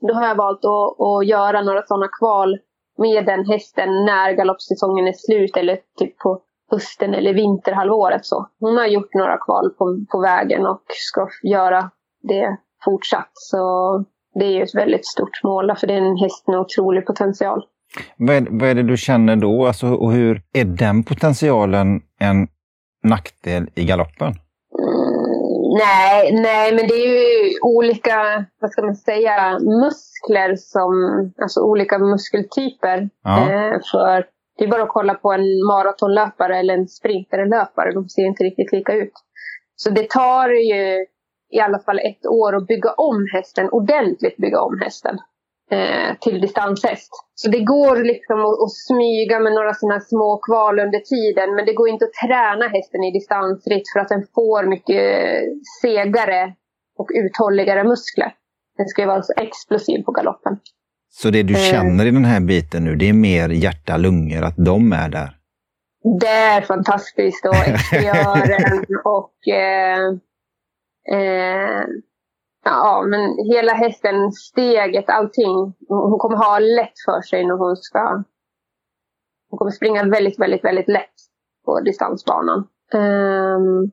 då 0.02 0.14
har 0.14 0.28
jag 0.28 0.36
valt 0.36 0.66
att, 0.66 1.06
att 1.06 1.28
göra 1.28 1.62
några 1.62 1.84
sådana 1.86 2.08
kval 2.20 2.58
med 2.98 3.26
den 3.26 3.46
hästen 3.46 3.90
när 3.90 4.32
galoppsäsongen 4.32 5.08
är 5.08 5.14
slut 5.14 5.58
eller 5.58 5.80
typ 6.00 6.18
på 6.18 6.42
hösten 6.72 7.14
eller 7.14 7.34
vinterhalvåret. 7.34 8.26
Så. 8.26 8.48
Hon 8.60 8.78
har 8.78 8.86
gjort 8.86 9.14
några 9.14 9.38
kval 9.38 9.70
på, 9.78 10.06
på 10.12 10.22
vägen 10.22 10.66
och 10.66 10.82
ska 10.88 11.28
göra 11.44 11.92
det 12.24 12.58
fortsatt. 12.86 13.32
Så 13.34 13.58
det 14.34 14.46
är 14.46 14.52
ju 14.52 14.64
ett 14.64 14.76
väldigt 14.76 15.08
stort 15.08 15.44
mål 15.44 15.76
för 15.78 15.88
det 15.88 15.94
är 15.94 15.98
en 15.98 16.18
häst 16.18 16.48
med 16.48 16.60
otrolig 16.60 17.06
potential. 17.06 17.64
Vad 18.18 18.36
är, 18.36 18.48
vad 18.50 18.70
är 18.70 18.76
det 18.76 18.84
du 18.84 18.98
känner 18.98 19.36
då? 19.36 19.68
Alltså, 19.68 19.88
och 19.88 20.12
hur 20.12 20.42
är 20.54 20.66
den 20.66 21.04
potentialen 21.04 22.02
en 22.20 22.48
nackdel 23.04 23.70
i 23.76 23.86
galoppen? 23.86 24.34
Nej, 25.74 26.32
nej, 26.34 26.76
men 26.76 26.88
det 26.88 26.94
är 26.94 27.08
ju 27.08 27.60
olika, 27.62 28.46
vad 28.62 28.72
ska 28.72 28.82
man 28.82 28.96
säga, 28.96 29.60
muskler 29.60 30.56
som, 30.56 30.92
alltså 31.42 31.62
olika 31.62 32.00
muskeltyper. 32.00 33.10
Ja. 33.24 33.40
Eh, 33.40 33.80
för 33.92 34.26
det 34.58 34.64
är 34.64 34.68
bara 34.68 34.84
att 34.84 34.90
kolla 34.90 35.14
på 35.14 35.32
en 35.32 35.66
maratonlöpare 35.66 36.60
eller 36.60 36.74
en 36.74 36.88
sprinterlöpare. 36.88 37.94
De 37.94 38.10
ser 38.10 38.26
inte 38.26 38.44
riktigt 38.44 38.72
lika 38.72 38.94
ut. 38.94 39.14
Så 39.76 39.90
det 39.90 40.10
tar 40.10 40.50
ju 40.50 41.06
i 41.52 41.60
alla 41.60 41.80
fall 41.80 42.00
ett 42.00 42.26
år 42.26 42.56
att 42.56 42.68
bygga 42.68 42.92
om 42.92 43.28
hästen, 43.34 43.70
ordentligt 43.70 44.38
bygga 44.38 44.62
om 44.62 44.80
hästen 44.84 45.20
eh, 45.72 46.18
till 46.22 46.42
distanshäst. 46.42 47.12
Så 47.36 47.50
det 47.50 47.60
går 47.60 47.96
liksom 47.96 48.40
att, 48.40 48.58
att 48.64 48.76
smyga 48.88 49.40
med 49.40 49.54
några 49.54 49.74
sådana 49.74 50.00
små 50.00 50.38
kval 50.38 50.80
under 50.80 51.00
tiden. 51.00 51.56
Men 51.56 51.66
det 51.66 51.74
går 51.74 51.90
inte 51.90 52.06
att 52.06 52.28
träna 52.28 52.68
hästen 52.68 53.04
i 53.04 53.12
distansritt 53.12 53.84
för 53.94 54.00
att 54.00 54.10
den 54.10 54.24
får 54.36 54.64
mycket 54.64 55.04
segare 55.82 56.54
och 56.98 57.10
uthålligare 57.14 57.84
muskler. 57.84 58.32
Den 58.78 58.88
ska 58.88 59.02
ju 59.02 59.08
vara 59.08 59.22
så 59.22 59.34
explosiv 59.38 60.04
på 60.04 60.12
galoppen. 60.12 60.60
Så 61.10 61.30
det 61.30 61.44
du 61.44 61.54
eh. 61.54 61.60
känner 61.60 62.06
i 62.06 62.12
den 62.12 62.26
här 62.26 62.40
biten 62.40 62.84
nu, 62.84 62.96
det 62.96 63.10
är 63.10 63.14
mer 63.14 63.50
hjärta, 63.50 63.98
lungor, 63.98 64.44
att 64.44 64.58
de 64.58 64.94
är 64.94 65.10
där? 65.10 65.30
Det 66.20 66.28
är 66.28 66.62
fantastiskt 66.62 67.46
och 67.46 67.56
exteriören 67.68 68.86
och 69.04 69.48
eh, 69.48 70.08
eh, 71.18 71.84
ja, 72.72 73.06
men 73.08 73.46
hela 73.46 73.74
hästen, 73.74 74.32
steget, 74.32 75.10
allting. 75.10 75.74
Hon 75.88 76.20
kommer 76.20 76.38
ha 76.38 76.60
lätt 76.60 76.98
för 77.06 77.22
sig 77.22 77.46
när 77.46 77.56
hon 77.56 77.76
ska... 77.76 78.24
Hon 79.50 79.58
kommer 79.58 79.72
springa 79.72 80.04
väldigt, 80.04 80.40
väldigt, 80.40 80.64
väldigt 80.64 80.88
lätt 80.88 81.16
på 81.66 81.80
distansbanan. 81.80 82.68
Um, 82.94 83.92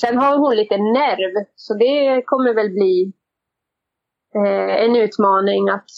sen 0.00 0.18
har 0.18 0.38
hon 0.38 0.56
lite 0.56 0.76
nerv, 0.76 1.46
så 1.54 1.74
det 1.74 2.22
kommer 2.26 2.54
väl 2.54 2.70
bli 2.70 3.12
eh, 4.34 4.84
en 4.84 4.96
utmaning 4.96 5.68
att 5.68 5.90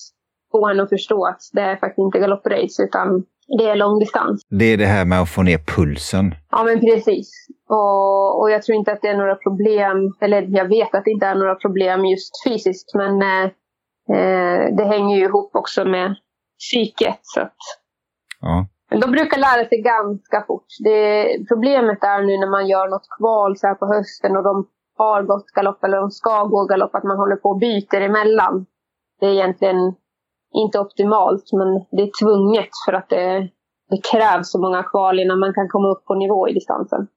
få 0.53 0.67
henne 0.67 0.83
att 0.83 0.89
förstå 0.89 1.27
att 1.27 1.41
det 1.53 1.61
är 1.61 1.77
faktiskt 1.77 1.99
inte 1.99 2.19
galopprace 2.19 2.83
utan 2.83 3.25
det 3.59 3.69
är 3.69 3.77
långdistans. 3.77 4.43
Det 4.49 4.65
är 4.65 4.77
det 4.77 4.87
här 4.87 5.05
med 5.05 5.21
att 5.21 5.29
få 5.29 5.43
ner 5.43 5.59
pulsen. 5.59 6.35
Ja, 6.51 6.65
men 6.65 6.81
precis. 6.81 7.47
Och, 7.69 8.41
och 8.41 8.51
jag 8.51 8.63
tror 8.63 8.77
inte 8.77 8.93
att 8.93 9.03
det 9.03 9.09
är 9.09 9.17
några 9.17 9.35
problem, 9.35 10.15
eller 10.21 10.47
jag 10.49 10.69
vet 10.69 10.95
att 10.95 11.05
det 11.05 11.11
inte 11.11 11.27
är 11.27 11.35
några 11.35 11.55
problem 11.55 12.05
just 12.05 12.31
fysiskt, 12.49 12.95
men 12.95 13.23
eh, 13.23 13.45
eh 14.17 14.77
det 14.77 14.85
hänger 14.85 15.17
ju 15.17 15.25
ihop 15.25 15.57
också 15.57 15.85
med 15.85 16.15
psyket. 16.59 17.19
Så 17.23 17.41
att, 17.41 17.57
ja. 18.41 18.67
Men 18.91 19.01
de 19.01 19.11
brukar 19.11 19.39
lära 19.39 19.69
sig 19.69 19.83
ganska 19.83 20.45
fort. 20.47 20.67
Det, 20.85 21.27
problemet 21.49 22.05
är 22.05 22.23
nu 22.23 22.39
när 22.39 22.51
man 22.51 22.69
gör 22.69 22.89
något 22.89 23.09
kval 23.19 23.57
så 23.57 23.67
här 23.67 23.75
på 23.75 23.87
hösten 23.87 24.37
och 24.37 24.43
de 24.43 24.67
har 24.97 25.23
gått 25.23 25.47
galopp 25.47 25.85
eller 25.85 25.97
de 25.97 26.11
ska 26.11 26.45
gå 26.45 26.65
galopp, 26.65 26.95
att 26.95 27.05
man 27.05 27.17
håller 27.17 27.37
på 27.37 27.49
och 27.49 27.59
byter 27.59 28.01
emellan. 28.01 28.67
Det 29.21 29.27
är 29.27 29.31
egentligen 29.31 29.95
inte 30.53 30.79
optimalt, 30.79 31.53
men 31.53 31.69
det 31.91 32.03
är 32.03 32.25
tvunget 32.25 32.71
för 32.87 32.93
att 32.93 33.09
det, 33.09 33.49
det 33.91 34.01
krävs 34.13 34.51
så 34.51 34.61
många 34.61 34.83
kval 34.83 35.21
innan 35.21 35.39
man 35.39 35.55
kan 35.55 35.69
komma 35.69 35.89
upp 35.89 36.05
på 36.05 36.15
nivå 36.15 36.49
i 36.49 36.53
distansen. 36.53 37.09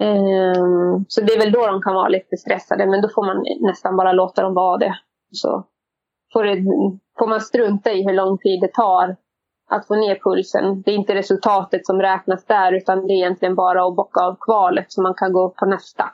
Um, 0.00 1.04
så 1.08 1.20
det 1.20 1.32
är 1.32 1.38
väl 1.38 1.52
då 1.52 1.66
de 1.66 1.82
kan 1.82 1.94
vara 1.94 2.08
lite 2.08 2.36
stressade, 2.36 2.86
men 2.86 3.02
då 3.02 3.08
får 3.08 3.26
man 3.26 3.44
nästan 3.60 3.96
bara 3.96 4.12
låta 4.12 4.42
dem 4.42 4.54
vara 4.54 4.78
det. 4.78 4.94
Så 5.32 5.64
får, 6.32 6.44
det, 6.44 6.56
får 7.18 7.26
man 7.26 7.40
strunta 7.40 7.92
i 7.92 8.04
hur 8.06 8.14
lång 8.14 8.38
tid 8.38 8.60
det 8.60 8.72
tar 8.72 9.16
att 9.70 9.86
få 9.86 9.94
ner 9.94 10.18
pulsen. 10.24 10.82
Det 10.82 10.90
är 10.90 10.94
inte 10.94 11.14
resultatet 11.14 11.86
som 11.86 12.02
räknas 12.02 12.44
där, 12.44 12.72
utan 12.72 13.06
det 13.06 13.12
är 13.12 13.16
egentligen 13.16 13.54
bara 13.54 13.86
att 13.86 13.96
bocka 13.96 14.20
av 14.20 14.36
kvalet 14.40 14.86
så 14.88 15.02
man 15.02 15.14
kan 15.14 15.32
gå 15.32 15.50
på 15.50 15.66
nästa. 15.66 16.04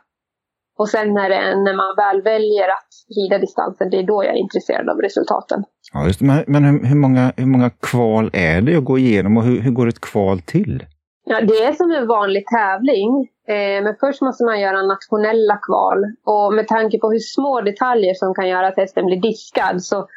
Och 0.79 0.89
sen 0.89 1.15
när, 1.15 1.29
det, 1.29 1.57
när 1.57 1.77
man 1.77 1.97
väl 1.97 2.23
väljer 2.23 2.69
att 2.69 2.89
rida 3.17 3.39
distansen, 3.39 3.91
det 3.91 3.99
är 3.99 4.03
då 4.03 4.25
jag 4.25 4.35
är 4.35 4.39
intresserad 4.39 4.89
av 4.89 4.97
resultaten. 4.97 5.65
Ja, 5.93 6.07
just 6.07 6.21
Men, 6.21 6.45
men 6.47 6.65
hur, 6.65 6.85
hur, 6.85 6.97
många, 6.97 7.33
hur 7.37 7.47
många 7.47 7.71
kval 7.71 8.31
är 8.33 8.61
det 8.61 8.77
att 8.77 8.85
gå 8.85 8.99
igenom 8.99 9.37
och 9.37 9.43
hur, 9.43 9.61
hur 9.61 9.71
går 9.71 9.89
ett 9.89 10.01
kval 10.01 10.41
till? 10.41 10.85
Ja, 11.25 11.41
det 11.41 11.65
är 11.65 11.73
som 11.73 11.91
en 11.91 12.07
vanlig 12.07 12.45
tävling. 12.47 13.29
Eh, 13.49 13.83
men 13.85 13.95
först 14.01 14.23
måste 14.23 14.45
man 14.45 14.61
göra 14.61 14.83
nationella 14.83 15.57
kval. 15.57 15.99
Och 16.25 16.55
med 16.55 16.69
tanke 16.69 16.99
på 16.99 17.11
hur 17.11 17.19
små 17.19 17.61
detaljer 17.61 18.15
som 18.15 18.35
kan 18.35 18.49
göra 18.49 18.69
att 18.69 18.77
hästen 18.77 19.07
blir 19.07 19.21
diskad 19.21 19.83
så 19.83 20.09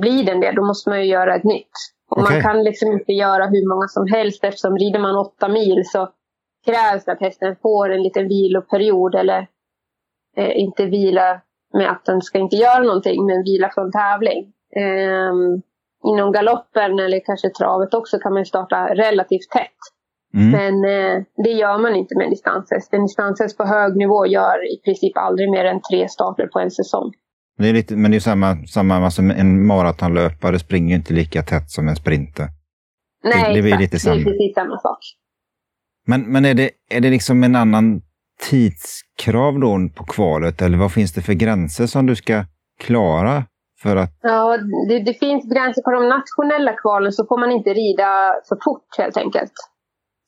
blir 0.00 0.24
den 0.24 0.40
det, 0.40 0.52
då 0.52 0.66
måste 0.66 0.90
man 0.90 1.00
ju 1.00 1.06
göra 1.06 1.36
ett 1.36 1.44
nytt. 1.44 1.76
Och 2.10 2.18
okay. 2.18 2.34
Man 2.34 2.42
kan 2.42 2.64
liksom 2.64 2.92
inte 2.92 3.12
göra 3.12 3.46
hur 3.46 3.68
många 3.68 3.88
som 3.88 4.06
helst 4.06 4.44
eftersom 4.44 4.78
rider 4.78 4.98
man 4.98 5.16
åtta 5.16 5.48
mil 5.48 5.82
så 5.86 6.08
krävs 6.66 7.04
det 7.04 7.12
att 7.12 7.20
hästen 7.20 7.56
får 7.62 7.90
en 7.90 8.02
liten 8.02 8.28
viloperiod 8.28 9.14
eller 9.14 9.46
eh, 10.36 10.60
inte 10.60 10.86
vila 10.86 11.40
med 11.74 11.90
att 11.90 12.04
den 12.04 12.22
ska 12.22 12.38
inte 12.38 12.56
göra 12.56 12.82
någonting 12.82 13.26
men 13.26 13.42
vila 13.42 13.70
från 13.74 13.92
tävling. 13.92 14.53
Eh, 14.76 15.32
inom 16.10 16.32
galoppen 16.32 16.98
eller 16.98 17.20
kanske 17.24 17.50
travet 17.50 17.94
också 17.94 18.18
kan 18.18 18.34
man 18.34 18.44
starta 18.44 18.94
relativt 18.94 19.50
tätt. 19.50 19.80
Mm. 20.34 20.50
Men 20.50 20.74
eh, 20.84 21.22
det 21.44 21.50
gör 21.50 21.78
man 21.78 21.94
inte 21.94 22.16
med 22.16 22.30
distanshäst. 22.30 22.94
En 22.94 23.02
distanshäst 23.02 23.56
på 23.58 23.64
hög 23.64 23.96
nivå 23.96 24.26
gör 24.26 24.74
i 24.74 24.80
princip 24.84 25.16
aldrig 25.16 25.50
mer 25.50 25.64
än 25.64 25.80
tre 25.90 26.08
starter 26.08 26.46
på 26.46 26.58
en 26.58 26.70
säsong. 26.70 27.12
Det 27.58 27.68
är 27.68 27.72
lite, 27.72 27.96
men 27.96 28.10
det 28.10 28.16
är 28.16 28.20
samma, 28.20 28.56
samma 28.66 28.96
alltså 28.96 29.22
en 29.22 29.66
maratonlöpare 29.66 30.58
springer 30.58 30.96
inte 30.96 31.14
lika 31.14 31.42
tätt 31.42 31.70
som 31.70 31.88
en 31.88 31.96
sprinter. 31.96 32.48
Nej, 33.24 33.48
det, 33.48 33.54
det 33.54 33.62
blir 33.62 33.78
lite 33.78 33.98
samma. 33.98 34.16
det 34.16 34.20
är 34.20 34.24
precis 34.24 34.54
samma 34.54 34.78
sak. 34.78 34.98
Men, 36.06 36.32
men 36.32 36.44
är, 36.44 36.54
det, 36.54 36.70
är 36.90 37.00
det 37.00 37.10
liksom 37.10 37.44
en 37.44 37.56
annan 37.56 38.02
tidskrav 38.50 39.60
då 39.60 39.88
på 39.94 40.04
kvalet 40.04 40.62
eller 40.62 40.78
vad 40.78 40.92
finns 40.92 41.12
det 41.12 41.22
för 41.22 41.32
gränser 41.32 41.86
som 41.86 42.06
du 42.06 42.16
ska 42.16 42.44
klara 42.80 43.44
för 43.84 43.96
att... 43.96 44.12
Ja, 44.22 44.58
det, 44.88 44.98
det 45.08 45.14
finns 45.14 45.42
gränser 45.52 45.82
på 45.82 45.90
de 45.90 46.02
nationella 46.16 46.72
kvalen 46.82 47.12
så 47.12 47.26
får 47.26 47.38
man 47.38 47.50
inte 47.50 47.70
rida 47.70 48.10
för 48.48 48.58
fort 48.64 48.88
helt 48.98 49.16
enkelt. 49.16 49.52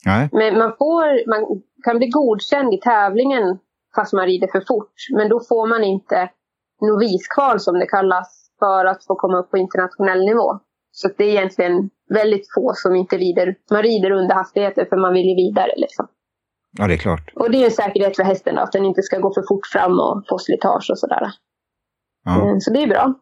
Nej. 0.07 0.29
Men 0.33 0.59
man, 0.59 0.73
får, 0.79 1.29
man 1.33 1.43
kan 1.85 1.99
bli 1.99 2.09
godkänd 2.21 2.75
i 2.75 2.81
tävlingen 2.81 3.59
fast 3.97 4.13
man 4.13 4.27
rider 4.27 4.49
för 4.55 4.63
fort. 4.71 4.95
Men 5.17 5.29
då 5.29 5.41
får 5.49 5.67
man 5.67 5.85
inte 5.85 6.31
noviskval 6.89 7.61
som 7.61 7.75
det 7.79 7.87
kallas 7.87 8.29
för 8.59 8.85
att 8.85 9.05
få 9.07 9.15
komma 9.15 9.39
upp 9.39 9.51
på 9.51 9.59
internationell 9.59 10.23
nivå. 10.31 10.49
Så 10.91 11.09
det 11.17 11.25
är 11.25 11.29
egentligen 11.29 11.91
väldigt 12.15 12.47
få 12.55 12.73
som 12.75 12.95
inte 12.95 13.17
rider. 13.17 13.57
Man 13.71 13.83
rider 13.83 14.11
under 14.11 14.35
hastigheter 14.35 14.85
för 14.85 14.97
man 14.97 15.13
vill 15.13 15.29
ju 15.29 15.35
vidare. 15.35 15.73
Liksom. 15.77 16.07
Ja, 16.79 16.87
det 16.87 16.95
är 16.95 16.99
klart. 16.99 17.33
Och 17.35 17.51
det 17.51 17.59
är 17.63 17.65
en 17.65 17.71
säkerhet 17.71 18.17
för 18.17 18.23
hästen 18.23 18.59
att 18.59 18.73
den 18.73 18.85
inte 18.85 19.03
ska 19.03 19.19
gå 19.19 19.35
för 19.35 19.45
fort 19.49 19.67
fram 19.73 20.01
och 20.01 20.25
få 20.29 20.39
slitage 20.39 20.91
och 20.91 20.99
sådär. 20.99 21.27
Ja. 22.25 22.33
Eh, 22.37 22.57
så 22.59 22.73
det 22.73 22.83
är 22.83 22.87
bra. 22.87 23.15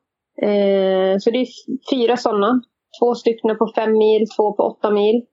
Eh, 0.43 1.19
så 1.19 1.31
det 1.31 1.39
är 1.39 1.47
fyra 1.91 2.17
sådana. 2.17 2.61
Två 3.01 3.15
stycken 3.15 3.59
på 3.59 3.73
fem 3.75 3.93
mil, 3.93 4.27
två 4.37 4.53
på 4.53 4.63
åtta 4.63 4.91
mil. 4.91 5.27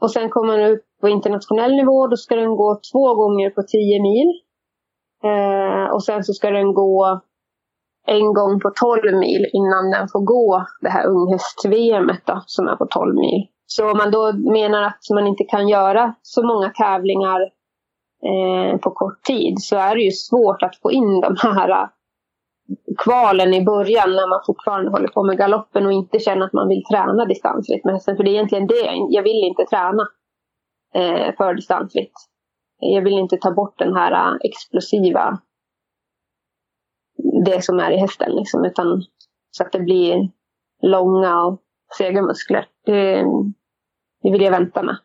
Och 0.00 0.10
sen 0.10 0.30
kommer 0.30 0.58
den 0.58 0.72
upp 0.72 0.84
på 1.00 1.08
internationell 1.08 1.76
nivå. 1.76 2.06
Då 2.06 2.16
ska 2.16 2.36
den 2.36 2.56
gå 2.56 2.80
två 2.92 3.14
gånger 3.14 3.50
på 3.50 3.62
tio 3.62 4.02
mil. 4.02 4.28
Eh, 5.24 5.94
och 5.94 6.04
sen 6.04 6.24
så 6.24 6.32
ska 6.32 6.50
den 6.50 6.74
gå 6.74 7.20
en 8.06 8.32
gång 8.34 8.60
på 8.60 8.70
12 8.80 9.18
mil 9.18 9.46
innan 9.52 9.90
den 9.90 10.08
får 10.08 10.20
gå 10.20 10.66
det 10.80 10.88
här 10.88 11.06
unghäst-VM 11.06 12.10
som 12.46 12.68
är 12.68 12.76
på 12.76 12.86
12 12.86 13.14
mil. 13.14 13.46
Så 13.66 13.90
om 13.90 13.98
man 13.98 14.10
då 14.10 14.32
menar 14.32 14.82
att 14.82 15.00
man 15.14 15.26
inte 15.26 15.44
kan 15.44 15.68
göra 15.68 16.14
så 16.22 16.46
många 16.46 16.68
tävlingar 16.70 17.40
eh, 18.30 18.78
på 18.80 18.90
kort 18.90 19.22
tid 19.22 19.54
så 19.58 19.76
är 19.76 19.94
det 19.96 20.02
ju 20.02 20.10
svårt 20.10 20.62
att 20.62 20.76
få 20.82 20.92
in 20.92 21.20
de 21.20 21.36
här 21.42 21.88
kvalen 22.98 23.54
i 23.54 23.64
början 23.64 24.10
när 24.10 24.28
man 24.28 24.40
fortfarande 24.46 24.90
håller 24.90 25.08
på 25.08 25.24
med 25.24 25.38
galoppen 25.38 25.86
och 25.86 25.92
inte 25.92 26.18
känner 26.18 26.46
att 26.46 26.52
man 26.52 26.68
vill 26.68 26.84
träna 26.84 27.24
distansritt 27.24 27.84
med 27.84 27.94
hästen. 27.94 28.16
För 28.16 28.24
det 28.24 28.30
är 28.30 28.34
egentligen 28.34 28.66
det, 28.66 28.92
jag 29.08 29.22
vill 29.22 29.44
inte 29.44 29.64
träna 29.64 30.08
eh, 30.94 31.36
för 31.36 31.54
distansritt. 31.54 32.12
Jag 32.78 33.02
vill 33.02 33.18
inte 33.18 33.36
ta 33.36 33.50
bort 33.50 33.78
den 33.78 33.94
här 33.94 34.32
uh, 34.32 34.38
explosiva, 34.44 35.38
det 37.44 37.64
som 37.64 37.78
är 37.80 37.90
i 37.90 37.96
hästen 37.96 38.32
liksom, 38.32 38.64
utan 38.64 39.02
så 39.50 39.64
att 39.64 39.72
det 39.72 39.80
blir 39.80 40.30
långa 40.82 41.44
och 41.44 41.60
sega 41.98 42.22
muskler. 42.22 42.66
Det, 42.86 43.24
det 44.22 44.30
vill 44.30 44.42
jag 44.42 44.50
vänta 44.50 44.82
med. 44.82 44.96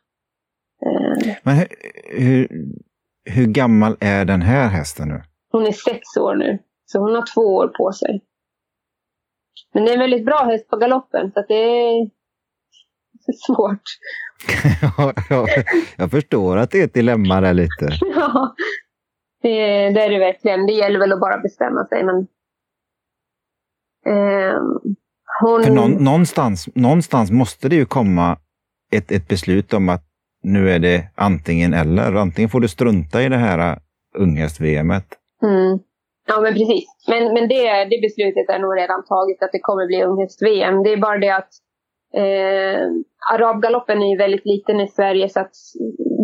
Eh. 0.85 1.35
Men 1.43 1.55
hur, 1.55 1.67
hur, 2.19 2.47
hur 3.25 3.45
gammal 3.45 3.97
är 3.99 4.25
den 4.25 4.41
här 4.41 4.67
hästen 4.67 5.07
nu? 5.07 5.23
Hon 5.51 5.67
är 5.67 5.71
sex 5.71 6.17
år 6.17 6.35
nu. 6.35 6.59
Så 6.91 6.99
hon 6.99 7.15
har 7.15 7.33
två 7.33 7.41
år 7.41 7.67
på 7.67 7.91
sig. 7.91 8.21
Men 9.73 9.85
det 9.85 9.91
är 9.91 9.93
en 9.93 9.99
väldigt 9.99 10.25
bra 10.25 10.43
häst 10.43 10.69
på 10.69 10.77
galoppen 10.77 11.31
så 11.33 11.45
det 11.47 11.53
är 11.53 12.09
svårt. 13.47 13.81
ja, 14.89 15.13
jag 15.97 16.11
förstår 16.11 16.57
att 16.57 16.71
det 16.71 16.79
är 16.79 16.83
ett 16.83 16.93
dilemma 16.93 17.41
där 17.41 17.53
lite. 17.53 17.89
ja, 18.15 18.55
det, 19.41 19.49
det, 19.89 20.01
är 20.01 20.09
det 20.09 20.19
verkligen. 20.19 20.65
Det 20.65 20.73
gäller 20.73 20.99
väl 20.99 21.13
att 21.13 21.19
bara 21.19 21.37
bestämma 21.37 21.85
sig. 21.85 22.03
Men, 22.03 22.17
eh, 24.05 24.61
hon... 25.41 25.63
För 25.63 25.71
någon, 25.71 25.91
någonstans, 25.91 26.69
någonstans 26.75 27.31
måste 27.31 27.69
det 27.69 27.75
ju 27.75 27.85
komma 27.85 28.37
ett, 28.91 29.11
ett 29.11 29.27
beslut 29.27 29.73
om 29.73 29.89
att 29.89 30.03
nu 30.43 30.69
är 30.69 30.79
det 30.79 31.07
antingen 31.15 31.73
eller. 31.73 32.13
Antingen 32.13 32.49
får 32.49 32.59
du 32.59 32.67
strunta 32.67 33.23
i 33.23 33.29
det 33.29 33.37
här 33.37 33.79
unghäst-VMet. 34.17 35.05
Mm. 35.43 35.79
Ja, 36.27 36.41
men 36.41 36.53
precis. 36.53 36.85
Men, 37.07 37.33
men 37.33 37.47
det, 37.47 37.85
det 37.91 37.99
beslutet 38.01 38.49
är 38.49 38.59
nog 38.59 38.77
redan 38.77 39.05
taget 39.05 39.43
att 39.43 39.51
det 39.51 39.59
kommer 39.59 39.87
bli 39.87 40.03
unghäst-VM. 40.03 40.83
Det 40.83 40.93
är 40.93 40.97
bara 40.97 41.17
det 41.17 41.29
att 41.29 41.51
eh, 42.13 42.81
arabgaloppen 43.33 44.01
är 44.01 44.09
ju 44.11 44.17
väldigt 44.17 44.45
liten 44.45 44.79
i 44.79 44.87
Sverige 44.87 45.29
så 45.29 45.39
att 45.39 45.55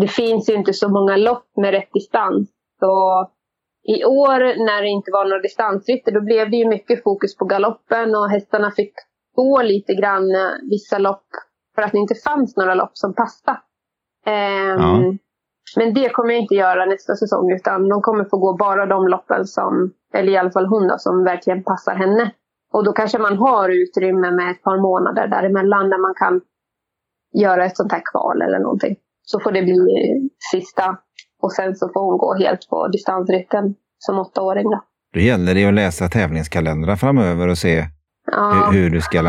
det 0.02 0.08
finns 0.08 0.50
ju 0.50 0.54
inte 0.54 0.74
så 0.74 0.90
många 0.90 1.18
lopp 1.18 1.48
med 1.58 1.72
rätt 1.72 1.94
distans. 1.94 2.50
Så 2.80 2.94
i 3.84 4.06
år 4.06 4.66
när 4.66 4.82
det 4.82 4.88
inte 4.88 5.12
var 5.12 5.26
några 5.26 5.42
distansrytter 5.42 6.12
då 6.12 6.22
blev 6.22 6.52
det 6.52 6.58
ju 6.58 6.68
mycket 6.68 7.04
fokus 7.04 7.38
på 7.38 7.46
galoppen 7.46 8.16
och 8.16 8.30
hästarna 8.30 8.72
fick 8.72 8.94
gå 9.36 9.62
lite 9.62 9.94
grann 9.94 10.36
eh, 10.36 10.70
vissa 10.70 10.98
lopp 10.98 11.28
för 11.76 11.82
att 11.82 11.92
det 11.92 11.98
inte 11.98 12.16
fanns 12.16 12.58
några 12.58 12.76
lopp 12.76 12.92
som 12.94 13.14
passade. 13.16 13.60
Eh, 14.26 14.76
ja. 14.78 15.14
Men 15.76 15.94
det 15.94 16.10
kommer 16.10 16.34
jag 16.34 16.42
inte 16.42 16.56
göra 16.56 16.86
nästa 16.86 17.16
säsong 17.16 17.52
utan 17.52 17.90
de 17.90 18.02
kommer 18.02 18.24
få 18.24 18.38
gå 18.38 18.58
bara 18.58 18.86
de 18.86 19.08
loppen 19.08 19.46
som, 19.46 19.94
eller 20.14 20.32
i 20.32 20.38
alla 20.38 20.52
fall 20.52 20.66
hon 20.66 20.88
då, 20.88 20.96
som 20.98 21.24
verkligen 21.24 21.64
passar 21.64 21.96
henne. 21.96 22.32
Och 22.74 22.86
då 22.86 22.94
kanske 22.94 23.20
man 23.20 23.38
har 23.38 23.70
utrymme 23.70 24.32
med 24.32 24.52
ett 24.52 24.64
par 24.64 24.82
månader 24.82 25.28
däremellan 25.28 25.90
där 25.90 26.02
man 26.02 26.14
kan 26.16 26.42
göra 27.42 27.66
ett 27.66 27.78
sånt 27.78 27.92
här 27.92 28.02
kval 28.12 28.42
eller 28.42 28.60
någonting. 28.60 28.96
Så 29.22 29.40
får 29.40 29.52
det 29.52 29.62
bli 29.62 29.88
sista 30.52 30.98
och 31.42 31.52
sen 31.52 31.76
så 31.76 31.90
får 31.94 32.02
hon 32.02 32.18
gå 32.18 32.36
helt 32.36 32.70
på 32.70 32.88
distansrytten 32.88 33.76
som 33.98 34.20
åttaåring. 34.20 34.64
Då. 34.64 34.84
då 35.14 35.20
gäller 35.20 35.56
det 35.56 35.66
att 35.66 35.74
läsa 35.74 36.08
tävlingskalendrar 36.08 36.96
framöver 36.96 37.48
och 37.48 37.58
se 37.58 37.86
ja. 38.32 38.70
hur, 38.72 38.80
hur, 38.80 38.90
du 38.90 39.02
ska... 39.02 39.22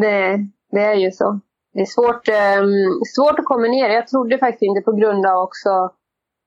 det, 0.00 0.38
det 0.70 0.80
är 0.80 0.94
ju 0.94 1.10
så 1.10 1.40
det 1.74 1.80
är 1.80 1.94
svårt, 1.96 2.28
eh, 2.28 2.62
svårt 3.16 3.38
att 3.38 3.44
kombinera. 3.44 3.92
Jag 3.92 4.08
trodde 4.08 4.38
faktiskt 4.38 4.62
inte 4.62 4.80
på 4.80 4.92
grund 4.92 5.26
av 5.26 5.36
också 5.46 5.70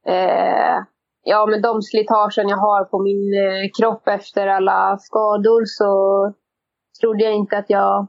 eh, 0.07 0.77
ja, 1.23 1.45
med 1.45 1.61
de 1.61 1.81
slitagen 1.81 2.49
jag 2.49 2.57
har 2.57 2.83
på 2.83 2.99
min 2.99 3.33
eh, 3.43 3.69
kropp 3.79 4.07
efter 4.07 4.47
alla 4.47 4.97
skador 4.97 5.61
så 5.65 5.91
trodde 7.01 7.23
jag 7.23 7.33
inte 7.33 7.57
att 7.57 7.69
jag 7.69 8.07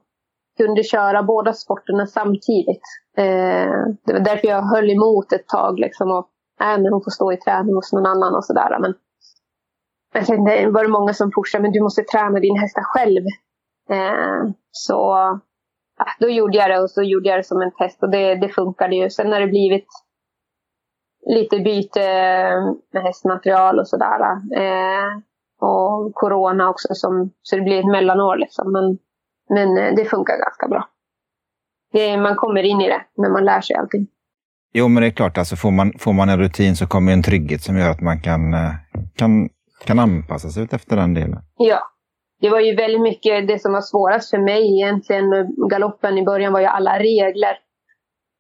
kunde 0.57 0.83
köra 0.83 1.23
båda 1.23 1.53
sporterna 1.53 2.07
samtidigt. 2.07 2.87
Eh, 3.17 3.79
det 4.05 4.13
var 4.13 4.21
därför 4.21 4.49
jag 4.49 4.63
höll 4.63 4.91
emot 4.91 5.33
ett 5.33 5.49
tag. 5.49 5.79
Liksom, 5.79 6.11
och, 6.11 6.29
äh, 6.61 6.79
men 6.81 6.93
hon 6.93 7.05
får 7.05 7.11
stå 7.11 7.33
i 7.33 7.37
träning 7.37 7.75
hos 7.75 7.93
någon 7.93 8.07
annan 8.07 8.35
och 8.35 8.45
sådär. 8.45 8.79
Men 8.81 8.95
jag 10.15 10.27
tänkte, 10.27 10.71
var 10.71 10.83
det 10.83 10.97
många 10.99 11.15
som 11.15 11.31
pushade, 11.31 11.63
men 11.63 11.73
du 11.73 11.83
måste 11.83 12.03
träna 12.03 12.41
din 12.41 12.59
hästar 12.59 12.83
själv. 12.83 13.25
Eh, 13.91 14.51
så 14.71 15.01
då 16.21 16.29
gjorde 16.29 16.59
jag 16.59 16.71
det 16.71 16.81
och 16.81 16.91
så 16.91 17.03
gjorde 17.03 17.29
jag 17.29 17.39
det 17.39 17.45
som 17.45 17.63
en 17.63 17.73
test 17.73 18.03
och 18.03 18.11
det, 18.11 18.35
det 18.35 18.49
funkade 18.49 18.97
ju. 18.97 19.11
Sen 19.11 19.33
har 19.33 19.41
det 19.41 19.47
blivit 19.47 19.87
lite 21.27 21.59
byte 21.59 22.01
med 22.93 23.03
hästmaterial 23.03 23.79
och 23.79 23.89
sådär. 23.89 24.21
Eh, 24.57 25.23
och 25.61 26.15
corona 26.15 26.69
också, 26.69 26.89
som, 26.91 27.31
så 27.43 27.57
det 27.57 27.63
blir 27.63 27.79
ett 27.79 27.91
mellanår 27.91 28.37
liksom. 28.37 28.73
Men, 28.73 28.99
men 29.51 29.79
eh, 29.79 29.95
det 29.97 30.05
funkar 30.05 30.39
ganska 30.39 30.69
bra. 30.69 30.89
Det, 31.93 32.17
man 32.17 32.37
kommer 32.37 32.63
in 32.63 32.81
i 32.81 32.89
det 32.89 33.03
när 33.17 33.31
man 33.31 33.45
lär 33.45 33.61
sig 33.61 33.77
allting. 33.77 34.07
Jo, 34.73 34.89
men 34.89 35.01
det 35.03 35.07
är 35.07 35.11
klart, 35.11 35.39
alltså 35.39 35.57
får, 35.57 35.71
man, 35.71 35.93
får 35.99 36.13
man 36.13 36.29
en 36.29 36.39
rutin 36.39 36.77
så 36.77 36.87
kommer 36.87 37.13
en 37.13 37.23
trygghet 37.23 37.63
som 37.63 37.77
gör 37.79 37.91
att 37.91 38.01
man 38.01 38.21
kan, 38.21 38.55
eh, 38.55 38.73
kan, 39.17 39.49
kan 39.85 39.99
anpassa 39.99 40.49
sig 40.49 40.69
efter 40.73 40.97
den 40.97 41.15
delen. 41.15 41.41
Ja, 41.57 41.81
det 42.41 42.51
var 42.51 42.61
ju 42.61 42.75
väldigt 42.75 43.01
mycket 43.01 43.49
det 43.49 43.59
som 43.59 43.73
var 43.73 43.81
svårast 43.81 44.31
för 44.31 44.39
mig 44.39 44.75
egentligen 44.75 45.29
med 45.29 45.47
galoppen 45.71 46.19
i 46.19 46.25
början 46.25 46.53
var 46.53 46.61
ju 46.61 46.67
alla 46.67 46.99
regler. 46.99 47.59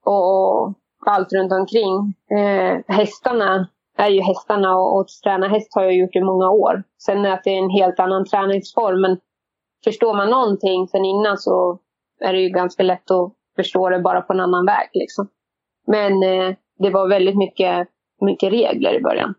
Och 0.05 0.75
allt 1.07 1.33
runt 1.33 1.53
omkring. 1.53 2.15
Eh, 2.39 2.95
hästarna 2.97 3.69
är 3.99 4.09
ju 4.09 4.21
hästarna 4.21 4.77
och, 4.77 4.99
och 4.99 5.07
träna 5.25 5.49
häst 5.49 5.75
har 5.75 5.83
jag 5.83 5.97
gjort 5.97 6.17
i 6.17 6.21
många 6.21 6.51
år. 6.51 6.83
Sen 7.03 7.25
är 7.25 7.41
det 7.45 7.51
en 7.51 7.71
helt 7.71 8.01
annan 8.01 8.25
träningsform 8.25 9.01
men 9.01 9.19
förstår 9.85 10.15
man 10.15 10.31
någonting 10.31 10.89
sen 10.89 11.05
innan 11.05 11.39
så 11.39 11.79
är 12.21 12.33
det 12.33 12.41
ju 12.41 12.49
ganska 12.49 12.83
lätt 12.83 13.11
att 13.11 13.33
förstå 13.57 13.89
det 13.89 14.01
bara 14.01 14.21
på 14.21 14.33
en 14.33 14.41
annan 14.41 14.67
väg. 14.67 14.89
Liksom. 14.93 15.29
Men 15.87 16.23
eh, 16.23 16.55
det 16.79 16.91
var 16.91 17.09
väldigt 17.09 17.37
mycket, 17.37 17.89
mycket 18.21 18.53
regler 18.53 18.95
i 18.95 19.03
början. 19.03 19.35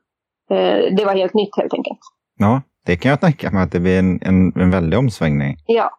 Eh, 0.49 0.95
det 0.95 1.05
var 1.05 1.15
helt 1.15 1.33
nytt 1.33 1.57
helt 1.57 1.73
enkelt. 1.73 1.99
Ja, 2.37 2.61
det 2.89 2.97
kan 2.97 3.09
jag 3.09 3.21
tänka 3.21 3.51
mig 3.51 3.63
att 3.63 3.71
det 3.71 3.79
blir 3.79 3.99
en, 3.99 4.19
en, 4.21 4.61
en 4.61 4.71
väldig 4.71 4.99
omsvängning. 4.99 5.57
Ja, 5.65 5.89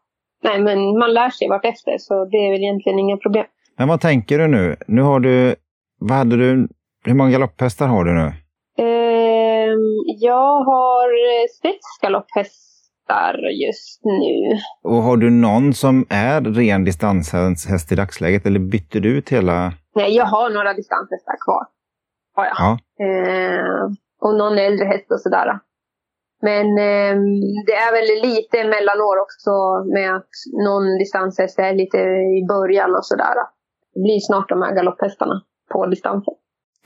nej 0.42 0.60
men 0.60 0.78
man 0.98 1.14
lär 1.14 1.30
sig 1.30 1.48
vartefter 1.48 1.96
så 1.98 2.24
det 2.24 2.36
är 2.36 2.50
väl 2.52 2.62
egentligen 2.62 2.98
inga 2.98 3.16
problem. 3.16 3.46
Men 3.78 3.88
vad 3.88 4.00
tänker 4.00 4.38
du 4.38 4.48
nu? 4.48 4.76
Nu 4.86 5.02
har 5.02 5.20
du, 5.20 5.54
vad 5.98 6.18
hade 6.18 6.36
du, 6.36 6.68
hur 7.04 7.14
många 7.14 7.30
galopphästar 7.30 7.86
har 7.86 8.04
du 8.04 8.12
nu? 8.12 8.26
Eh, 8.78 9.74
jag 10.20 10.64
har 10.70 11.08
sex 11.62 11.78
galopphästar 12.02 13.34
just 13.64 14.00
nu. 14.04 14.58
Och 14.90 15.02
har 15.02 15.16
du 15.16 15.30
någon 15.30 15.74
som 15.74 16.06
är 16.10 16.40
ren 16.40 16.84
distanshäst 16.84 17.92
i 17.92 17.94
dagsläget 17.94 18.46
eller 18.46 18.60
bytte 18.60 19.00
du 19.00 19.08
ut 19.18 19.28
hela? 19.28 19.72
Nej, 19.94 20.16
jag 20.16 20.24
har 20.24 20.50
några 20.50 20.74
distanshästar 20.74 21.36
kvar. 21.44 21.64
Har 22.36 22.44
jag. 22.44 22.54
Ja. 22.58 22.78
Eh, 23.04 23.92
och 24.20 24.34
någon 24.38 24.58
äldre 24.58 24.86
häst 24.86 25.10
och 25.10 25.20
sådär. 25.20 25.58
Men 26.42 26.66
eh, 26.88 27.14
det 27.66 27.76
är 27.86 27.92
väl 27.96 28.08
lite 28.30 28.56
mellanår 28.74 29.16
också 29.24 29.52
med 29.96 30.16
att 30.16 30.32
någon 30.66 30.98
distanshäst 30.98 31.58
är 31.58 31.74
lite 31.74 31.98
i 32.38 32.40
början 32.48 32.90
och 32.98 33.06
sådär. 33.06 33.34
Det 33.94 34.00
blir 34.00 34.20
snart 34.20 34.48
de 34.48 34.62
här 34.62 34.74
galopphästarna 34.74 35.42
på 35.72 35.86
distansen. 35.86 36.34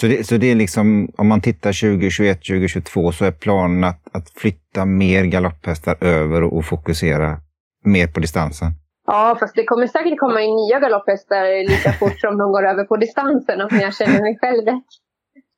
Så 0.00 0.06
det, 0.06 0.26
så 0.26 0.36
det 0.36 0.50
är 0.50 0.54
liksom, 0.54 1.08
om 1.16 1.28
man 1.28 1.40
tittar 1.40 1.72
2021, 1.72 2.38
2022 2.38 3.12
så 3.12 3.24
är 3.24 3.32
planen 3.32 3.84
att, 3.84 4.16
att 4.16 4.30
flytta 4.30 4.84
mer 4.84 5.24
galopphästar 5.24 5.96
över 6.04 6.42
och, 6.42 6.56
och 6.56 6.64
fokusera 6.64 7.36
mer 7.84 8.06
på 8.06 8.20
distansen? 8.20 8.68
Ja, 9.06 9.36
fast 9.40 9.54
det 9.56 9.64
kommer 9.64 9.86
säkert 9.86 10.18
komma 10.18 10.40
in 10.40 10.54
nya 10.56 10.80
galopphästar 10.80 11.68
lika 11.68 11.92
fort 11.92 12.20
som 12.20 12.38
de 12.38 12.52
går 12.52 12.66
över 12.66 12.84
på 12.84 12.96
distansen 12.96 13.60
om 13.60 13.68
jag 13.80 13.94
känner 13.94 14.20
mig 14.20 14.38
själv 14.40 14.64
rätt. 14.66 14.90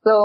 Så 0.07 0.19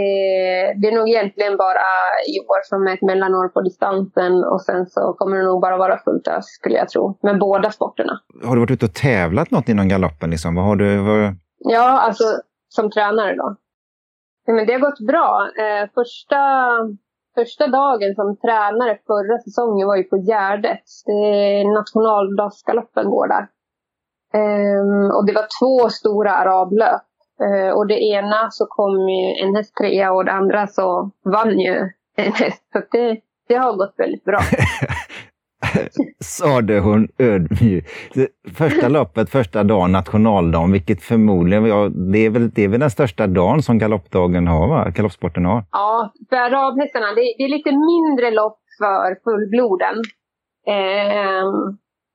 eh, 0.00 0.66
det 0.80 0.86
är 0.88 0.94
nog 0.98 1.08
egentligen 1.08 1.56
bara 1.56 1.86
i 2.32 2.34
år 2.52 2.60
som 2.70 2.86
är 2.86 2.94
ett 2.94 3.02
mellanår 3.02 3.48
på 3.48 3.60
distansen 3.60 4.44
och 4.52 4.62
sen 4.62 4.86
så 4.86 5.12
kommer 5.18 5.36
det 5.36 5.44
nog 5.44 5.60
bara 5.60 5.76
vara 5.76 5.98
fullt 6.04 6.28
ös 6.28 6.46
skulle 6.46 6.76
jag 6.76 6.88
tro, 6.88 7.18
med 7.22 7.38
båda 7.38 7.70
sporterna. 7.70 8.20
Har 8.44 8.54
du 8.54 8.60
varit 8.60 8.70
ute 8.70 8.86
och 8.86 8.94
tävlat 8.94 9.50
något 9.50 9.68
inom 9.68 9.88
galoppen? 9.88 10.30
Liksom? 10.30 10.54
Vad 10.54 10.64
har 10.64 10.76
du, 10.76 10.98
vad... 10.98 11.34
Ja, 11.58 12.00
alltså 12.06 12.24
som 12.68 12.90
tränare 12.90 13.36
då. 13.36 13.56
Men 14.46 14.66
det 14.66 14.72
har 14.72 14.80
gått 14.80 15.06
bra. 15.06 15.48
Eh, 15.62 15.84
första, 15.94 16.40
första 17.34 17.66
dagen 17.66 18.14
som 18.14 18.36
tränare 18.36 18.98
förra 19.06 19.38
säsongen 19.38 19.86
var 19.86 19.96
ju 19.96 20.04
på 20.04 20.16
Gärdet. 20.16 20.86
Nationaldagsgaloppen 21.78 23.10
går 23.10 23.28
där. 23.28 23.44
Um, 24.34 25.10
och 25.16 25.26
det 25.26 25.32
var 25.32 25.46
två 25.60 25.88
stora 25.88 26.32
arablöp. 26.32 27.02
Uh, 27.42 27.70
och 27.70 27.86
det 27.86 28.00
ena 28.00 28.50
så 28.50 28.66
kom 28.66 29.08
ju 29.08 29.46
en 29.46 29.56
häst 29.56 29.74
trea 29.76 30.12
och 30.12 30.24
det 30.24 30.32
andra 30.32 30.66
så 30.66 31.10
vann 31.24 31.58
ju 31.58 31.90
en 32.16 32.32
häst. 32.32 32.62
Så 32.72 32.82
det, 32.90 33.20
det 33.48 33.54
har 33.54 33.76
gått 33.76 33.94
väldigt 33.96 34.24
bra. 34.24 34.40
sade 36.20 36.80
hon 36.80 37.08
ödmjukt. 37.18 37.90
Första 38.56 38.88
loppet, 38.88 39.30
första 39.30 39.62
dagen, 39.64 39.92
nationaldagen, 39.92 40.72
vilket 40.72 41.02
förmodligen, 41.02 41.64
ja, 41.64 41.88
det, 41.88 42.18
är 42.18 42.30
väl, 42.30 42.50
det 42.50 42.62
är 42.62 42.68
väl 42.68 42.80
den 42.80 42.90
största 42.90 43.26
dagen 43.26 43.62
som 43.62 43.78
galoppdagen 43.78 44.46
har, 44.46 44.68
va? 44.68 44.90
galoppsporten 44.90 45.44
har? 45.44 45.64
Ja, 45.72 46.12
för 46.28 46.36
arabhästarna, 46.36 47.06
det, 47.06 47.34
det, 47.38 47.44
är 47.44 47.48
lite 47.48 47.70
mindre 47.70 48.30
lopp 48.30 48.58
för 48.78 49.22
fullbloden. 49.24 49.96
Eh, 50.66 51.44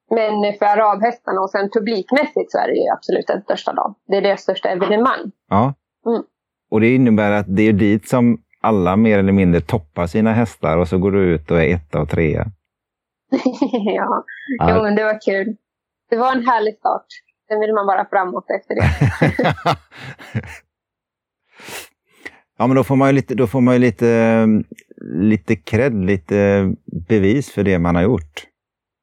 men 0.10 0.54
för 0.60 0.66
arabhästarna 0.66 1.42
och 1.42 1.50
sen 1.50 1.70
publikmässigt 1.70 2.52
så 2.52 2.58
är 2.58 2.68
det 2.68 2.74
ju 2.74 2.90
absolut 2.94 3.28
den 3.28 3.42
största 3.42 3.74
dagen. 3.74 3.96
Det 4.08 4.18
är 4.18 4.22
deras 4.22 4.42
största 4.42 4.70
evenemang. 4.70 5.32
Ja. 5.50 5.74
Mm. 6.06 6.24
Och 6.72 6.82
det 6.82 6.96
innebär 6.96 7.32
att 7.32 7.46
det 7.48 7.64
är 7.64 7.74
dit 7.74 8.08
som 8.08 8.38
alla 8.62 8.96
mer 8.96 9.20
eller 9.20 9.32
mindre 9.32 9.62
toppar 9.62 10.08
sina 10.08 10.34
hästar 10.34 10.78
och 10.78 10.88
så 10.88 10.98
går 10.98 11.12
du 11.12 11.20
ut 11.20 11.52
och 11.52 11.62
är 11.62 11.76
etta 11.76 12.02
och 12.02 12.10
trea. 12.10 12.46
ja, 13.86 14.24
ja. 14.58 14.76
Jo, 14.76 14.84
men 14.84 14.96
det 14.96 15.04
var 15.04 15.22
kul. 15.22 15.56
Det 16.10 16.16
var 16.16 16.32
en 16.32 16.48
härlig 16.48 16.78
start. 16.78 17.06
Sen 17.48 17.60
vill 17.60 17.74
man 17.74 17.88
bara 17.88 18.06
framåt 18.06 18.46
efter 18.50 18.76
det. 18.76 18.90
ja, 22.58 22.68
men 22.68 22.76
då 22.76 22.84
får 22.84 22.96
man 22.96 23.10
ju 23.10 23.14
lite, 23.14 23.36
då 23.36 23.48
får 23.48 23.62
man 23.62 23.74
ju 23.74 23.80
lite, 23.80 24.48
lite 25.02 25.56
cred, 25.56 26.06
lite 26.06 26.70
bevis 27.08 27.52
för 27.52 27.64
det 27.64 27.80
man 27.80 27.96
har 27.96 28.04
gjort. 28.04 28.49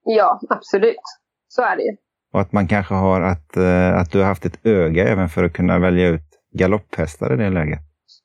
Ja, 0.09 0.41
absolut. 0.49 1.07
Så 1.49 1.63
är 1.63 1.77
det 1.77 1.83
ju. 1.83 1.97
Och 2.33 2.41
att 2.41 2.53
man 2.53 2.69
kanske 2.69 2.95
har 2.95 3.21
att, 3.21 3.57
eh, 3.57 4.01
att 4.01 4.13
du 4.13 4.19
har 4.19 4.27
haft 4.27 4.45
ett 4.45 4.67
öga 4.67 5.09
även 5.09 5.29
för 5.29 5.45
att 5.45 5.53
kunna 5.53 5.79
välja 5.79 6.09
ut 6.09 6.29
galopphästar 6.59 7.33
i 7.33 7.37
det 7.37 7.51
läget. 7.51 7.79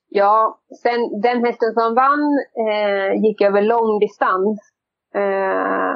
Ja, 0.08 0.58
sen 0.82 1.20
den 1.22 1.44
hästen 1.44 1.72
som 1.72 1.94
vann 1.94 2.38
eh, 2.66 3.22
gick 3.24 3.40
över 3.40 3.62
lång 3.62 3.98
distans. 3.98 4.60
Eh, 5.14 5.94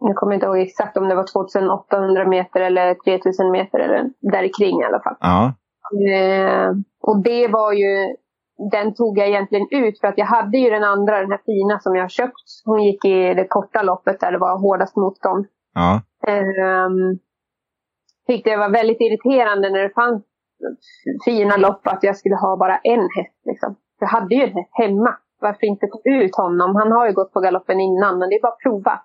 nu 0.00 0.14
kommer 0.14 0.32
jag 0.32 0.36
inte 0.36 0.46
ihåg 0.46 0.58
exakt 0.58 0.96
om 0.96 1.08
det 1.08 1.14
var 1.14 1.26
2800 1.32 2.28
meter 2.28 2.60
eller 2.60 2.94
3000 2.94 3.50
meter 3.50 3.78
eller 3.78 4.10
där 4.20 4.48
kring 4.58 4.80
i 4.80 4.84
alla 4.84 5.00
fall. 5.00 5.16
Ja. 5.20 5.52
Eh, 6.14 6.70
och 7.02 7.22
det 7.22 7.48
var 7.48 7.72
ju, 7.72 8.16
den 8.72 8.94
tog 8.94 9.18
jag 9.18 9.28
egentligen 9.28 9.66
ut 9.70 10.00
för 10.00 10.08
att 10.08 10.18
jag 10.18 10.26
hade 10.26 10.58
ju 10.58 10.70
den 10.70 10.84
andra, 10.84 11.20
den 11.20 11.30
här 11.30 11.40
fina 11.44 11.78
som 11.80 11.96
jag 11.96 12.10
köpt. 12.10 12.62
Hon 12.64 12.82
gick 12.82 13.04
i 13.04 13.34
det 13.34 13.46
korta 13.48 13.82
loppet 13.82 14.20
där 14.20 14.32
det 14.32 14.38
var 14.38 14.58
hårdast 14.58 14.96
motstånd. 14.96 15.46
Ja. 15.74 16.00
Eh, 16.26 16.88
tyckte 18.26 18.50
det 18.50 18.56
var 18.56 18.68
väldigt 18.68 19.00
irriterande 19.00 19.70
när 19.70 19.82
det 19.82 19.94
fanns 19.94 20.24
fina 21.24 21.56
lopp 21.56 21.86
att 21.86 22.02
jag 22.02 22.16
skulle 22.16 22.36
ha 22.36 22.56
bara 22.56 22.76
en 22.76 23.08
häst. 23.16 23.40
Liksom. 23.44 23.76
Jag 24.00 24.08
hade 24.08 24.34
ju 24.34 24.42
en 24.42 24.54
häst 24.54 24.70
hemma. 24.72 25.16
Varför 25.40 25.66
inte 25.66 25.86
få 25.92 26.00
ut 26.04 26.36
honom? 26.36 26.76
Han 26.76 26.92
har 26.92 27.06
ju 27.06 27.12
gått 27.12 27.32
på 27.32 27.40
galoppen 27.40 27.80
innan, 27.80 28.18
men 28.18 28.28
det 28.28 28.36
är 28.36 28.42
bara 28.42 28.52
att 28.52 28.58
prova. 28.58 29.00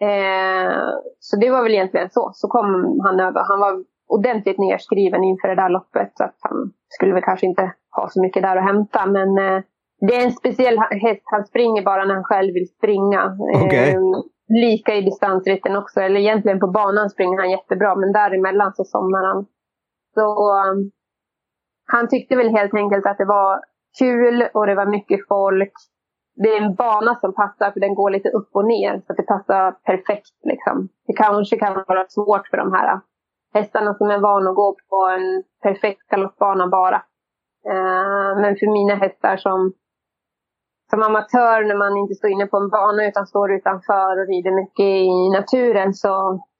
Eh, 0.00 0.82
så 1.18 1.36
det 1.36 1.50
var 1.50 1.62
väl 1.62 1.74
egentligen 1.74 2.10
så. 2.10 2.30
Så 2.34 2.48
kom 2.48 3.00
han 3.04 3.20
över. 3.20 3.40
Han 3.48 3.60
var 3.60 3.84
ordentligt 4.08 4.58
nerskriven 4.58 5.24
inför 5.24 5.48
det 5.48 5.54
där 5.54 5.68
loppet. 5.68 6.12
Så 6.14 6.24
att 6.24 6.36
han 6.40 6.72
skulle 6.88 7.14
väl 7.14 7.22
kanske 7.22 7.46
inte 7.46 7.72
ha 7.96 8.08
så 8.08 8.22
mycket 8.22 8.42
där 8.42 8.56
att 8.56 8.64
hämta. 8.64 9.06
Men 9.06 9.38
eh, 9.38 9.62
det 10.06 10.16
är 10.16 10.24
en 10.24 10.32
speciell 10.32 10.78
häst. 10.78 11.22
Han 11.24 11.44
springer 11.44 11.82
bara 11.82 12.04
när 12.04 12.14
han 12.14 12.24
själv 12.24 12.54
vill 12.54 12.68
springa. 12.68 13.36
Okay. 13.66 13.90
Eh, 13.90 14.00
lika 14.48 14.94
i 14.94 15.00
distansritten 15.00 15.76
också. 15.76 16.00
Eller 16.00 16.20
egentligen 16.20 16.60
på 16.60 16.66
banan 16.66 17.10
springer 17.10 17.38
han 17.38 17.50
jättebra. 17.50 17.94
Men 17.94 18.12
däremellan 18.12 18.72
så 18.74 18.84
somnar 18.84 19.24
han. 19.26 19.46
Så 20.14 20.26
um, 20.52 20.90
han 21.86 22.08
tyckte 22.08 22.36
väl 22.36 22.56
helt 22.56 22.74
enkelt 22.74 23.06
att 23.06 23.18
det 23.18 23.24
var 23.24 23.60
kul 23.98 24.48
och 24.54 24.66
det 24.66 24.74
var 24.74 24.86
mycket 24.86 25.28
folk. 25.28 25.72
Det 26.36 26.48
är 26.48 26.62
en 26.62 26.74
bana 26.74 27.14
som 27.14 27.34
passar 27.34 27.70
för 27.70 27.80
den 27.80 27.94
går 27.94 28.10
lite 28.10 28.28
upp 28.28 28.48
och 28.52 28.64
ner 28.64 29.02
så 29.06 29.12
det 29.12 29.22
passar 29.22 29.72
perfekt. 29.72 30.36
Liksom. 30.44 30.88
Det 31.06 31.12
kanske 31.12 31.56
kan 31.56 31.84
vara 31.88 32.04
svårt 32.08 32.48
för 32.48 32.56
de 32.56 32.72
här 32.72 33.00
hästarna 33.54 33.94
som 33.94 34.10
är 34.10 34.18
vana 34.18 34.50
att 34.50 34.56
gå 34.56 34.76
på 34.90 35.06
en 35.18 35.42
perfekt 35.62 36.08
galoppbana 36.08 36.68
bara. 36.68 37.02
Uh, 37.72 38.40
men 38.40 38.56
för 38.56 38.72
mina 38.78 38.94
hästar 38.94 39.36
som, 39.36 39.72
som 40.90 41.02
amatör 41.02 41.64
när 41.68 41.78
man 41.84 41.96
inte 41.96 42.14
står 42.14 42.30
inne 42.30 42.46
på 42.46 42.56
en 42.56 42.70
bana 42.70 43.06
utan 43.08 43.26
står 43.26 43.52
utanför 43.52 44.12
och 44.20 44.28
rider 44.32 44.54
mycket 44.62 44.90
i 45.10 45.30
naturen 45.38 45.94
så, 45.94 46.12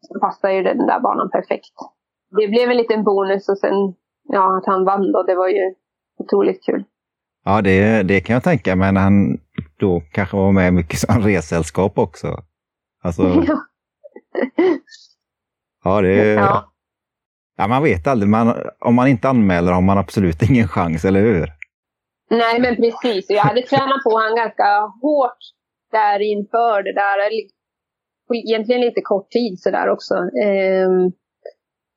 så 0.07 0.21
passar 0.21 0.51
ju 0.51 0.63
den 0.63 0.87
där 0.87 1.01
banan 1.01 1.31
perfekt 1.31 1.77
det 2.37 2.49
blev 2.49 2.71
en 2.71 2.77
liten 2.77 3.05
bonus 3.05 3.49
och 3.49 3.59
sen 3.59 3.95
ja, 4.29 4.59
att 4.59 4.67
han 4.67 4.85
vann 4.85 5.13
då, 5.13 5.23
det 5.23 5.35
var 5.35 5.49
ju 5.49 5.75
otroligt 6.19 6.65
kul. 6.65 6.85
Ja, 7.45 7.63
det, 7.63 8.03
det 8.03 8.21
kan 8.21 8.35
jag 8.35 8.43
tänka 8.43 8.77
mig 8.77 8.93
när 8.93 9.01
han 9.01 9.39
då 9.79 10.03
kanske 10.13 10.37
var 10.37 10.53
med 10.53 10.75
mycket 10.75 10.99
som 10.99 11.23
ressällskap 11.23 11.99
också. 11.99 12.43
Alltså, 13.03 13.23
ja. 13.47 13.59
ja, 15.85 16.01
det 16.01 16.33
ja 16.33 16.74
ja, 17.57 17.69
man 17.69 17.83
vet 17.83 18.07
aldrig. 18.07 18.29
Man, 18.31 18.55
om 18.81 18.95
man 18.95 19.09
inte 19.09 19.29
anmäler 19.29 19.73
har 19.73 19.83
man 19.83 19.99
absolut 19.99 20.43
ingen 20.51 20.69
chans, 20.69 21.05
eller 21.05 21.21
hur? 21.21 21.49
Nej, 22.31 22.61
men 22.61 22.77
precis. 22.77 23.27
Jag 23.31 23.43
hade 23.43 23.63
tränat 23.63 24.03
på 24.05 24.11
honom 24.11 24.37
ganska 24.37 24.81
hårt 25.03 25.39
där 25.93 26.21
inför 26.23 26.83
det 26.83 26.95
där. 26.95 27.19
Egentligen 28.35 28.81
lite 28.81 29.01
kort 29.01 29.31
tid 29.31 29.61
sådär 29.61 29.89
också. 29.89 30.15
Ehm, 30.45 31.13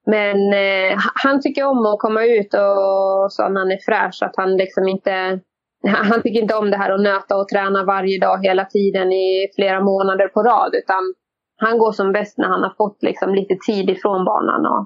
men 0.06 0.54
eh, 0.54 0.98
han 1.24 1.42
tycker 1.42 1.64
om 1.64 1.86
att 1.86 2.00
komma 2.00 2.24
ut 2.24 2.54
och 2.54 3.32
så 3.32 3.50
när 3.50 3.60
han 3.60 3.72
är 3.72 3.86
fräsch. 3.86 4.24
Att 4.24 4.36
han 4.38 4.58
liksom 4.58 4.88
inte... 4.88 5.40
Han 5.88 6.22
tycker 6.22 6.42
inte 6.42 6.56
om 6.56 6.72
det 6.72 6.78
här 6.78 6.92
att 6.92 7.02
nöta 7.02 7.38
och 7.38 7.48
träna 7.48 7.84
varje 7.84 8.20
dag 8.20 8.46
hela 8.46 8.66
tiden 8.66 9.12
i 9.12 9.48
flera 9.56 9.80
månader 9.82 10.28
på 10.28 10.44
rad. 10.44 10.76
Utan 10.84 11.14
han 11.58 11.78
går 11.78 11.92
som 11.92 12.12
bäst 12.12 12.38
när 12.38 12.48
han 12.48 12.64
har 12.64 12.74
fått 12.78 13.04
liksom 13.04 13.36
lite 13.36 13.56
tid 13.68 13.90
ifrån 13.90 14.26
banan 14.26 14.66
och 14.66 14.86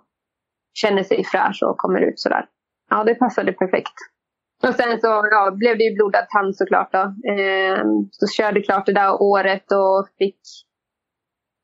känner 0.74 1.04
sig 1.04 1.24
fräsch 1.24 1.64
och 1.64 1.78
kommer 1.78 2.02
ut 2.02 2.20
sådär. 2.20 2.46
Ja, 2.90 3.04
det 3.04 3.16
passade 3.16 3.54
perfekt. 3.54 3.94
Och 4.64 4.74
sen 4.74 5.02
så 5.02 5.08
ja, 5.08 5.52
blev 5.52 5.78
det 5.78 5.84
ju 5.84 5.96
blodad 5.96 6.30
tand 6.30 6.56
såklart. 6.56 6.92
Då. 6.92 7.00
Eh, 7.32 7.84
så 8.12 8.28
körde 8.28 8.62
klart 8.62 8.86
det 8.86 8.94
där 8.94 9.22
året 9.22 9.72
och 9.72 10.08
fick 10.18 10.40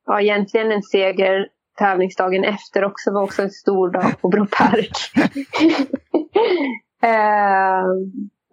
ja, 0.06 0.22
egentligen 0.22 0.72
en 0.72 0.84
seger 0.84 1.48
tävlingsdagen 1.78 2.44
efter 2.44 2.84
också 2.84 3.14
var 3.14 3.24
också 3.24 3.42
en 3.42 3.50
stor 3.50 3.92
dag 3.92 4.22
på 4.22 4.30
Bro 4.30 4.46
Park. 4.46 4.92
eh, 7.04 7.86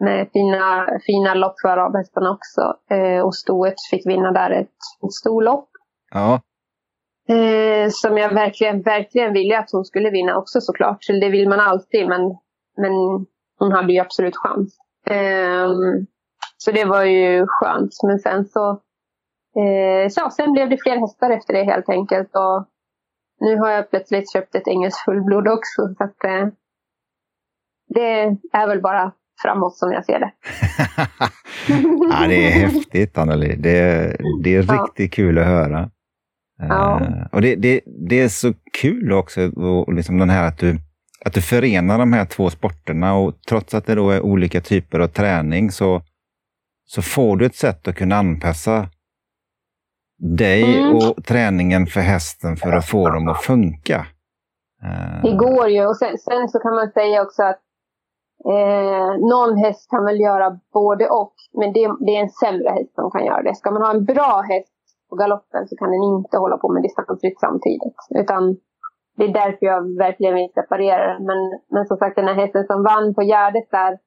med 0.01 0.29
fina, 0.33 0.87
fina 1.07 1.35
lopp 1.35 1.55
för 1.63 1.69
arabhästarna 1.69 2.31
också. 2.31 2.95
Eh, 2.95 3.21
och 3.25 3.35
stoet 3.37 3.75
fick 3.91 4.07
vinna 4.07 4.33
där 4.33 4.51
ett, 4.51 4.79
ett 5.07 5.13
storlopp. 5.13 5.69
Ja. 6.11 6.41
Eh, 7.29 7.91
som 7.91 8.19
jag 8.19 8.35
verkligen, 8.35 8.83
verkligen 8.83 9.33
ville 9.33 9.59
att 9.59 9.71
hon 9.73 9.85
skulle 9.85 10.11
vinna 10.11 10.37
också 10.37 10.61
såklart. 10.61 11.05
Så 11.05 11.13
det 11.13 11.29
vill 11.29 11.49
man 11.49 11.61
alltid, 11.61 12.09
men, 12.09 12.21
men 12.77 12.93
hon 13.59 13.73
hade 13.73 13.93
ju 13.93 13.99
absolut 13.99 14.37
chans. 14.37 14.77
Eh, 15.07 15.69
så 16.57 16.71
det 16.71 16.85
var 16.85 17.05
ju 17.05 17.47
skönt. 17.49 17.93
Men 18.07 18.19
sen 18.19 18.45
så, 18.45 18.71
eh, 19.61 20.09
så 20.11 20.31
sen 20.31 20.53
blev 20.53 20.69
det 20.69 20.83
fler 20.83 20.97
hästar 20.97 21.31
efter 21.31 21.55
det 21.55 21.65
helt 21.65 21.89
enkelt. 21.89 22.31
Och 22.35 22.67
nu 23.41 23.57
har 23.57 23.71
jag 23.71 23.91
plötsligt 23.91 24.33
köpt 24.33 24.55
ett 24.55 24.69
engelskt 24.69 25.05
fullblod 25.05 25.49
också. 25.49 25.95
Så 25.99 26.05
att, 26.05 26.25
eh, 26.25 26.49
det 27.89 28.37
är 28.53 28.67
väl 28.69 28.81
bara 28.81 29.13
framåt 29.43 29.77
som 29.77 29.93
jag 29.93 30.05
ser 30.05 30.21
det. 30.21 30.33
ja, 32.11 32.27
det 32.29 32.47
är 32.47 32.51
häftigt 32.51 33.19
Anneli. 33.19 33.57
Det, 33.57 34.17
det 34.43 34.55
är 34.55 34.65
ja. 34.69 34.85
riktigt 34.85 35.13
kul 35.13 35.39
att 35.39 35.47
höra. 35.47 35.91
Ja. 36.69 37.01
Uh, 37.03 37.27
och 37.33 37.41
det, 37.41 37.55
det, 37.55 37.81
det 38.09 38.21
är 38.21 38.29
så 38.29 38.53
kul 38.81 39.13
också, 39.13 39.51
och 39.51 39.95
liksom 39.95 40.19
den 40.19 40.31
här 40.31 40.49
att 40.49 40.59
du, 40.59 40.79
att 41.25 41.35
du 41.35 41.43
förenar 41.43 41.99
de 41.99 42.13
här 42.13 42.25
två 42.25 42.51
sporterna 42.51 43.15
och 43.15 43.35
trots 43.49 43.75
att 43.75 43.87
det 43.87 43.95
då 43.95 44.11
är 44.11 44.21
olika 44.21 44.61
typer 44.61 45.01
av 45.01 45.09
träning 45.09 45.71
så, 45.71 46.03
så 46.85 47.03
får 47.03 47.37
du 47.37 47.47
ett 47.47 47.55
sätt 47.55 47.89
att 47.89 47.95
kunna 47.95 48.17
anpassa 48.17 48.89
dig 50.19 50.79
mm. 50.79 50.97
och 50.97 51.25
träningen 51.25 51.87
för 51.87 52.01
hästen 52.01 52.57
för 52.57 52.73
att 52.73 52.87
få 52.87 53.11
dem 53.11 53.29
att 53.29 53.43
funka. 53.43 54.07
Det 55.23 55.37
går 55.37 55.69
ju. 55.69 55.87
Och 55.87 55.97
sen, 55.97 56.19
sen 56.19 56.49
så 56.49 56.59
kan 56.59 56.75
man 56.75 56.91
säga 56.91 57.23
också 57.23 57.43
att 57.43 57.61
eh, 58.45 59.19
någon 59.31 59.57
häst 59.57 59.91
kan 59.91 60.05
väl 60.05 60.21
göra 60.21 60.61
både 60.73 61.09
och. 61.09 61.35
Men 61.53 61.73
det, 61.73 61.97
det, 62.07 62.17
är 62.17 62.21
en 62.21 62.29
sämre 62.29 62.71
häst 62.71 62.95
som 62.95 63.11
kan 63.11 63.25
göra 63.25 63.43
det. 63.43 63.55
Ska 63.55 63.71
man 63.71 63.83
ha 63.83 63.91
en 63.91 64.05
bra 64.05 64.45
häst 64.49 64.74
på 65.15 65.19
galoppen 65.23 65.69
så 65.69 65.77
kan 65.77 65.91
den 65.91 66.03
inte 66.03 66.37
hålla 66.39 66.57
på 66.59 66.69
med 66.73 66.83
distansrytt 66.83 67.41
samtidigt. 67.41 67.99
Utan 68.21 68.43
det 69.17 69.25
är 69.25 69.33
därför 69.33 69.67
jag 69.67 69.99
verkligen 69.99 70.35
vill 70.35 70.51
separera 70.55 71.13
den. 71.13 71.25
Men, 71.29 71.39
men 71.71 71.87
som 71.87 71.97
sagt 71.97 72.17
den 72.17 72.29
här 72.29 72.35
hästen 72.35 72.65
som 72.67 72.83
vann 72.83 73.15
på 73.15 73.23
Gärdet 73.23 73.71
där. 73.71 73.99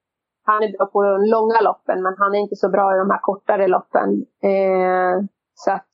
Han 0.49 0.63
är 0.63 0.77
bra 0.77 0.85
på 0.85 1.03
de 1.03 1.17
långa 1.35 1.59
loppen 1.61 2.03
men 2.03 2.13
han 2.17 2.35
är 2.35 2.39
inte 2.39 2.55
så 2.55 2.69
bra 2.69 2.95
i 2.95 2.97
de 2.97 3.09
här 3.09 3.19
kortare 3.21 3.67
loppen. 3.67 4.09
Eh, 4.51 5.15
så 5.53 5.71
att, 5.71 5.91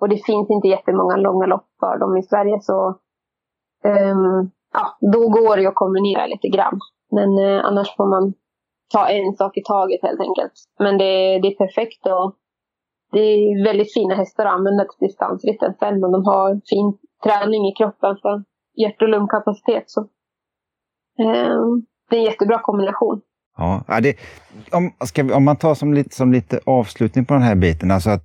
och 0.00 0.08
det 0.08 0.26
finns 0.26 0.50
inte 0.50 0.68
jättemånga 0.68 1.16
långa 1.16 1.46
lopp 1.46 1.68
för 1.80 1.98
dem 1.98 2.16
i 2.16 2.22
Sverige. 2.22 2.60
Så 2.60 2.78
eh, 3.84 4.16
ja, 4.78 4.84
då 5.14 5.28
går 5.28 5.56
det 5.56 5.66
att 5.66 5.82
kombinera 5.84 6.26
lite 6.26 6.48
grann. 6.48 6.78
Men 7.16 7.38
eh, 7.38 7.64
annars 7.64 7.96
får 7.96 8.06
man 8.14 8.34
ta 8.94 9.08
en 9.08 9.32
sak 9.34 9.56
i 9.56 9.62
taget 9.62 10.02
helt 10.02 10.20
enkelt. 10.20 10.52
Men 10.78 10.98
det, 10.98 11.38
det 11.42 11.48
är 11.48 11.66
perfekt 11.66 12.06
att 12.06 12.34
det 13.14 13.20
är 13.20 13.64
väldigt 13.64 13.94
fina 13.94 14.14
hästar 14.14 14.46
att 14.46 14.52
använda 14.52 14.84
till 14.84 15.06
distansritten 15.06 15.74
sen. 15.78 16.00
Men 16.00 16.12
de 16.12 16.24
har 16.24 16.60
fin 16.70 16.98
träning 17.24 17.68
i 17.68 17.72
kroppen 17.72 18.16
för 18.22 18.44
hjärt 18.82 19.02
och 19.02 19.08
lungkapacitet. 19.08 19.84
Så. 19.86 20.00
Eh, 21.18 21.58
det 22.10 22.16
är 22.16 22.20
en 22.20 22.24
jättebra 22.24 22.58
kombination. 22.58 23.20
Ja, 23.56 23.84
det, 24.02 24.16
om, 24.72 24.92
vi, 25.16 25.32
om 25.32 25.44
man 25.44 25.56
tar 25.56 25.74
som 25.74 25.94
lite, 25.94 26.14
som 26.14 26.32
lite 26.32 26.60
avslutning 26.66 27.24
på 27.24 27.34
den 27.34 27.42
här 27.42 27.54
biten, 27.54 27.90
alltså 27.90 28.10
att 28.10 28.24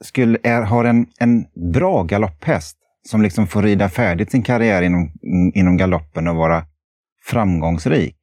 skulle, 0.00 0.38
är, 0.42 0.62
har 0.62 0.84
en, 0.84 1.06
en 1.20 1.44
bra 1.72 2.02
galopphäst 2.02 2.76
som 3.08 3.22
liksom 3.22 3.46
får 3.46 3.62
rida 3.62 3.88
färdigt 3.88 4.30
sin 4.30 4.42
karriär 4.42 4.82
inom, 4.82 5.12
inom 5.54 5.76
galoppen 5.76 6.28
och 6.28 6.36
vara 6.36 6.62
framgångsrik, 7.24 8.16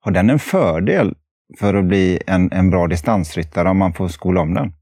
har 0.00 0.12
den 0.12 0.30
en 0.30 0.38
fördel 0.38 1.14
för 1.58 1.74
att 1.74 1.84
bli 1.84 2.22
en, 2.26 2.52
en 2.52 2.70
bra 2.70 2.86
distansryttare 2.86 3.68
om 3.68 3.78
man 3.78 3.92
får 3.92 4.08
skola 4.08 4.40
om 4.40 4.54
den? 4.54 4.72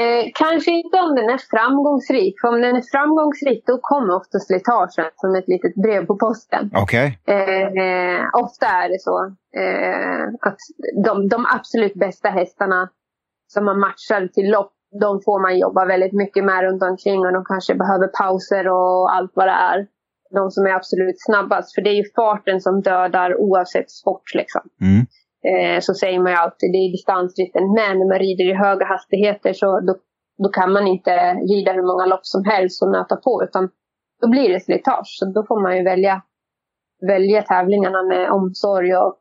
Eh, 0.00 0.24
kanske 0.34 0.70
inte 0.70 0.96
om 1.00 1.14
den 1.14 1.30
är 1.30 1.40
framgångsrik. 1.50 2.34
För 2.40 2.48
om 2.48 2.60
den 2.60 2.76
är 2.76 2.84
framgångsrik 2.92 3.62
då 3.66 3.78
kommer 3.82 4.16
ofta 4.16 4.38
slitaget 4.38 5.12
som 5.16 5.34
ett 5.34 5.48
litet 5.48 5.74
brev 5.74 6.06
på 6.06 6.16
posten. 6.16 6.70
Okay. 6.82 7.08
Eh, 7.36 8.20
ofta 8.44 8.66
är 8.66 8.88
det 8.88 9.00
så 9.08 9.16
eh, 9.62 10.24
att 10.48 10.58
de, 11.04 11.28
de, 11.28 11.46
absolut 11.56 11.94
bästa 11.94 12.28
hästarna 12.28 12.90
som 13.52 13.64
man 13.64 13.80
matchar 13.80 14.26
till 14.26 14.50
lopp, 14.50 14.72
de 15.00 15.20
får 15.24 15.42
man 15.42 15.58
jobba 15.58 15.84
väldigt 15.84 16.12
mycket 16.12 16.44
med 16.44 16.62
runt 16.62 16.82
omkring 16.82 17.20
och 17.26 17.32
de 17.32 17.44
kanske 17.44 17.74
behöver 17.74 18.06
pauser 18.06 18.68
och 18.68 19.14
allt 19.14 19.32
vad 19.34 19.46
det 19.46 19.58
är. 19.72 19.86
De 20.30 20.50
som 20.50 20.66
är 20.66 20.70
absolut 20.70 21.16
snabbast. 21.18 21.74
För 21.74 21.82
det 21.82 21.90
är 21.90 21.98
ju 22.02 22.04
farten 22.16 22.60
som 22.60 22.82
dödar 22.82 23.40
oavsett 23.40 23.90
sport. 23.90 24.34
Liksom. 24.34 24.62
Mm 24.80 25.06
eh, 25.52 25.80
så 25.80 25.94
säger 25.94 26.20
man 26.22 26.32
ju 26.32 26.38
alltid 26.38 26.72
det 26.72 26.78
är 26.78 26.92
distansritten. 26.92 27.64
Men 27.78 27.98
när 27.98 28.08
man 28.08 28.18
rider 28.18 28.44
i 28.50 28.54
höga 28.54 28.86
hastigheter 28.86 29.52
så 29.52 29.80
då, 29.80 29.94
då 30.42 30.48
kan 30.48 30.72
man 30.72 30.86
inte 30.86 31.34
rida 31.34 31.72
hur 31.72 31.86
många 31.90 32.06
lopp 32.06 32.26
som 32.26 32.44
helst 32.44 32.82
och 32.82 32.92
nöta 32.92 33.16
på. 33.16 33.42
Utan 33.44 33.68
då 34.20 34.28
blir 34.28 34.48
det 34.48 34.60
slitage. 34.60 35.16
Så 35.18 35.24
då 35.26 35.44
får 35.48 35.62
man 35.62 35.76
ju 35.76 35.84
välja, 35.84 36.22
välja 37.06 37.42
tävlingarna 37.42 38.02
med 38.02 38.30
omsorg 38.30 38.96
och, 38.96 39.12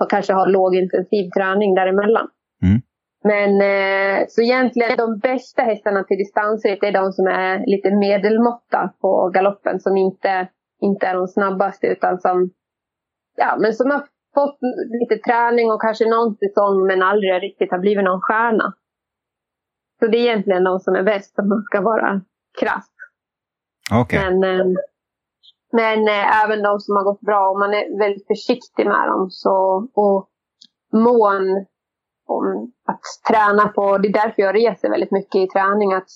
och 0.00 0.10
kanske 0.10 0.32
ha 0.32 0.44
lågintensiv 0.44 1.30
träning 1.36 1.74
däremellan. 1.74 2.28
Mm. 2.62 2.80
Men 3.24 3.50
eh, 3.60 4.24
så 4.28 4.42
egentligen 4.42 4.96
de 4.96 5.18
bästa 5.18 5.62
hästarna 5.62 6.04
till 6.04 6.16
distansritt 6.16 6.82
är 6.82 6.92
de 6.92 7.12
som 7.12 7.26
är 7.26 7.66
lite 7.66 7.90
medelmåtta 7.90 8.92
på 9.00 9.30
galoppen. 9.34 9.80
Som 9.80 9.96
inte, 9.96 10.48
inte 10.80 11.06
är 11.06 11.14
de 11.14 11.26
snabbaste 11.28 11.86
utan 11.86 12.18
som, 12.18 12.50
ja, 13.36 13.56
men 13.60 13.72
som 13.72 13.90
fått 14.34 14.58
lite 15.00 15.22
träning 15.22 15.70
och 15.70 15.80
kanske 15.80 16.10
någon 16.10 16.36
säsong 16.36 16.86
men 16.86 17.02
aldrig 17.02 17.42
riktigt 17.42 17.70
har 17.70 17.78
blivit 17.78 18.04
någon 18.04 18.20
stjärna. 18.20 18.74
Så 19.98 20.06
det 20.06 20.18
är 20.18 20.22
egentligen 20.22 20.64
de 20.64 20.80
som 20.80 20.94
är 20.94 21.02
bäst 21.02 21.38
om 21.38 21.48
man 21.48 21.62
ska 21.62 21.80
vara 21.80 22.20
krass. 22.60 22.86
Okay. 24.02 24.18
Men, 24.18 24.44
eh, 24.44 24.66
men 25.72 26.08
eh, 26.08 26.44
även 26.44 26.62
de 26.62 26.80
som 26.80 26.96
har 26.96 27.04
gått 27.04 27.20
bra, 27.20 27.50
om 27.50 27.58
man 27.58 27.74
är 27.74 27.98
väldigt 27.98 28.26
försiktig 28.26 28.86
med 28.86 29.08
dem 29.08 29.30
så, 29.30 29.88
och 29.94 30.28
mån 30.92 31.66
om 32.26 32.72
att 32.86 33.00
träna 33.28 33.68
på, 33.68 33.98
det 33.98 34.08
är 34.08 34.12
därför 34.12 34.42
jag 34.42 34.54
reser 34.54 34.90
väldigt 34.90 35.10
mycket 35.10 35.40
i 35.40 35.46
träning, 35.48 35.92
att 35.92 36.08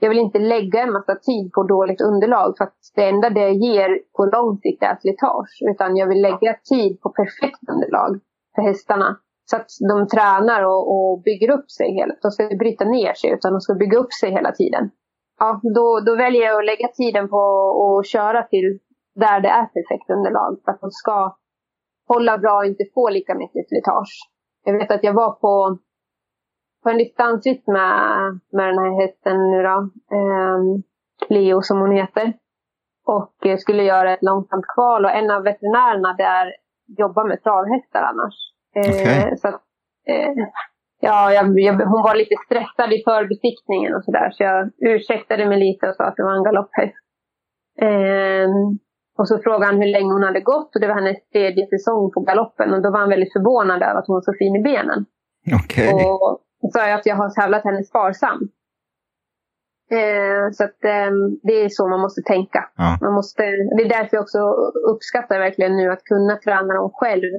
jag 0.00 0.08
vill 0.08 0.18
inte 0.18 0.38
lägga 0.38 0.82
en 0.82 0.92
massa 0.92 1.14
tid 1.14 1.52
på 1.52 1.62
dåligt 1.62 2.00
underlag 2.00 2.54
för 2.56 2.64
att 2.64 2.78
det 2.94 3.08
enda 3.08 3.30
det 3.30 3.50
ger 3.50 3.98
på 4.16 4.24
lång 4.24 4.58
sikt 4.58 4.82
är 4.82 4.96
slitage. 5.00 5.54
Utan 5.70 5.96
jag 5.96 6.06
vill 6.06 6.22
lägga 6.22 6.52
tid 6.70 7.00
på 7.00 7.08
perfekt 7.10 7.64
underlag 7.72 8.20
för 8.54 8.62
hästarna. 8.62 9.16
Så 9.50 9.56
att 9.56 9.70
de 9.90 10.08
tränar 10.08 10.64
och, 10.64 10.82
och 10.94 11.22
bygger 11.22 11.50
upp 11.50 11.70
sig 11.70 11.88
hela 11.94 12.14
De 12.22 12.30
ska 12.30 12.42
inte 12.42 12.56
bryta 12.56 12.84
ner 12.84 13.14
sig 13.14 13.30
utan 13.30 13.52
de 13.52 13.60
ska 13.60 13.74
bygga 13.74 13.98
upp 13.98 14.12
sig 14.20 14.30
hela 14.30 14.52
tiden. 14.52 14.90
Ja, 15.38 15.60
då, 15.74 16.00
då 16.06 16.16
väljer 16.16 16.42
jag 16.42 16.58
att 16.58 16.70
lägga 16.72 16.88
tiden 16.88 17.28
på 17.28 17.40
att 17.98 18.06
köra 18.06 18.42
till 18.42 18.78
där 19.14 19.40
det 19.40 19.48
är 19.48 19.66
perfekt 19.66 20.10
underlag. 20.10 20.60
För 20.64 20.72
att 20.72 20.80
de 20.80 20.90
ska 20.90 21.36
hålla 22.08 22.38
bra 22.38 22.56
och 22.58 22.66
inte 22.66 22.84
få 22.94 23.08
lika 23.08 23.34
mycket 23.34 23.68
slitage. 23.68 24.14
Jag 24.64 24.78
vet 24.78 24.90
att 24.90 25.04
jag 25.04 25.14
var 25.14 25.32
på 25.32 25.78
på 26.82 26.90
en 26.90 26.98
distansritt 26.98 27.66
med, 27.66 28.40
med 28.52 28.68
den 28.68 28.78
här 28.78 29.00
hästen 29.00 29.50
nu 29.50 29.62
då. 29.62 29.76
Eh, 30.16 30.60
Leo 31.28 31.62
som 31.62 31.80
hon 31.80 31.92
heter. 31.92 32.32
Och 33.06 33.34
skulle 33.58 33.82
göra 33.82 34.12
ett 34.14 34.22
långsamt 34.22 34.64
kval 34.74 35.04
och 35.04 35.10
en 35.10 35.30
av 35.30 35.42
veterinärerna 35.42 36.12
där 36.12 36.54
jobbar 36.98 37.24
med 37.28 37.42
travhästar 37.42 38.02
annars. 38.02 38.34
Eh, 38.76 39.00
okay. 39.00 39.36
så 39.36 39.48
eh, 40.12 40.32
ja, 41.00 41.32
jag, 41.32 41.60
jag, 41.60 41.72
hon 41.72 42.02
var 42.02 42.14
lite 42.14 42.34
stressad 42.46 42.92
i 42.92 43.02
förbesiktningen 43.04 43.94
och 43.94 44.04
sådär. 44.04 44.30
Så 44.30 44.42
jag 44.42 44.70
ursäktade 44.78 45.48
mig 45.48 45.58
lite 45.58 45.88
och 45.88 45.96
sa 45.96 46.04
att 46.04 46.16
det 46.16 46.22
var 46.22 46.36
en 46.36 46.44
galopphäst. 46.44 47.04
Eh, 47.80 48.48
och 49.18 49.28
så 49.28 49.38
frågade 49.38 49.66
han 49.66 49.80
hur 49.82 49.92
länge 49.92 50.12
hon 50.12 50.22
hade 50.22 50.40
gått 50.40 50.74
och 50.74 50.80
det 50.80 50.88
var 50.88 50.94
hennes 50.94 51.28
tredje 51.32 51.66
säsong 51.66 52.10
på 52.14 52.20
galoppen. 52.20 52.74
Och 52.74 52.82
då 52.82 52.90
var 52.90 52.98
han 52.98 53.08
väldigt 53.08 53.32
förvånad 53.32 53.82
över 53.82 53.98
att 53.98 54.06
hon 54.06 54.14
var 54.14 54.20
så 54.20 54.34
fin 54.38 54.56
i 54.56 54.62
benen. 54.62 55.06
Okay. 55.64 55.88
Och, 55.94 56.40
sa 56.72 56.88
jag 56.88 56.98
att 56.98 57.06
jag 57.06 57.16
har 57.16 57.30
tävlat 57.30 57.64
henne 57.64 57.84
sparsam. 57.84 58.48
Eh, 59.90 60.50
så 60.52 60.64
att, 60.64 60.84
eh, 60.84 61.12
det 61.42 61.52
är 61.64 61.68
så 61.68 61.88
man 61.88 62.00
måste 62.00 62.22
tänka. 62.22 62.68
Ja. 62.76 62.98
Man 63.00 63.14
måste, 63.14 63.42
det 63.76 63.82
är 63.82 63.88
därför 63.88 64.16
jag 64.16 64.22
också 64.22 64.38
uppskattar 64.92 65.38
verkligen 65.38 65.76
nu 65.76 65.92
att 65.92 66.04
kunna 66.04 66.36
träna 66.36 66.74
dem 66.74 66.90
själv 66.94 67.32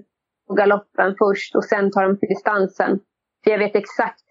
på 0.48 0.54
galoppen 0.54 1.16
först 1.20 1.56
och 1.56 1.66
sen 1.66 1.92
ta 1.92 2.02
dem 2.02 2.18
till 2.20 2.30
distansen. 2.30 3.00
För 3.44 3.52
jag 3.52 3.60
vet 3.60 3.76
exakt 3.76 4.28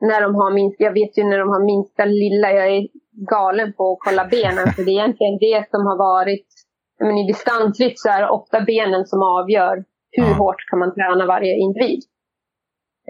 när 0.00 0.20
de 0.22 0.34
har 0.34 0.50
minst, 0.54 0.80
jag 0.80 0.92
vet 0.92 1.18
ju 1.18 1.24
när 1.24 1.38
de 1.38 1.48
har 1.48 1.64
minsta 1.64 2.04
lilla, 2.04 2.52
jag 2.52 2.66
är 2.76 2.88
galen 3.36 3.72
på 3.72 3.92
att 3.92 3.98
kolla 4.06 4.24
benen. 4.24 4.72
för 4.74 4.82
det 4.84 4.90
är 4.90 5.00
egentligen 5.00 5.38
det 5.38 5.70
som 5.70 5.86
har 5.86 5.98
varit, 5.98 6.48
men 7.00 7.16
i 7.18 7.26
distansritt 7.26 8.00
så 8.00 8.08
är 8.08 8.20
det 8.20 8.28
ofta 8.28 8.60
benen 8.60 9.06
som 9.06 9.22
avgör 9.22 9.84
hur 10.10 10.30
ja. 10.30 10.34
hårt 10.34 10.60
kan 10.70 10.78
man 10.78 10.94
träna 10.94 11.26
varje 11.26 11.54
individ. 11.64 12.02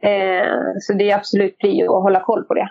Eh, 0.03 0.49
så 0.81 0.93
det 0.93 1.11
är 1.11 1.17
absolut 1.17 1.59
prio 1.59 1.97
att 1.97 2.03
hålla 2.03 2.21
koll 2.21 2.45
på 2.45 2.55
det. 2.55 2.71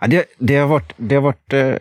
Ja, 0.00 0.06
det, 0.06 0.26
det, 0.38 0.56
har 0.56 0.68
varit, 0.68 0.92
det, 0.96 1.14
har 1.14 1.22
varit, 1.22 1.52
eh, 1.52 1.74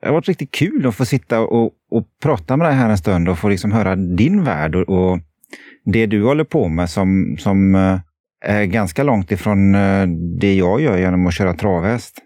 det 0.00 0.06
har 0.06 0.12
varit 0.12 0.28
riktigt 0.28 0.50
kul 0.50 0.86
att 0.86 0.94
få 0.94 1.04
sitta 1.04 1.40
och, 1.40 1.72
och 1.90 2.04
prata 2.22 2.56
med 2.56 2.66
dig 2.66 2.74
här 2.74 2.90
en 2.90 2.98
stund 2.98 3.28
och 3.28 3.38
få 3.38 3.48
liksom 3.48 3.72
höra 3.72 3.96
din 3.96 4.44
värld 4.44 4.74
och, 4.74 4.88
och 4.88 5.18
det 5.84 6.06
du 6.06 6.24
håller 6.24 6.44
på 6.44 6.68
med 6.68 6.90
som, 6.90 7.36
som 7.38 7.74
eh, 7.74 7.98
är 8.44 8.64
ganska 8.64 9.02
långt 9.02 9.32
ifrån 9.32 9.72
det 10.38 10.54
jag 10.54 10.80
gör 10.80 10.98
genom 10.98 11.26
att 11.26 11.34
köra 11.34 11.54
travhäst. 11.54 12.18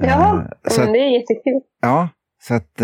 Ja, 0.00 0.46
så 0.68 0.82
att, 0.82 0.92
det 0.92 0.98
är 0.98 1.18
jättekul. 1.18 1.60
Ja, 1.80 2.08
så 2.42 2.54
att 2.54 2.80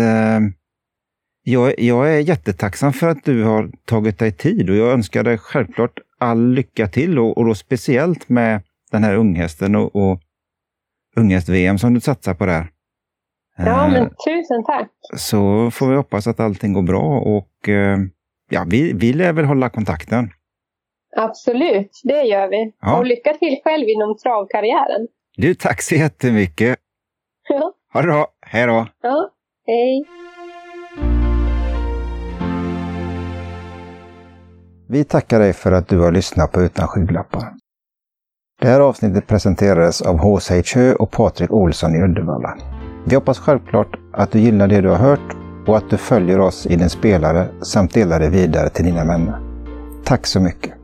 jag, 1.43 1.79
jag 1.79 2.13
är 2.13 2.19
jättetacksam 2.19 2.93
för 2.93 3.07
att 3.07 3.23
du 3.23 3.43
har 3.43 3.71
tagit 3.85 4.19
dig 4.19 4.31
tid 4.31 4.69
och 4.69 4.75
jag 4.75 4.91
önskar 4.91 5.23
dig 5.23 5.37
självklart 5.37 5.99
all 6.17 6.49
lycka 6.49 6.87
till 6.87 7.19
och, 7.19 7.37
och 7.37 7.45
då 7.45 7.55
speciellt 7.55 8.29
med 8.29 8.61
den 8.91 9.03
här 9.03 9.15
unghästen 9.15 9.75
och, 9.75 9.95
och 9.95 10.19
unghäst-VM 11.15 11.77
som 11.77 11.93
du 11.93 11.99
satsar 11.99 12.33
på 12.33 12.45
där. 12.45 12.67
Ja, 13.57 13.87
men 13.87 14.09
tusen 14.09 14.63
tack! 14.65 14.89
Så 15.15 15.71
får 15.71 15.87
vi 15.87 15.95
hoppas 15.95 16.27
att 16.27 16.39
allting 16.39 16.73
går 16.73 16.81
bra 16.81 17.19
och 17.19 17.69
eh, 17.69 17.97
ja, 18.49 18.65
vi, 18.69 18.93
vi 18.93 19.13
lär 19.13 19.33
väl 19.33 19.45
hålla 19.45 19.69
kontakten. 19.69 20.29
Absolut, 21.15 22.01
det 22.03 22.21
gör 22.21 22.47
vi. 22.49 22.71
Ja. 22.81 22.97
Och 22.97 23.05
lycka 23.05 23.33
till 23.33 23.61
själv 23.63 23.89
inom 23.89 24.17
travkarriären. 24.17 25.07
Du, 25.37 25.55
tack 25.55 25.81
så 25.81 25.95
jättemycket! 25.95 26.79
Ja. 27.49 27.73
Ha 27.93 28.01
det 28.01 28.07
bra! 28.07 28.27
Hej 28.41 28.67
då! 28.67 28.87
Ja, 29.01 29.29
hej! 29.67 30.05
Vi 34.93 35.03
tackar 35.03 35.39
dig 35.39 35.53
för 35.53 35.71
att 35.71 35.87
du 35.87 35.99
har 35.99 36.11
lyssnat 36.11 36.51
på 36.51 36.61
Utan 36.61 36.87
skygglappar. 36.87 37.53
Det 38.61 38.67
här 38.67 38.79
avsnittet 38.79 39.27
presenterades 39.27 40.01
av 40.01 40.17
H.C. 40.17 40.63
Hö 40.75 40.93
och 40.93 41.11
Patrik 41.11 41.51
Olsson 41.51 41.95
i 41.95 42.03
Uddevalla. 42.03 42.57
Vi 43.05 43.15
hoppas 43.15 43.39
självklart 43.39 43.99
att 44.13 44.31
du 44.31 44.39
gillar 44.39 44.67
det 44.67 44.81
du 44.81 44.89
har 44.89 44.95
hört 44.95 45.35
och 45.67 45.77
att 45.77 45.89
du 45.89 45.97
följer 45.97 46.39
oss 46.39 46.65
i 46.65 46.75
din 46.75 46.89
spelare 46.89 47.47
samt 47.61 47.93
delar 47.93 48.19
det 48.19 48.29
vidare 48.29 48.69
till 48.69 48.85
dina 48.85 49.05
vänner. 49.05 49.39
Tack 50.03 50.27
så 50.27 50.39
mycket! 50.39 50.82